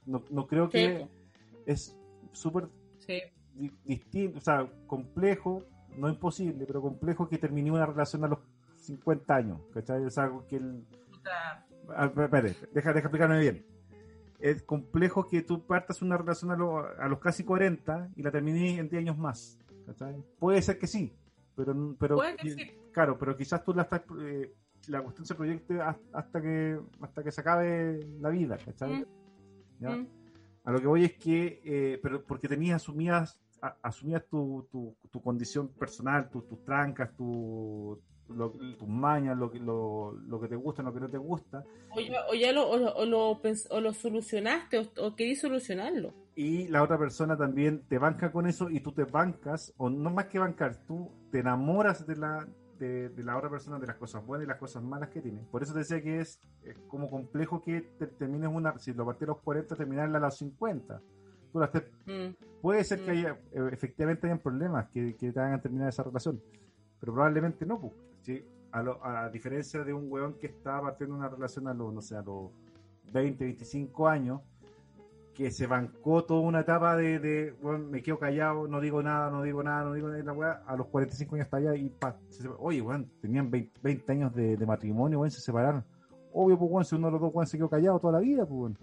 [0.06, 1.08] No, no creo que
[1.66, 1.96] es
[2.32, 2.68] súper
[2.98, 3.20] Sí.
[3.54, 5.64] di- distinto, o sea, complejo,
[5.96, 8.38] no imposible, pero complejo que termine una relación a los
[8.76, 10.04] 50 años, ¿cachai?
[10.04, 10.84] Es algo que el...
[11.88, 13.66] Ah, espérate, deja, deja explicarme bien.
[14.38, 18.30] Es complejo que tú partas una relación a, lo- a los casi 40 y la
[18.30, 20.16] termines en 10 años más, ¿cachai?
[20.38, 21.12] Puede ser que sí,
[21.54, 22.70] pero, pero Puede que sí.
[22.92, 24.02] claro, pero quizás tú la estás...
[24.20, 24.52] eh,
[24.88, 28.94] la cuestión se proyecte has- hasta que hasta que se acabe la vida, ¿cachai?
[29.00, 29.04] Mm.
[29.78, 29.90] ¿Ya?
[29.90, 30.08] Mm.
[30.64, 33.38] A lo que voy es que, eh, pero porque tenías asumidas,
[33.80, 38.00] asumías tu, tu, tu condición personal, tus tus trancas, tu,
[38.32, 41.64] lo- tus mañas, lo, que- lo, lo que te gusta, lo que no te gusta,
[41.96, 42.76] O ya, o ya lo, o,
[43.06, 43.38] lo-
[43.70, 46.12] o lo, solucionaste o, o querís solucionarlo.
[46.34, 50.10] y la otra persona también te banca con eso y tú te bancas, o no
[50.10, 52.46] más que bancar, tú te enamoras de la,
[52.78, 55.40] de, de la otra persona, de las cosas buenas y las cosas malas que tiene.
[55.50, 59.04] Por eso te decía que es, es como complejo que te, termines una, si lo
[59.06, 61.00] partí a los 40, terminarla a los 50.
[61.52, 62.34] Tú la estés Mm.
[62.62, 63.14] Puede ser que Mm.
[63.16, 66.40] haya, eh, efectivamente hayan problemas que, que te hagan terminar esa relación,
[66.98, 67.92] pero probablemente no, pues,
[68.22, 68.44] ¿sí?
[68.72, 72.00] a, lo- a diferencia de un weón que está partiendo una relación a los, no
[72.00, 72.50] sé, a los
[73.12, 74.40] 20, 25 años,
[75.34, 79.42] que se bancó toda una etapa de, weón, me quedo callado, no digo nada, no
[79.42, 82.48] digo nada, no digo nada, weá, a los 45 años está allá y pa, se
[82.48, 85.84] oye, weón, tenían 20, 20 años de, matrimonio, weón, se separaron.
[86.34, 88.46] Obvio, pues, weón, si uno de los dos weón se quedó callado toda la vida,
[88.46, 88.78] pues, weón.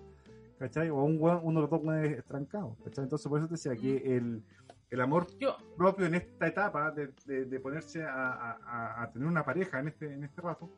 [0.60, 0.90] ¿cachai?
[0.90, 3.06] O un weón- uno de los dos weones estrancado, ¿cachai?
[3.06, 4.44] Entonces, por eso te decía que el,
[4.90, 8.58] el amor Yo, propio en esta etapa de, de- de ponerse a,
[9.02, 10.70] a- tener una pareja en este, en este rato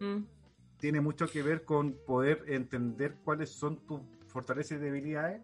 [0.00, 0.18] mm.
[0.78, 5.42] tiene mucho que ver con poder entender cuáles son tus fortalezas y debilidades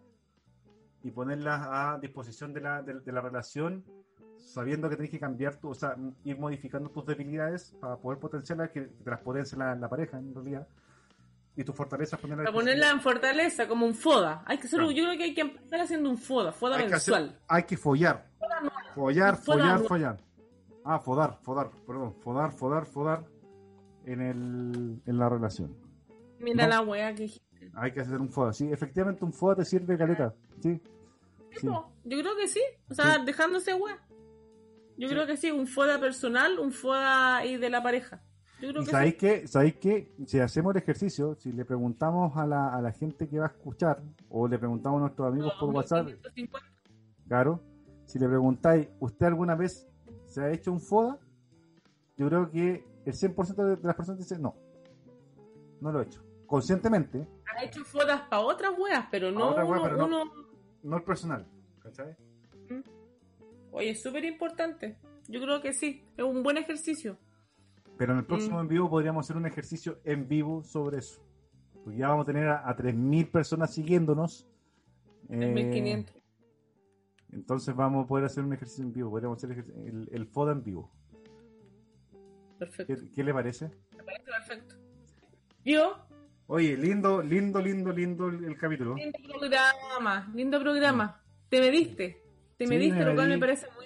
[1.03, 3.83] y ponerlas a disposición de la, de, de la relación
[4.37, 8.69] sabiendo que tenés que cambiar tu, o sea, ir modificando tus debilidades para poder potenciarlas,
[8.69, 10.67] que te las potencie la, la pareja en realidad
[11.57, 14.43] y tus fortalezas ponerlas a Para ponerla en fortaleza, como un foda.
[14.45, 17.13] Hay que yo creo que hay que empezar haciendo un foda, foda hay que, hacer-
[17.13, 17.39] mensual.
[17.47, 18.25] hay que follar.
[18.93, 20.17] Follar, Foda follar, follar.
[20.83, 22.15] Ah, fodar, fodar, perdón.
[22.21, 23.25] Fodar, fodar, fodar
[24.05, 25.75] en, el, en la relación.
[26.39, 26.69] Mira No.
[26.69, 27.31] la wea que
[27.73, 28.53] Hay que hacer un foda.
[28.53, 30.33] Sí, efectivamente un foda te sirve caleta.
[30.61, 30.79] Sí.
[31.59, 31.67] sí.
[31.67, 31.89] Yo
[32.21, 32.61] creo que sí.
[32.89, 33.99] O sea, dejándose wea.
[34.97, 38.21] Yo creo que sí, un foda personal, un foda ahí de la pareja.
[38.61, 39.17] Yo creo ¿Y que sabéis sí.
[39.19, 39.47] qué?
[39.47, 40.13] ¿Sabéis qué?
[40.25, 43.49] Si hacemos el ejercicio, si le preguntamos a la, a la gente que va a
[43.49, 46.59] escuchar, o le preguntamos a nuestros amigos por WhatsApp, 550.
[47.27, 47.61] claro,
[48.05, 49.87] si le preguntáis, ¿usted alguna vez
[50.25, 51.19] se ha hecho un FODA?
[52.17, 54.55] Yo creo que el 100% de, de las personas dicen no.
[55.81, 56.23] No lo he hecho.
[56.47, 57.27] Conscientemente,
[57.57, 60.31] Ha hecho fodas para otras weas, pero no otra wea, uno, pero no- uno-
[60.83, 61.45] no el personal.
[61.79, 62.15] ¿Cachai?
[63.71, 64.97] Oye, es súper importante.
[65.27, 66.03] Yo creo que sí.
[66.15, 67.17] Es un buen ejercicio.
[67.97, 68.61] Pero en el próximo Mm.
[68.61, 71.21] en vivo podríamos hacer un ejercicio en vivo sobre eso.
[71.83, 74.47] Porque ya vamos a tener a, a 3.000 personas siguiéndonos.
[75.29, 76.15] Eh, 1500.
[77.31, 79.09] entonces vamos a poder hacer un ejercicio en vivo.
[79.11, 80.91] Podríamos hacer el, el FODA en vivo.
[82.59, 82.93] Perfecto.
[82.95, 83.71] ¿Qué, qué le parece?
[83.97, 84.75] Me parece perfecto.
[85.63, 85.97] Yo,
[86.47, 88.93] Oye, lindo, lindo, lindo, lindo el, el capítulo.
[88.95, 91.21] lindo programa, lindo programa.
[91.49, 92.21] Te mediste.
[92.57, 93.85] Te Sí, mediste, me lo cual me parece muy.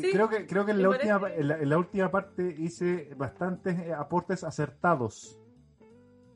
[0.00, 3.14] Sí, creo que, creo que en la, última, en, la, en la última parte hice
[3.16, 5.40] bastantes eh, aportes acertados.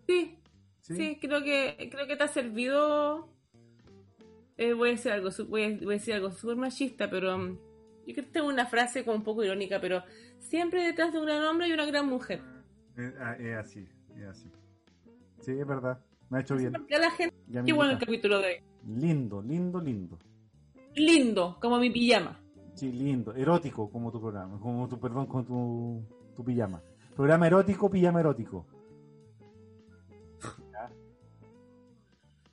[0.06, 0.38] Sí,
[0.80, 0.96] ¿sí?
[0.96, 3.28] sí, creo que creo que te ha servido.
[4.56, 7.58] Eh, voy a decir algo, voy a, voy a decir algo súper machista, pero um,
[8.06, 10.02] yo creo que tengo una frase como un poco irónica, pero
[10.38, 12.40] siempre detrás de un gran hombre hay una gran mujer.
[12.96, 14.50] Eh, ah, Es, así, es así.
[15.40, 16.02] Sí, es verdad.
[16.30, 16.74] Me ha hecho bien.
[16.76, 18.54] A la gente, qué bueno el capítulo de hoy.
[18.86, 20.18] Lindo, lindo, lindo.
[20.94, 22.40] Lindo, como mi pijama.
[22.74, 23.34] Sí, lindo.
[23.34, 24.58] Erótico como tu programa.
[24.60, 26.02] Como tu, perdón, con tu,
[26.34, 26.82] tu pijama.
[27.14, 28.66] Programa erótico, pijama erótico.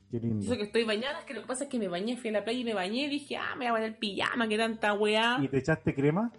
[0.09, 0.45] Qué lindo.
[0.45, 2.29] Yo sé que estoy bañada, es que lo que pasa es que me bañé, fui
[2.29, 4.57] a la playa y me bañé y dije, ah, me voy a poner pijama, que
[4.57, 5.37] tanta weá.
[5.41, 6.31] ¿Y te echaste crema?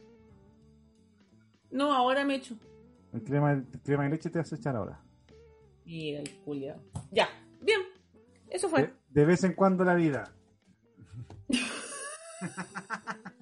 [1.70, 2.56] No, ahora me echo.
[3.12, 5.00] ¿En crema, crema de leche te vas a echar ahora.
[5.84, 6.80] Mira el culiao.
[7.10, 7.28] Ya,
[7.60, 7.80] bien.
[8.48, 8.82] Eso fue.
[8.82, 10.32] De, de vez en cuando la vida.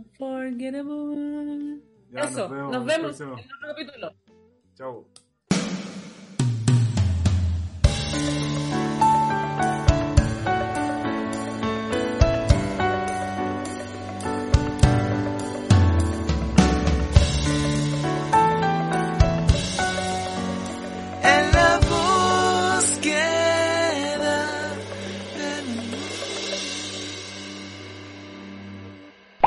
[0.00, 1.80] Unforgettable.
[2.10, 4.14] Ya, Eso, nos vemos nos en el vemos en otro capítulo.
[4.74, 5.06] Chau.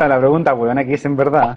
[0.08, 1.56] La pregunta, weón, aquí es en verdad.